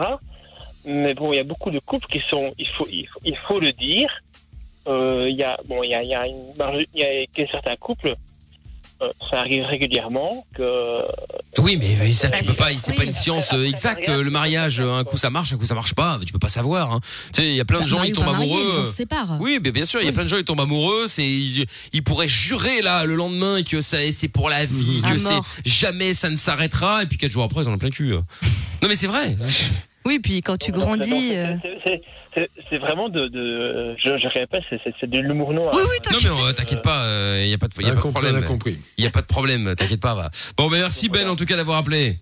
Mais 0.85 1.13
bon, 1.13 1.33
il 1.33 1.37
y 1.37 1.39
a 1.39 1.43
beaucoup 1.43 1.71
de 1.71 1.79
couples 1.79 2.07
qui 2.07 2.19
sont, 2.19 2.53
il 2.59 2.67
faut, 2.69 2.87
il 2.91 3.07
faut, 3.07 3.19
il 3.25 3.37
faut 3.47 3.59
le 3.59 3.71
dire. 3.71 4.09
euh, 4.87 5.27
Il 5.29 5.35
y 5.35 5.43
a, 5.43 5.57
bon, 5.67 5.81
il 5.83 5.89
y 5.89 5.95
a, 5.95 6.03
il 6.03 6.09
y 6.09 6.13
a 6.15 6.27
une 6.27 6.43
il 6.93 7.01
y 7.01 7.41
a 7.43 7.47
certains 7.51 7.75
couples. 7.75 8.15
Ça 9.29 9.39
arrive 9.39 9.65
régulièrement 9.65 10.45
que 10.55 11.01
oui, 11.59 11.77
mais, 11.77 12.11
ça 12.13 12.29
tu 12.29 12.43
peux 12.43 12.53
pas, 12.53 12.67
c'est 12.79 12.95
pas 12.95 13.05
une 13.05 13.13
science 13.13 13.53
euh, 13.53 13.65
exacte. 13.65 14.07
Le 14.09 14.29
mariage, 14.29 14.79
un 14.81 15.03
coup 15.03 15.17
ça 15.17 15.29
marche, 15.29 15.53
un 15.53 15.57
coup 15.57 15.65
ça 15.65 15.73
marche 15.73 15.93
pas. 15.93 16.19
Tu 16.25 16.33
peux 16.33 16.39
pas 16.39 16.49
savoir. 16.49 16.91
Hein. 16.91 16.99
Tu 17.33 17.41
sais, 17.41 17.47
il 17.47 17.55
y 17.55 17.61
a 17.61 17.65
plein 17.65 17.81
de 17.81 17.87
gens 17.87 18.03
ils 18.03 18.13
tombent 18.13 18.27
amoureux. 18.27 18.83
Se 18.83 18.91
séparent. 18.91 19.37
Oui, 19.39 19.59
mais 19.63 19.71
bien 19.71 19.85
sûr, 19.85 20.01
il 20.01 20.05
y 20.05 20.09
a 20.09 20.11
plein 20.11 20.23
de 20.23 20.29
gens 20.29 20.37
qui 20.37 20.45
tombent 20.45 20.61
amoureux, 20.61 21.05
c'est 21.07 21.25
ils, 21.25 21.65
ils 21.93 22.03
pourraient 22.03 22.27
jurer 22.27 22.81
là 22.81 23.05
le 23.05 23.15
lendemain 23.15 23.63
que 23.63 23.81
ça 23.81 23.97
c'est 24.15 24.27
pour 24.27 24.49
la 24.49 24.65
vie, 24.65 25.01
À 25.03 25.11
que 25.11 25.17
c'est 25.17 25.39
jamais 25.65 26.13
ça 26.13 26.29
ne 26.29 26.35
s'arrêtera 26.35 27.03
et 27.03 27.05
puis 27.05 27.17
quatre 27.17 27.31
jours 27.31 27.43
après 27.43 27.63
ils 27.63 27.69
en 27.69 27.73
ont 27.73 27.77
plein 27.77 27.89
le 27.89 27.93
cul. 27.93 28.13
Non 28.13 28.87
mais 28.87 28.95
c'est 28.95 29.07
vrai. 29.07 29.35
Oui, 30.05 30.19
puis 30.19 30.41
quand 30.41 30.57
tu 30.57 30.71
grandis. 30.71 31.09
c'est- 31.09 32.01
euh, 32.37 32.45
c'est- 32.69 32.77
vraiment 32.77 33.09
de, 33.09 33.27
de 33.27 33.95
je, 33.97 34.17
je 34.17 34.27
répète, 34.27 34.63
c'est- 34.69 35.09
de 35.09 35.19
l'humour 35.19 35.53
noir. 35.53 35.71
Oui, 35.73 35.81
oui, 35.83 35.97
Non 36.11 36.19
mais 36.21 36.29
euh, 36.49 36.53
t'inquiète 36.53 36.81
pas, 36.81 37.05
il 37.39 37.47
y 37.49 37.53
a 37.53 37.57
pas 37.57 37.67
de 37.67 37.73
y 37.81 37.85
a 37.85 37.89
pas 37.89 37.95
de 37.95 38.01
compris, 38.01 38.21
on 38.23 38.27
a 38.27 38.31
problème. 38.31 38.45
compris. 38.45 38.77
Il 38.97 39.03
y 39.03 39.07
a 39.07 39.09
pas 39.09 39.21
de 39.21 39.25
problème, 39.25 39.73
t'inquiète 39.75 40.01
pas. 40.01 40.13
Va. 40.13 40.29
Bon, 40.57 40.69
mais 40.69 40.79
merci 40.79 41.09
Ben 41.09 41.27
en 41.27 41.35
tout 41.35 41.45
cas 41.45 41.55
d'avoir 41.55 41.79
appelé. 41.79 42.19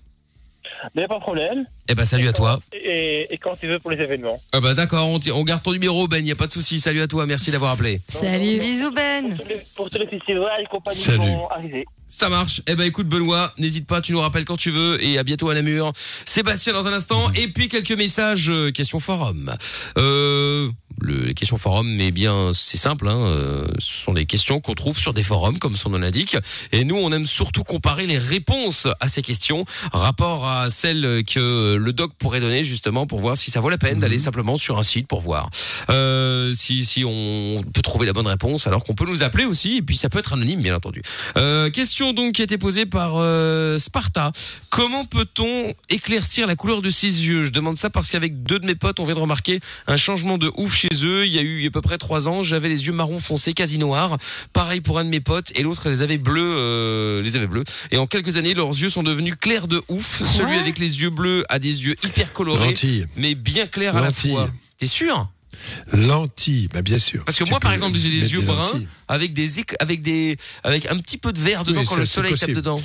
Mais 0.95 1.07
pas 1.07 1.15
de 1.15 1.21
problème. 1.21 1.65
Eh 1.89 1.95
ben 1.95 2.05
salut 2.05 2.27
à 2.27 2.33
toi. 2.33 2.59
Et, 2.73 3.27
et 3.33 3.37
quand 3.37 3.55
tu 3.59 3.67
veux 3.67 3.79
pour 3.79 3.91
les 3.91 4.01
événements. 4.01 4.41
Ah 4.53 4.61
bah 4.61 4.73
d'accord, 4.73 5.07
on, 5.09 5.19
on 5.33 5.43
garde 5.43 5.61
ton 5.63 5.71
numéro 5.73 6.07
Ben, 6.07 6.17
il 6.19 6.27
y 6.27 6.31
a 6.31 6.35
pas 6.35 6.47
de 6.47 6.51
souci. 6.51 6.79
Salut 6.79 7.01
à 7.01 7.07
toi, 7.07 7.25
merci 7.25 7.51
d'avoir 7.51 7.71
appelé. 7.71 8.01
Salut. 8.07 8.59
Bisous 8.59 8.91
Ben. 8.91 9.29
Pour 9.29 9.37
tous 9.43 9.49
les, 9.49 9.55
pour 9.75 9.89
tous 9.89 9.97
les 9.99 10.07
festivals 10.07 10.61
et 10.61 10.65
compagnie 10.65 10.97
Salut. 10.99 11.17
vont 11.19 11.47
arriver. 11.49 11.85
Ça 12.07 12.29
marche. 12.29 12.61
Eh 12.67 12.75
ben 12.75 12.83
écoute 12.85 13.07
Benoît, 13.07 13.51
n'hésite 13.57 13.87
pas, 13.87 13.99
tu 13.99 14.13
nous 14.13 14.19
rappelles 14.19 14.45
quand 14.45 14.57
tu 14.57 14.69
veux 14.71 15.03
et 15.03 15.17
à 15.17 15.23
bientôt 15.23 15.49
à 15.49 15.55
Namur. 15.55 15.91
Sébastien 15.95 16.73
dans 16.73 16.85
un 16.87 16.93
instant 16.93 17.31
et 17.33 17.47
puis 17.47 17.67
quelques 17.69 17.91
messages 17.91 18.49
euh, 18.49 18.71
questions 18.71 18.99
forum. 18.99 19.51
Euh 19.97 20.69
le, 21.01 21.25
les 21.25 21.33
questions 21.33 21.57
forum, 21.57 21.89
mais 21.89 22.11
bien 22.11 22.51
c'est 22.53 22.77
simple, 22.77 23.07
hein, 23.07 23.17
euh, 23.17 23.67
ce 23.79 24.03
sont 24.03 24.13
des 24.13 24.25
questions 24.25 24.59
qu'on 24.59 24.73
trouve 24.73 24.97
sur 24.97 25.13
des 25.13 25.23
forums, 25.23 25.59
comme 25.59 25.75
son 25.75 25.89
nom 25.89 25.97
l'indique. 25.97 26.37
Et 26.71 26.83
nous, 26.83 26.95
on 26.95 27.11
aime 27.11 27.25
surtout 27.25 27.63
comparer 27.63 28.07
les 28.07 28.17
réponses 28.17 28.87
à 28.99 29.07
ces 29.07 29.21
questions, 29.21 29.65
rapport 29.91 30.47
à 30.47 30.69
celles 30.69 31.23
que 31.25 31.75
le 31.75 31.93
doc 31.93 32.11
pourrait 32.17 32.39
donner 32.39 32.63
justement 32.63 33.07
pour 33.07 33.19
voir 33.19 33.37
si 33.37 33.51
ça 33.51 33.59
vaut 33.59 33.69
la 33.69 33.77
peine 33.77 33.99
d'aller 33.99 34.19
simplement 34.19 34.57
sur 34.57 34.77
un 34.77 34.83
site 34.83 35.07
pour 35.07 35.21
voir 35.21 35.49
euh, 35.89 36.53
si 36.55 36.85
si 36.85 37.03
on 37.05 37.63
peut 37.73 37.81
trouver 37.81 38.05
la 38.05 38.13
bonne 38.13 38.27
réponse, 38.27 38.67
alors 38.67 38.83
qu'on 38.83 38.93
peut 38.93 39.05
nous 39.05 39.23
appeler 39.23 39.45
aussi, 39.45 39.77
et 39.77 39.81
puis 39.81 39.97
ça 39.97 40.09
peut 40.09 40.19
être 40.19 40.33
anonyme, 40.33 40.61
bien 40.61 40.75
entendu. 40.75 41.01
Euh, 41.37 41.69
question 41.69 42.13
donc 42.13 42.33
qui 42.33 42.41
a 42.41 42.45
été 42.45 42.57
posée 42.57 42.85
par 42.85 43.13
euh, 43.15 43.77
Sparta. 43.77 44.31
Comment 44.69 45.05
peut-on 45.05 45.73
éclaircir 45.89 46.47
la 46.47 46.55
couleur 46.55 46.81
de 46.81 46.89
ses 46.89 47.07
yeux? 47.27 47.43
Je 47.43 47.49
demande 47.49 47.77
ça 47.77 47.89
parce 47.89 48.09
qu'avec 48.09 48.43
deux 48.43 48.59
de 48.59 48.65
mes 48.65 48.75
potes, 48.75 48.99
on 48.99 49.05
vient 49.05 49.15
de 49.15 49.19
remarquer 49.19 49.59
un 49.87 49.97
changement 49.97 50.37
de 50.37 50.51
ouf 50.57 50.82
chez 50.91 51.05
eux. 51.05 51.25
Il 51.25 51.33
y 51.33 51.39
a 51.39 51.41
eu 51.41 51.57
il 51.57 51.63
y 51.63 51.65
a 51.65 51.67
à 51.67 51.71
peu 51.71 51.81
près 51.81 51.97
trois 51.97 52.27
ans, 52.27 52.43
j'avais 52.43 52.69
les 52.69 52.85
yeux 52.85 52.91
marron 52.93 53.19
foncé, 53.19 53.53
quasi 53.53 53.77
noirs. 53.77 54.17
Pareil 54.53 54.81
pour 54.81 54.99
un 54.99 55.05
de 55.05 55.09
mes 55.09 55.19
potes, 55.19 55.51
et 55.55 55.63
l'autre 55.63 55.89
les 55.89 56.01
avait 56.01 56.17
bleus, 56.17 56.55
euh, 56.57 57.21
les 57.21 57.35
avait 57.35 57.47
bleus. 57.47 57.63
Et 57.91 57.97
en 57.97 58.07
quelques 58.07 58.37
années, 58.37 58.53
leurs 58.53 58.69
yeux 58.69 58.89
sont 58.89 59.03
devenus 59.03 59.35
clairs 59.39 59.67
de 59.67 59.81
ouf. 59.89 60.21
Celui 60.25 60.57
avec 60.57 60.79
les 60.79 61.01
yeux 61.01 61.09
bleus 61.09 61.43
a 61.49 61.59
des 61.59 61.85
yeux 61.85 61.95
hyper 62.03 62.33
colorés, 62.33 62.73
mais 63.17 63.35
bien 63.35 63.67
clairs 63.67 63.95
à 63.95 64.01
la 64.01 64.11
fois. 64.11 64.49
T'es 64.77 64.87
sûr? 64.87 65.29
Lentilles, 65.91 66.67
bah 66.73 66.81
bien 66.81 66.97
sûr. 66.97 67.23
Parce 67.25 67.37
que 67.37 67.43
Tu 67.43 67.49
moi, 67.49 67.59
par 67.59 67.73
exemple, 67.73 67.97
j'ai 67.97 68.09
les 68.09 68.33
yeux 68.33 68.41
bruns 68.41 68.71
lentilles. 68.73 68.87
avec 69.07 69.33
des 69.33 69.49
avec 69.79 70.01
des 70.01 70.35
avec 70.63 70.91
un 70.91 70.97
petit 70.97 71.17
peu 71.17 71.31
de 71.31 71.39
vert 71.39 71.63
dedans 71.63 71.81
Oui, 71.81 71.85
quand 71.87 71.95
le 71.95 72.05
soleil 72.05 72.33
tape 72.33 72.51
dedans. 72.51 72.81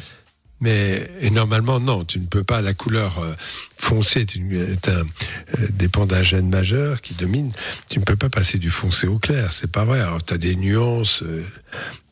Mais 0.60 1.08
et 1.20 1.30
normalement, 1.30 1.78
non, 1.78 2.04
tu 2.04 2.18
ne 2.18 2.26
peux 2.26 2.42
pas. 2.42 2.60
La 2.62 2.74
couleur 2.74 3.18
euh, 3.18 3.32
foncée 3.76 4.20
est, 4.22 4.34
une, 4.34 4.52
est 4.52 4.88
un, 4.88 5.02
euh, 5.02 5.68
dépend 5.70 6.04
d'un 6.04 6.22
gène 6.22 6.48
majeur 6.48 7.00
qui 7.00 7.14
domine. 7.14 7.52
Tu 7.88 8.00
ne 8.00 8.04
peux 8.04 8.16
pas 8.16 8.28
passer 8.28 8.58
du 8.58 8.68
foncé 8.70 9.06
au 9.06 9.18
clair. 9.18 9.52
C'est 9.52 9.70
pas 9.70 9.84
vrai. 9.84 10.00
Alors, 10.00 10.22
tu 10.24 10.34
as 10.34 10.38
des 10.38 10.56
nuances, 10.56 11.22
euh, 11.22 11.44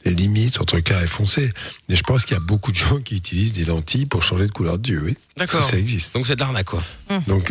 des 0.05 0.13
limites 0.13 0.61
entre 0.61 0.79
clair 0.79 1.03
et 1.03 1.09
foncé. 1.09 1.53
Mais 1.89 1.97
je 1.97 2.03
pense 2.05 2.25
qu'il 2.25 2.35
y 2.35 2.37
a 2.37 2.41
beaucoup 2.41 2.71
de 2.71 2.77
gens 2.77 3.01
qui 3.01 3.17
utilisent 3.17 3.53
des 3.55 3.65
lentilles 3.65 4.07
pour 4.07 4.23
changer 4.23 4.47
de 4.47 4.53
couleur 4.53 4.79
d'yeux. 4.79 5.03
Oui. 5.05 5.17
D'accord. 5.37 5.65
Ça, 5.65 5.71
ça 5.73 5.79
existe. 5.79 6.15
Donc 6.15 6.27
c'est 6.29 6.37
de 6.37 6.41
l'arnaque 6.41 6.67
quoi. 6.67 6.85
Donc, 7.27 7.51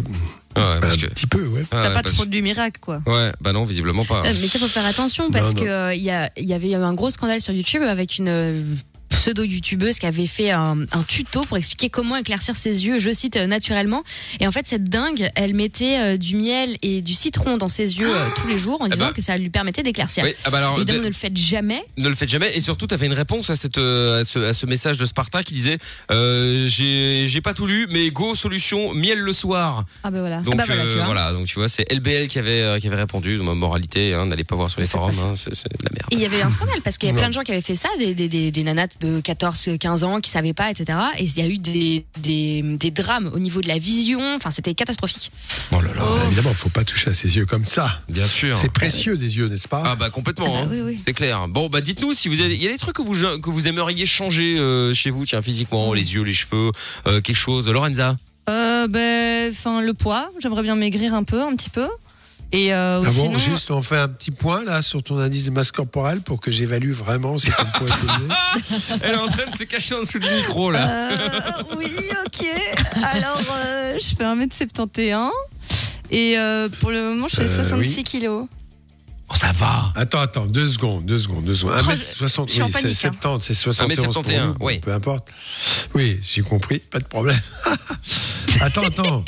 Ouais, 0.57 0.79
parce 0.79 0.93
un 0.93 0.97
petit 1.09 1.27
peu, 1.27 1.45
ouais. 1.47 1.65
Ah, 1.65 1.67
T'as 1.69 1.81
ouais, 1.89 1.93
pas 1.95 2.01
parce- 2.03 2.15
trop 2.15 2.23
du 2.25 2.41
miracle, 2.41 2.79
quoi. 2.79 3.01
Ouais, 3.05 3.33
bah 3.41 3.51
non, 3.51 3.65
visiblement 3.65 4.05
pas. 4.05 4.21
Euh, 4.25 4.33
mais 4.39 4.47
ça 4.47 4.57
faut 4.57 4.69
faire 4.69 4.85
attention 4.85 5.29
parce 5.29 5.53
Non, 5.53 5.59
que 5.61 5.65
non. 5.65 5.69
euh, 5.71 5.93
il 5.93 6.01
y, 6.01 6.09
a, 6.11 6.31
il 6.37 6.45
y 6.45 6.53
avait 6.53 6.73
un 6.73 6.93
gros 6.93 7.09
scandale 7.09 7.41
sur 7.41 7.51
YouTube 7.53 7.81
avec 7.83 8.17
une 8.19 8.77
pseudo-youtubeuse 9.15 9.99
qui 9.99 10.05
avait 10.05 10.27
fait 10.27 10.51
un, 10.51 10.77
un 10.91 11.03
tuto 11.03 11.41
pour 11.41 11.57
expliquer 11.57 11.89
comment 11.89 12.15
éclaircir 12.17 12.55
ses 12.55 12.85
yeux, 12.85 12.99
je 12.99 13.11
cite 13.11 13.37
euh, 13.37 13.47
naturellement. 13.47 14.03
Et 14.39 14.47
en 14.47 14.51
fait, 14.51 14.67
cette 14.67 14.85
dingue, 14.85 15.29
elle 15.35 15.53
mettait 15.53 15.99
euh, 15.99 16.17
du 16.17 16.35
miel 16.35 16.77
et 16.81 17.01
du 17.01 17.13
citron 17.15 17.57
dans 17.57 17.69
ses 17.69 17.97
yeux 17.99 18.09
euh, 18.15 18.25
tous 18.35 18.47
les 18.47 18.57
jours 18.57 18.81
en 18.81 18.85
Ah 18.85 18.89
disant 18.89 19.05
bah. 19.07 19.13
que 19.13 19.21
ça 19.21 19.37
lui 19.37 19.49
permettait 19.49 19.83
d'éclaircir. 19.83 20.23
Oui, 20.23 20.33
ah 20.45 20.49
bah 20.49 20.57
alors, 20.59 20.75
Évidemment, 20.77 20.99
de- 20.99 21.03
ne 21.05 21.07
le 21.09 21.13
faites 21.13 21.37
jamais. 21.37 21.83
ne 21.97 22.09
le 22.09 22.15
faites 22.15 22.29
jamais. 22.29 22.51
Et 22.55 22.61
surtout, 22.61 22.87
tu 22.87 22.97
fait 22.97 23.05
une 23.05 23.13
réponse 23.13 23.49
à, 23.49 23.55
cette, 23.55 23.77
euh, 23.77 24.21
à, 24.21 24.25
ce, 24.25 24.39
à 24.39 24.53
ce 24.53 24.65
message 24.65 24.97
de 24.97 25.05
Sparta 25.05 25.43
qui 25.43 25.53
disait 25.53 25.77
euh, 26.11 26.67
J'ai 26.67 27.27
j'ai 27.27 27.41
pas 27.41 27.53
tout 27.53 27.65
lu, 27.67 27.87
mais 27.89 28.09
go, 28.11 28.35
solution, 28.35 28.93
miel 28.93 29.19
le 29.19 29.33
soir. 29.33 29.83
Ah 30.03 30.11
ben 30.11 30.19
voilà. 30.19 30.41
Donc 30.41 30.53
Ah 30.55 30.57
bah 30.57 30.63
voilà, 30.67 30.83
tu 30.83 30.95
vois. 30.95 31.05
voilà, 31.05 31.31
donc 31.33 31.47
tu 31.47 31.55
vois, 31.55 31.67
c'est 31.67 31.91
LBL 31.91 32.27
qui 32.27 32.39
avait, 32.39 32.61
euh, 32.61 32.79
qui 32.79 32.87
avait 32.87 32.95
répondu. 32.97 33.37
Ma 33.37 33.53
moralité, 33.53 34.13
hein, 34.13 34.25
n'allez 34.27 34.43
pas 34.43 34.55
voir 34.55 34.69
sur 34.69 34.81
les 34.81 34.87
forums, 34.87 35.15
hein, 35.23 35.33
c'est 35.35 35.49
de 35.51 35.83
la 35.83 35.89
merde. 35.93 36.07
Et 36.11 36.15
il 36.15 36.19
y 36.21 36.25
avait 36.25 36.41
un 36.41 36.49
scandale 36.51 36.81
parce 36.83 36.97
qu'il 36.97 37.09
y 37.09 37.11
a 37.11 37.15
plein 37.15 37.29
de 37.29 37.33
gens 37.33 37.41
qui 37.41 37.51
avaient 37.51 37.61
fait 37.61 37.75
ça, 37.75 37.89
des, 37.99 38.13
des, 38.13 38.27
des, 38.27 38.51
des 38.51 38.63
nanas 38.63 38.87
de 38.99 39.04
14, 39.23 39.69
15 39.79 40.03
ans 40.03 40.19
qui 40.21 40.29
savaient 40.29 40.53
pas, 40.53 40.69
etc. 40.71 40.97
Et 41.17 41.23
il 41.23 41.37
y 41.37 41.41
a 41.41 41.47
eu 41.47 41.57
des, 41.57 42.05
des, 42.19 42.61
des 42.77 42.91
drames 42.91 43.29
au 43.33 43.39
niveau 43.39 43.61
de 43.61 43.67
la 43.67 43.77
vision. 43.77 44.35
Enfin, 44.35 44.49
c'était 44.51 44.73
catastrophique. 44.73 45.31
Oh 45.71 45.79
là 45.81 45.93
là, 45.93 46.01
Bah, 46.01 46.21
évidemment, 46.27 46.49
il 46.51 46.55
faut 46.55 46.69
pas 46.69 46.83
toucher 46.83 47.09
à 47.11 47.13
ses 47.13 47.35
yeux 47.37 47.45
comme 47.45 47.65
ça. 47.65 48.01
bien 48.09 48.27
sûr. 48.27 48.55
C'est 48.57 48.71
précieux 48.71 49.17
des 49.17 49.37
yeux, 49.37 49.47
n'est-ce 49.47 49.67
pas 49.67 49.83
Ah 49.85 49.95
bah 49.95 50.09
complètement, 50.09 50.45
Ah 50.47 50.65
bah 50.65 50.65
hein. 50.65 50.69
oui, 50.71 50.81
oui. 50.95 50.99
c'est 51.05 51.13
clair. 51.13 51.47
Bon 51.47 51.69
bah 51.69 51.81
dites-nous 51.81 52.13
si 52.13 52.27
vous 52.29 52.39
avez, 52.41 52.55
il 52.55 52.63
y 52.63 52.67
a 52.67 52.71
des 52.71 52.77
trucs 52.77 52.95
que 52.95 53.01
vous 53.01 53.15
que 53.39 53.49
vous 53.49 53.67
aimeriez 53.67 54.05
changer 54.05 54.57
euh, 54.59 54.93
chez 54.93 55.09
vous, 55.09 55.25
tiens 55.25 55.41
physiquement, 55.41 55.93
les 55.93 56.13
yeux, 56.13 56.21
les 56.23 56.33
cheveux, 56.33 56.71
euh, 57.07 57.21
quelque 57.21 57.35
chose. 57.35 57.67
Lorenza. 57.67 58.15
Euh, 58.49 58.87
ben, 58.87 59.49
enfin, 59.51 59.81
le 59.81 59.93
poids. 59.93 60.29
J'aimerais 60.39 60.61
bien 60.63 60.75
maigrir 60.75 61.13
un 61.13 61.23
peu, 61.23 61.41
un 61.41 61.55
petit 61.55 61.69
peu. 61.69 61.87
Et 62.51 62.73
euh, 62.73 63.01
Ah 63.03 63.09
bon, 63.11 63.11
sinon, 63.11 63.37
juste 63.39 63.71
on 63.71 63.81
fait 63.81 63.97
un 63.97 64.07
petit 64.07 64.31
point 64.31 64.63
là 64.63 64.81
sur 64.81 65.03
ton 65.03 65.17
indice 65.17 65.45
de 65.45 65.51
masse 65.51 65.71
corporelle 65.71 66.21
pour 66.21 66.39
que 66.39 66.51
j'évalue 66.51 66.91
vraiment 66.91 67.37
si 67.37 67.51
ton 67.51 67.65
poids 67.73 67.87
est 67.87 68.03
élevé. 68.03 68.33
Elle 69.01 69.11
est 69.11 69.17
en 69.17 69.27
train 69.27 69.45
de 69.51 69.55
se 69.57 69.63
cacher 69.63 69.95
en 69.95 70.01
dessous 70.01 70.19
du 70.19 70.29
micro 70.29 70.71
là. 70.71 70.87
Euh, 71.11 71.75
oui, 71.77 71.91
ok. 72.25 72.45
Alors, 73.03 73.41
euh, 73.57 73.97
je 73.99 74.15
fais 74.15 74.23
1m71. 74.23 75.29
Et 76.11 76.37
euh, 76.37 76.69
pour 76.79 76.91
le 76.91 77.01
moment, 77.09 77.27
je 77.27 77.35
fais 77.37 77.41
Euh, 77.43 77.63
66 77.63 77.95
oui. 77.97 78.03
kilos. 78.03 78.47
Oh, 79.27 79.33
ça 79.35 79.51
va. 79.53 79.91
Attends, 79.95 80.19
attends, 80.21 80.45
deux 80.45 80.67
secondes, 80.67 81.03
deux 81.05 81.17
secondes, 81.17 81.45
deux 81.45 81.55
secondes. 81.55 81.73
Oh, 81.79 81.91
1m60, 81.91 82.47
je 82.47 82.53
suis 82.53 82.61
en 82.61 82.67
oui, 82.67 82.71
c'est 82.75 82.81
panique, 82.83 83.05
hein. 83.05 83.11
70, 83.21 83.43
c'est 83.43 83.53
71 83.55 84.13
pour 84.13 84.23
1m71, 84.23 84.45
nous, 84.45 84.55
oui. 84.59 84.77
Peu 84.79 84.93
importe. 84.93 85.27
Oui, 85.95 86.19
j'ai 86.23 86.43
compris, 86.43 86.77
pas 86.77 86.99
de 86.99 87.05
problème. 87.05 87.39
attends, 88.61 88.83
attends. 88.83 89.23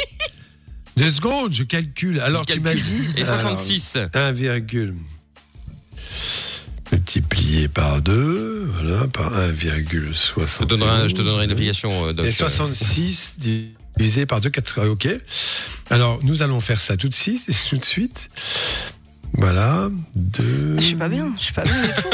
Deux 0.98 1.10
secondes, 1.12 1.54
je 1.54 1.64
calcule. 1.64 2.20
Alors 2.20 2.46
tu 2.46 2.60
m'as 2.60 2.74
dit. 2.74 3.10
Et 3.16 3.24
66. 3.24 3.96
Alors, 3.98 4.10
1, 4.14 4.32
virgule 4.34 4.94
multiplié 6.92 7.68
par 7.68 8.02
2, 8.02 8.70
voilà, 8.74 9.08
par 9.08 9.34
1,71. 9.34 10.46
Je 10.46 10.58
te 10.60 10.64
donnerai, 10.64 11.10
je 11.10 11.16
te 11.16 11.22
donnerai 11.22 11.44
une 11.46 11.52
application. 11.52 12.08
euh, 12.08 12.14
Doc. 12.14 12.26
Et 12.26 12.32
66 12.32 13.36
divisé 13.98 14.26
par 14.26 14.40
2, 14.40 14.50
4, 14.50 14.88
ok. 14.88 15.08
Alors, 15.90 16.18
nous 16.24 16.44
allons 16.44 16.62
faire 16.62 16.80
ça 16.80 16.96
tout 16.96 17.10
de 17.10 17.14
suite. 17.14 17.44
Tout 17.70 17.78
de 17.78 17.84
suite. 17.84 18.30
Voilà, 19.34 19.90
2. 20.16 20.76
Je 20.78 20.82
suis 20.82 20.96
pas 20.96 21.10
bien, 21.10 21.34
je 21.38 21.44
suis 21.44 21.54
pas 21.54 21.64
bien 21.64 21.82
du 21.82 21.88
tout. 22.02 22.10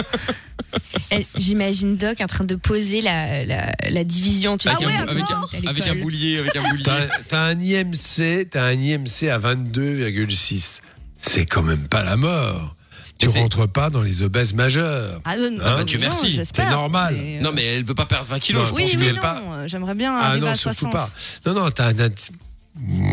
J'imagine 1.35 1.95
Doc 1.97 2.21
en 2.21 2.27
train 2.27 2.43
de 2.43 2.55
poser 2.55 3.01
la, 3.01 3.45
la, 3.45 3.73
la 3.89 4.03
division. 4.03 4.57
Tu 4.57 4.67
Avec, 4.67 4.79
sais, 4.79 4.85
Ah 4.85 4.87
ouais, 4.87 4.95
un, 4.95 5.07
à 5.07 5.11
avec, 5.11 5.23
un, 5.23 5.69
avec 5.69 5.87
un 5.87 5.95
boulier, 5.95 6.39
avec 6.39 6.55
un 6.55 6.63
boulier. 6.63 6.83
T'as 7.27 7.45
un 7.45 7.59
IMC, 7.59 8.49
t'as 8.49 8.65
un 8.65 8.73
IMC 8.73 9.29
à 9.29 9.37
22,6. 9.39 10.79
C'est 11.17 11.45
quand 11.45 11.61
même 11.61 11.87
pas 11.87 12.03
la 12.03 12.17
mort. 12.17 12.75
Tu 13.19 13.27
rentres 13.29 13.69
pas 13.69 13.89
dans 13.89 14.01
les 14.01 14.21
obèses 14.23 14.53
majeures. 14.53 15.21
Ah, 15.23 15.37
non, 15.37 15.55
Ah, 15.63 15.75
bah, 15.77 15.83
Dieu 15.83 15.97
non, 15.99 16.07
merci. 16.07 16.39
C'est 16.43 16.69
normal. 16.69 17.15
mais, 17.17 17.37
euh, 17.37 17.41
Non 17.41 17.51
mais 17.53 17.63
elle 17.63 17.83
veut 17.85 17.95
pas 17.95 18.05
perdre 18.05 18.25
20 18.25 18.39
kilos. 18.39 18.61
Non, 18.63 18.67
je 18.67 18.73
Oui, 18.73 18.81
pense. 18.83 18.91
tu 18.91 18.97
oui, 18.97 19.07
veux 19.07 19.13
non. 19.13 19.21
pas. 19.21 19.41
J'aimerais 19.67 19.93
bien 19.95 20.13
Ah 20.13 20.29
arriver 20.29 20.47
non, 20.47 20.51
à 20.51 20.55
surtout 20.55 20.89
60. 20.89 20.91
pas. 20.91 21.09
Non, 21.45 21.53
non, 21.53 21.69
t'as 21.71 21.89
un. 21.89 22.09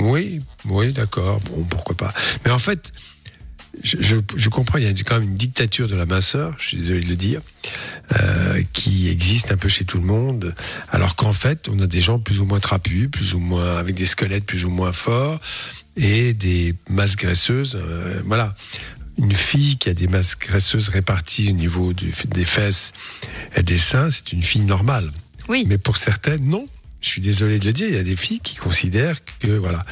Oui, 0.03 0.41
oui, 0.64 0.93
d'accord. 0.93 1.38
Bon, 1.43 1.62
pourquoi 1.64 1.97
pas. 1.97 2.14
Mais 2.45 2.51
en 2.51 2.59
fait, 2.59 2.91
je, 3.82 3.96
je, 4.00 4.16
je 4.36 4.48
comprends, 4.48 4.78
il 4.78 4.84
y 4.84 4.88
a 4.88 4.92
quand 5.04 5.18
même 5.20 5.28
une 5.30 5.36
dictature 5.36 5.88
de 5.88 5.94
la 5.94 6.06
minceur, 6.06 6.54
je 6.58 6.66
suis 6.68 6.76
désolé 6.76 7.00
de 7.00 7.08
le 7.08 7.16
dire, 7.16 7.40
euh, 8.20 8.62
qui 8.72 9.08
existe 9.08 9.52
un 9.52 9.56
peu 9.56 9.68
chez 9.68 9.84
tout 9.84 9.98
le 9.98 10.04
monde. 10.04 10.54
Alors 10.90 11.16
qu'en 11.16 11.32
fait, 11.32 11.68
on 11.70 11.78
a 11.80 11.86
des 11.86 12.00
gens 12.00 12.18
plus 12.18 12.40
ou 12.40 12.44
moins 12.44 12.60
trapus, 12.60 13.08
plus 13.10 13.34
ou 13.34 13.38
moins 13.38 13.76
avec 13.76 13.94
des 13.94 14.06
squelettes 14.06 14.44
plus 14.44 14.64
ou 14.64 14.70
moins 14.70 14.92
forts 14.92 15.40
et 15.96 16.32
des 16.32 16.74
masses 16.88 17.16
graisseuses. 17.16 17.76
euh, 17.76 18.22
voilà. 18.26 18.54
Une 19.18 19.34
fille 19.34 19.76
qui 19.76 19.88
a 19.90 19.94
des 19.94 20.06
masses 20.08 20.36
graisseuses 20.38 20.88
réparties 20.88 21.48
au 21.50 21.52
niveau 21.52 21.92
du- 21.92 22.12
des 22.28 22.44
fesses 22.46 22.92
et 23.56 23.62
des 23.62 23.76
seins, 23.78 24.10
c'est 24.10 24.32
une 24.32 24.42
fille 24.42 24.62
normale. 24.62 25.10
Oui. 25.48 25.64
Mais 25.68 25.76
pour 25.78 25.96
certaines, 25.98 26.44
non. 26.44 26.66
Je 27.03 27.09
suis 27.09 27.20
désolé 27.22 27.59
de 27.59 27.64
le 27.64 27.72
dire, 27.72 27.88
il 27.88 27.94
y 27.94 27.98
a 27.98 28.03
des 28.03 28.14
filles 28.16 28.40
qui 28.40 28.57
considèrent 28.57 29.16
que, 29.38 29.48
voilà, 29.48 29.82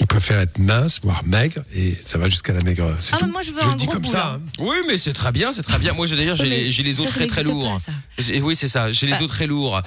ils 0.00 0.06
préfèrent 0.06 0.38
être 0.38 0.58
minces, 0.58 1.00
voire 1.02 1.22
maigres, 1.24 1.62
et 1.74 1.96
ça 2.04 2.16
va 2.18 2.28
jusqu'à 2.28 2.52
la 2.52 2.60
maigreur. 2.62 2.96
Ah, 3.12 3.16
tout. 3.16 3.26
mais 3.26 3.32
moi, 3.32 3.42
je 3.42 3.50
veux 3.50 3.60
je 3.60 3.66
un 3.66 3.70
le 3.70 3.76
dis 3.76 3.84
gros 3.86 3.94
comme 3.94 4.02
bout, 4.02 4.12
ça. 4.12 4.34
hein. 4.34 4.40
Oui, 4.60 4.76
mais 4.86 4.98
c'est 4.98 5.12
très 5.12 5.32
bien, 5.32 5.50
c'est 5.52 5.62
très 5.64 5.78
bien. 5.80 5.94
Moi, 5.94 6.06
j'ai- 6.06 6.14
d'ailleurs, 6.16 6.36
j'ai 6.36 6.44
les, 6.48 7.00
os 7.00 7.06
ça 7.06 7.10
très 7.10 7.26
très 7.26 7.42
lourds. 7.42 7.78
Oui, 8.42 8.54
c'est 8.54 8.68
ça. 8.68 8.92
J'ai 8.92 9.06
les 9.06 9.20
os 9.20 9.26
très 9.28 9.46
lourds. 9.48 9.80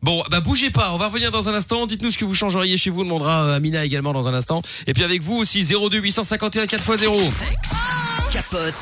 Bon, 0.00 0.22
bah 0.30 0.38
bougez 0.38 0.70
pas. 0.70 0.92
On 0.94 0.98
va 0.98 1.08
revenir 1.08 1.32
dans 1.32 1.48
un 1.48 1.54
instant. 1.54 1.84
Dites-nous 1.88 2.12
ce 2.12 2.18
que 2.18 2.24
vous 2.24 2.34
changeriez 2.36 2.76
chez 2.76 2.88
vous. 2.90 3.00
On 3.00 3.04
demandera 3.04 3.42
euh, 3.46 3.56
Amina 3.56 3.84
également 3.84 4.12
dans 4.12 4.28
un 4.28 4.34
instant. 4.34 4.62
Et 4.86 4.92
puis 4.94 5.02
avec 5.02 5.24
vous 5.24 5.34
aussi 5.34 5.64
02 5.64 5.98
851 5.98 6.66
4x0. 6.66 7.18
Capote 8.32 8.74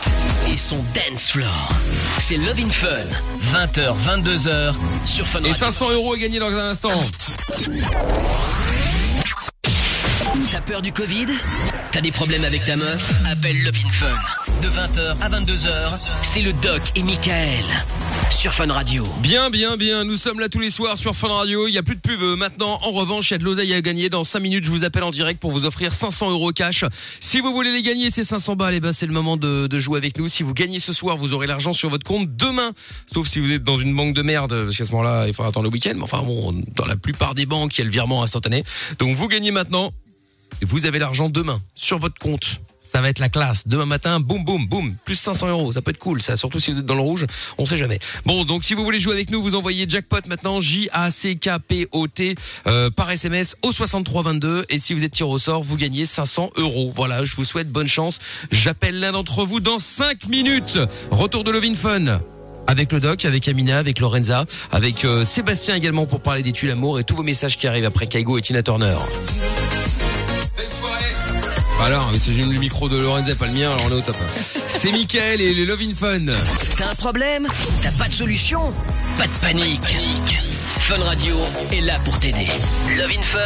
et 0.53 0.57
son 0.57 0.79
dance 0.95 1.31
floor. 1.31 1.69
C'est 2.19 2.37
Love 2.37 2.59
in 2.59 2.71
Fun. 2.71 2.89
20h, 3.53 3.95
22h 3.97 4.75
sur 5.05 5.27
Fun 5.27 5.41
Et 5.41 5.49
Radio. 5.49 5.55
500 5.55 5.91
euros 5.93 6.15
à 6.15 6.19
gagner 6.19 6.39
dans 6.39 6.51
un 6.51 6.71
instant. 6.71 6.91
T'as 10.45 10.61
peur 10.61 10.83
du 10.83 10.93
Covid? 10.93 11.27
T'as 11.93 12.01
des 12.01 12.13
problèmes 12.13 12.45
avec 12.45 12.65
ta 12.65 12.77
meuf? 12.77 13.13
Appelle 13.27 13.63
Love 13.63 13.79
in 13.85 13.89
Fun. 13.89 14.07
De 14.63 14.69
20h 14.69 15.17
à 15.21 15.29
22h, 15.31 15.99
c'est 16.23 16.43
le 16.43 16.53
Doc 16.53 16.83
et 16.95 17.03
Michael 17.03 17.65
sur 18.31 18.53
Fun 18.53 18.71
Radio. 18.71 19.03
Bien, 19.21 19.51
bien, 19.51 19.77
bien. 19.77 20.05
Nous 20.05 20.17
sommes 20.17 20.39
là 20.41 20.49
tous 20.49 20.59
les 20.61 20.71
soirs 20.71 20.99
sur 20.99 21.17
Fun 21.17 21.29
Radio. 21.29 21.69
Il 21.69 21.73
n'y 21.73 21.79
a 21.79 21.83
plus 21.83 21.97
de 21.97 22.01
pub 22.01 22.21
maintenant. 22.37 22.79
En 22.83 22.93
revanche, 22.93 23.31
il 23.31 23.35
y 23.35 23.37
a 23.37 23.39
de 23.39 23.45
l'oseille 23.45 23.73
à 23.73 23.81
gagner. 23.81 24.11
Dans 24.11 24.25
5 24.25 24.41
minutes, 24.41 24.65
je 24.65 24.71
vous 24.71 24.85
appelle 24.85 25.05
en 25.05 25.11
direct 25.11 25.41
pour 25.41 25.53
vous 25.53 25.65
offrir 25.65 25.93
500 25.93 26.31
euros 26.31 26.53
cash. 26.53 26.85
Si 27.21 27.41
vous 27.41 27.53
voulez 27.53 27.73
les 27.73 27.83
gagner, 27.83 28.11
ces 28.11 28.25
500 28.25 28.57
balles, 28.57 28.75
eh 28.75 28.81
ben, 28.81 28.93
c'est 28.93 29.07
le 29.07 29.13
moment 29.13 29.37
de, 29.37 29.67
de 29.67 29.79
jouer 29.79 29.97
avec 29.97 30.19
nous. 30.19 30.29
Si 30.29 30.43
vous 30.43 30.53
gagnez 30.55 30.81
ce 30.81 30.93
soir, 30.93 31.17
vous 31.17 31.33
aurez 31.33 31.47
l'argent 31.47 31.73
sur 31.73 31.89
votre 31.89 32.05
compte 32.05 32.37
demain. 32.37 32.73
Sauf 33.13 33.27
si 33.27 33.39
vous 33.39 33.51
êtes 33.53 33.65
dans 33.65 33.79
une 33.79 33.95
banque 33.95 34.15
de 34.15 34.23
merde, 34.23 34.65
parce 34.65 34.77
qu'à 34.77 34.85
ce 34.85 34.91
moment-là, 34.93 35.27
il 35.29 35.35
faudra 35.35 35.49
attendre 35.49 35.65
le 35.65 35.73
week-end. 35.73 35.95
Mais 35.97 36.03
enfin, 36.03 36.23
bon, 36.23 36.53
dans 36.75 36.87
la 36.87 36.97
plupart 36.97 37.35
des 37.35 37.47
banques, 37.47 37.77
il 37.77 37.81
y 37.81 37.83
a 37.83 37.85
le 37.85 37.91
virement 37.91 38.23
instantané. 38.23 38.65
Donc, 38.99 39.17
vous 39.17 39.29
gagnez 39.29 39.51
maintenant. 39.51 39.93
Vous 40.63 40.87
avez 40.87 40.99
l'argent 40.99 41.29
demain 41.29 41.61
sur 41.75 41.99
votre 41.99 42.19
compte. 42.19 42.61
Ça 42.87 43.01
va 43.01 43.09
être 43.09 43.19
la 43.19 43.29
classe. 43.29 43.67
Demain 43.67 43.85
matin, 43.85 44.21
boum, 44.21 44.45
boum, 44.45 44.67
boum. 44.67 44.95
Plus 45.05 45.17
500 45.17 45.49
euros. 45.49 45.73
Ça 45.73 45.83
peut 45.83 45.91
être 45.91 45.99
cool, 45.99 46.23
ça. 46.23 46.37
Surtout 46.37 46.61
si 46.61 46.71
vous 46.71 46.79
êtes 46.79 46.87
dans 46.87 46.95
le 46.95 47.01
rouge. 47.01 47.27
On 47.59 47.67
sait 47.67 47.77
jamais. 47.77 47.99
Bon, 48.25 48.45
donc 48.45 48.65
si 48.65 48.75
vous 48.75 48.85
voulez 48.85 49.01
jouer 49.01 49.15
avec 49.15 49.31
nous, 49.31 49.43
vous 49.43 49.57
envoyez 49.57 49.87
jackpot 49.89 50.21
maintenant. 50.29 50.61
J-A-C-K-P-O-T 50.61 52.35
euh, 52.69 52.91
par 52.91 53.11
SMS 53.11 53.57
au 53.63 53.73
6322. 53.73 54.67
Et 54.69 54.79
si 54.79 54.95
vous 54.95 55.03
êtes 55.03 55.13
tiré 55.13 55.29
au 55.29 55.39
sort, 55.39 55.65
vous 55.65 55.77
gagnez 55.77 56.07
500 56.07 56.51
euros. 56.57 56.93
Voilà, 56.95 57.25
je 57.25 57.35
vous 57.35 57.45
souhaite 57.45 57.71
bonne 57.71 57.89
chance. 57.89 58.21
J'appelle 58.53 59.01
l'un 59.01 59.13
d'entre 59.13 59.45
vous 59.45 59.59
dans 59.59 59.81
5 59.81 60.29
minutes. 60.29 60.79
Retour 61.11 61.43
de 61.43 61.51
Lovin 61.51 61.75
Fun. 61.75 62.21
Avec 62.69 62.93
le 62.93 63.01
doc, 63.01 63.25
avec 63.25 63.49
Amina, 63.49 63.79
avec 63.79 64.01
Lorenza, 64.01 64.45
avec 64.73 65.05
euh, 65.05 65.25
Sébastien 65.25 65.75
également 65.77 66.07
pour 66.07 66.21
parler 66.21 66.43
des 66.43 66.53
tuiles 66.53 66.69
l'amour 66.69 66.99
et 66.99 67.05
tous 67.05 67.17
vos 67.17 67.23
messages 67.23 67.59
qui 67.59 67.67
arrivent 67.67 67.85
après 67.85 68.07
Kaigo 68.07 68.39
et 68.39 68.43
Tina 68.43 68.63
Turner. 68.63 68.97
Belle 70.57 70.71
soirée 70.71 71.17
alors, 71.85 72.09
mais 72.11 72.19
si 72.19 72.35
j'ai 72.35 72.43
le 72.43 72.59
micro 72.59 72.89
de 72.89 72.97
Lorenza, 72.97 73.35
pas 73.35 73.47
le 73.47 73.53
mien, 73.53 73.71
alors 73.71 73.83
on 73.87 73.91
est 73.91 73.99
au 73.99 74.01
top. 74.01 74.17
C'est 74.67 74.93
Mickaël 74.93 75.43
et 75.43 75.53
les 75.53 75.67
Love 75.67 75.83
in 75.83 75.95
Fun. 75.95 76.25
T'as 76.79 76.91
un 76.91 76.95
problème 76.95 77.47
T'as 77.83 77.91
pas 77.93 78.09
de 78.09 78.15
solution 78.15 78.73
Pas 79.19 79.27
de 79.27 79.33
panique. 79.43 79.97
Fun 80.79 80.99
Radio 81.05 81.37
est 81.71 81.83
là 81.83 81.99
pour 82.05 82.19
t'aider. 82.19 82.47
Love 82.97 83.11
in 83.17 83.23
Fun, 83.23 83.39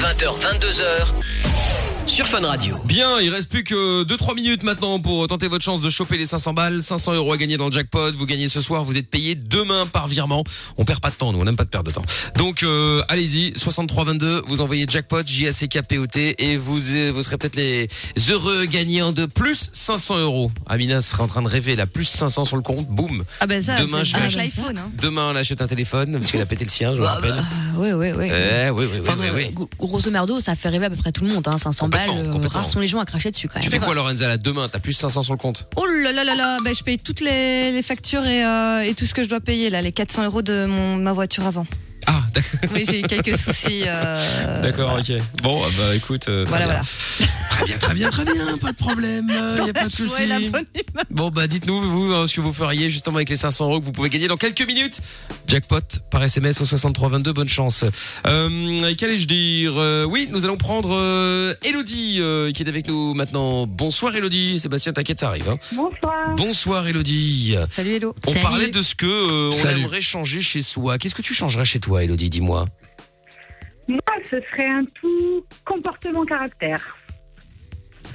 20h, 0.00 0.24
22h 0.40 1.95
sur 2.06 2.26
Fun 2.28 2.40
Radio. 2.46 2.76
Bien, 2.84 3.20
il 3.20 3.30
reste 3.30 3.48
plus 3.48 3.64
que 3.64 4.04
2-3 4.04 4.36
minutes 4.36 4.62
maintenant 4.62 5.00
pour 5.00 5.26
tenter 5.26 5.48
votre 5.48 5.64
chance 5.64 5.80
de 5.80 5.90
choper 5.90 6.16
les 6.16 6.24
500 6.26 6.54
balles. 6.54 6.82
500 6.82 7.14
euros 7.14 7.32
à 7.32 7.36
gagner 7.36 7.56
dans 7.56 7.66
le 7.66 7.72
jackpot. 7.72 8.12
Vous 8.16 8.26
gagnez 8.26 8.48
ce 8.48 8.60
soir, 8.60 8.84
vous 8.84 8.96
êtes 8.96 9.10
payé 9.10 9.34
demain 9.34 9.86
par 9.86 10.06
virement. 10.08 10.44
On 10.76 10.84
perd 10.84 11.00
pas 11.00 11.10
de 11.10 11.16
temps, 11.16 11.32
nous, 11.32 11.40
on 11.40 11.44
n'aime 11.44 11.56
pas 11.56 11.64
de 11.64 11.68
perdre 11.68 11.90
de 11.90 11.94
temps. 11.94 12.04
Donc, 12.36 12.62
euh, 12.62 13.02
allez-y, 13.08 13.52
6322, 13.58 14.42
vous 14.46 14.60
envoyez 14.60 14.86
jackpot, 14.88 15.22
J-A-C-K-P-O-T, 15.26 16.36
et 16.38 16.56
vous, 16.56 16.94
euh, 16.94 17.10
vous 17.12 17.22
serez 17.22 17.36
peut-être 17.38 17.56
les 17.56 17.88
heureux 18.30 18.64
gagnants 18.66 19.12
de 19.12 19.26
plus 19.26 19.68
500 19.72 20.18
euros. 20.18 20.50
Amina 20.68 21.00
sera 21.00 21.24
en 21.24 21.28
train 21.28 21.42
de 21.42 21.48
rêver, 21.48 21.74
là, 21.76 21.86
plus 21.86 22.04
500 22.04 22.44
sur 22.44 22.56
le 22.56 22.62
compte, 22.62 22.86
boum. 22.86 23.24
Ah 23.40 23.46
ben 23.46 23.60
ça, 23.62 23.76
Demain, 23.80 24.04
je 24.04 24.14
vais 24.16 24.22
acheter- 24.22 24.38
l'iPhone. 24.38 24.78
Hein. 24.78 24.90
Demain, 25.02 25.30
on 25.32 25.36
achète 25.36 25.60
un 25.60 25.66
téléphone, 25.66 26.12
parce 26.12 26.30
qu'il 26.30 26.40
a 26.40 26.46
pété 26.46 26.64
le 26.64 26.70
sien, 26.70 26.94
je 26.94 27.00
me 27.00 27.06
rappelle. 27.06 27.34
Oui, 27.76 27.92
oui, 27.92 28.12
oui. 28.16 28.30
Eh, 28.30 28.70
oui, 28.70 28.86
oui, 28.90 29.00
oui, 29.02 29.10
oui, 29.18 29.26
oui. 29.34 29.50
gro- 29.52 29.68
grosso 29.78 30.10
merdo, 30.10 30.40
ça 30.40 30.54
fait 30.54 30.68
rêver 30.68 30.86
à 30.86 30.90
peu 30.90 30.96
près 30.96 31.12
tout 31.12 31.24
le 31.24 31.30
monde. 31.32 31.46
Hein, 31.48 31.58
500 31.58 31.88
balles, 31.88 31.95
Euh, 31.96 32.32
complètement. 32.32 32.48
rares 32.60 32.68
sont 32.68 32.80
les 32.80 32.86
gens 32.86 32.98
à 33.00 33.04
cracher 33.04 33.30
dessus 33.30 33.48
quand 33.48 33.56
même. 33.56 33.64
Tu 33.64 33.70
fais 33.70 33.78
quoi, 33.78 33.94
Lorenza, 33.94 34.28
là, 34.28 34.36
demain? 34.36 34.68
T'as 34.70 34.78
plus 34.78 34.92
500 34.92 35.22
sur 35.22 35.32
le 35.32 35.38
compte? 35.38 35.68
Oh 35.76 35.84
là 35.86 36.12
là 36.12 36.24
là 36.24 36.34
là, 36.34 36.58
ben, 36.64 36.74
je 36.74 36.82
paye 36.82 36.98
toutes 36.98 37.20
les, 37.20 37.72
les 37.72 37.82
factures 37.82 38.24
et, 38.24 38.44
euh, 38.44 38.80
et 38.82 38.94
tout 38.94 39.04
ce 39.06 39.14
que 39.14 39.24
je 39.24 39.28
dois 39.28 39.40
payer 39.40 39.70
là, 39.70 39.82
les 39.82 39.92
400 39.92 40.24
euros 40.24 40.42
de 40.42 40.66
mon, 40.66 40.96
ma 40.96 41.12
voiture 41.12 41.46
avant. 41.46 41.66
Oui, 42.74 42.84
j'ai 42.88 43.00
eu 43.00 43.02
quelques 43.02 43.36
soucis. 43.36 43.82
euh, 43.86 44.62
D'accord, 44.62 44.94
ok. 44.98 45.12
Bon, 45.42 45.62
ah 45.64 45.68
bah 45.78 45.94
écoute. 45.96 46.28
euh, 46.28 46.44
Voilà, 46.48 46.66
bien. 46.66 46.74
voilà. 46.74 47.32
Très 47.50 47.64
bien, 47.66 47.78
très 47.78 47.94
bien, 47.94 48.10
très 48.10 48.24
bien, 48.24 48.58
pas 48.58 48.72
de 48.72 48.76
problème, 48.76 49.26
il 49.58 49.64
n'y 49.64 49.70
a 49.70 49.72
pas 49.72 49.86
de 49.88 49.92
souci. 49.94 50.24
Bon, 51.10 51.30
bah 51.30 51.46
dites-nous, 51.46 51.80
vous, 51.90 52.12
euh, 52.12 52.26
ce 52.26 52.34
que 52.34 52.42
vous 52.42 52.52
feriez 52.52 52.90
justement 52.90 53.16
avec 53.16 53.30
les 53.30 53.36
500 53.36 53.64
euros 53.70 53.80
que 53.80 53.84
vous 53.86 53.92
pouvez 53.92 54.10
gagner 54.10 54.28
dans 54.28 54.36
quelques 54.36 54.66
minutes. 54.66 55.00
Jackpot 55.46 55.80
par 56.10 56.22
SMS 56.22 56.60
au 56.60 56.66
6322, 56.66 57.32
bonne 57.32 57.48
chance. 57.48 57.84
Euh, 58.26 58.94
Qu'allais-je 58.96 59.26
dire 59.26 59.72
Euh, 59.76 60.04
Oui, 60.04 60.28
nous 60.30 60.44
allons 60.44 60.58
prendre 60.58 60.90
euh, 60.92 61.54
Elodie 61.64 62.18
euh, 62.20 62.52
qui 62.52 62.62
est 62.62 62.68
avec 62.68 62.88
nous 62.88 63.14
maintenant. 63.14 63.66
Bonsoir 63.66 64.14
Elodie, 64.14 64.58
Sébastien, 64.58 64.92
t'inquiète, 64.92 65.20
ça 65.20 65.28
arrive. 65.28 65.48
hein. 65.48 65.58
Bonsoir. 65.72 66.34
Bonsoir 66.36 66.86
Elodie. 66.86 67.54
Salut 67.70 67.94
Hello. 67.94 68.14
On 68.26 68.32
Salut. 68.32 68.42
parlait 68.42 68.68
de 68.68 68.82
ce 68.82 68.94
que 68.94 69.06
euh, 69.06 69.50
on 69.54 69.56
Salut. 69.64 69.80
aimerait 69.80 70.00
changer 70.02 70.40
chez 70.42 70.60
soi. 70.60 70.98
Qu'est-ce 70.98 71.14
que 71.14 71.22
tu 71.22 71.32
changerais 71.32 71.64
chez 71.64 71.80
toi, 71.80 72.02
Elodie? 72.04 72.25
Dis-moi. 72.28 72.66
Moi, 73.88 74.00
ce 74.24 74.40
serait 74.50 74.68
un 74.68 74.84
tout 74.84 75.44
comportement-caractère. 75.64 76.96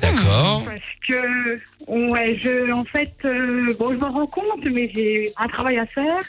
D'accord. 0.01 0.66
Parce 0.66 0.82
que, 1.07 1.59
ouais, 1.88 2.38
je, 2.41 2.72
en 2.74 2.84
fait, 2.86 3.14
euh, 3.26 3.74
bon, 3.80 3.91
je 3.93 3.97
m'en 3.97 4.12
rends 4.12 4.28
compte, 4.28 4.66
mais 4.72 4.91
j'ai 4.93 5.32
un 5.38 5.47
travail 5.47 5.78
à 5.78 5.86
faire. 5.86 6.20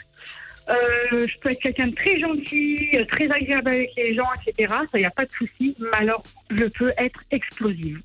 Euh, 0.69 1.27
je 1.27 1.37
peux 1.41 1.49
être 1.51 1.59
quelqu'un 1.59 1.87
de 1.87 1.95
très 1.95 2.17
gentil, 2.19 2.89
euh, 2.95 3.03
très 3.05 3.25
agréable 3.29 3.67
avec 3.69 3.89
les 3.97 4.15
gens, 4.15 4.27
etc. 4.45 4.67
Ça, 4.69 4.85
il 4.93 4.99
n'y 4.99 5.05
a 5.05 5.11
pas 5.11 5.25
de 5.25 5.31
souci. 5.31 5.75
Mais 5.79 5.87
alors, 5.97 6.23
je 6.51 6.65
peux 6.65 6.93
être 6.97 7.19
explosive. 7.31 7.99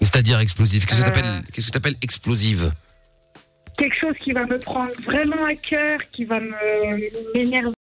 C'est-à-dire 0.00 0.38
explosive. 0.40 0.84
Qu'est-ce 0.86 1.02
que 1.04 1.18
Euh. 1.18 1.40
que 1.66 1.70
t'appelles 1.70 1.96
explosive? 2.02 2.72
Quelque 3.78 3.98
chose 3.98 4.14
qui 4.22 4.32
va 4.32 4.44
me 4.44 4.58
prendre 4.58 4.92
vraiment 5.04 5.44
à 5.44 5.54
cœur, 5.54 5.98
qui 6.12 6.24
va 6.26 6.38
me 6.40 6.52
m'énerver 7.34 7.70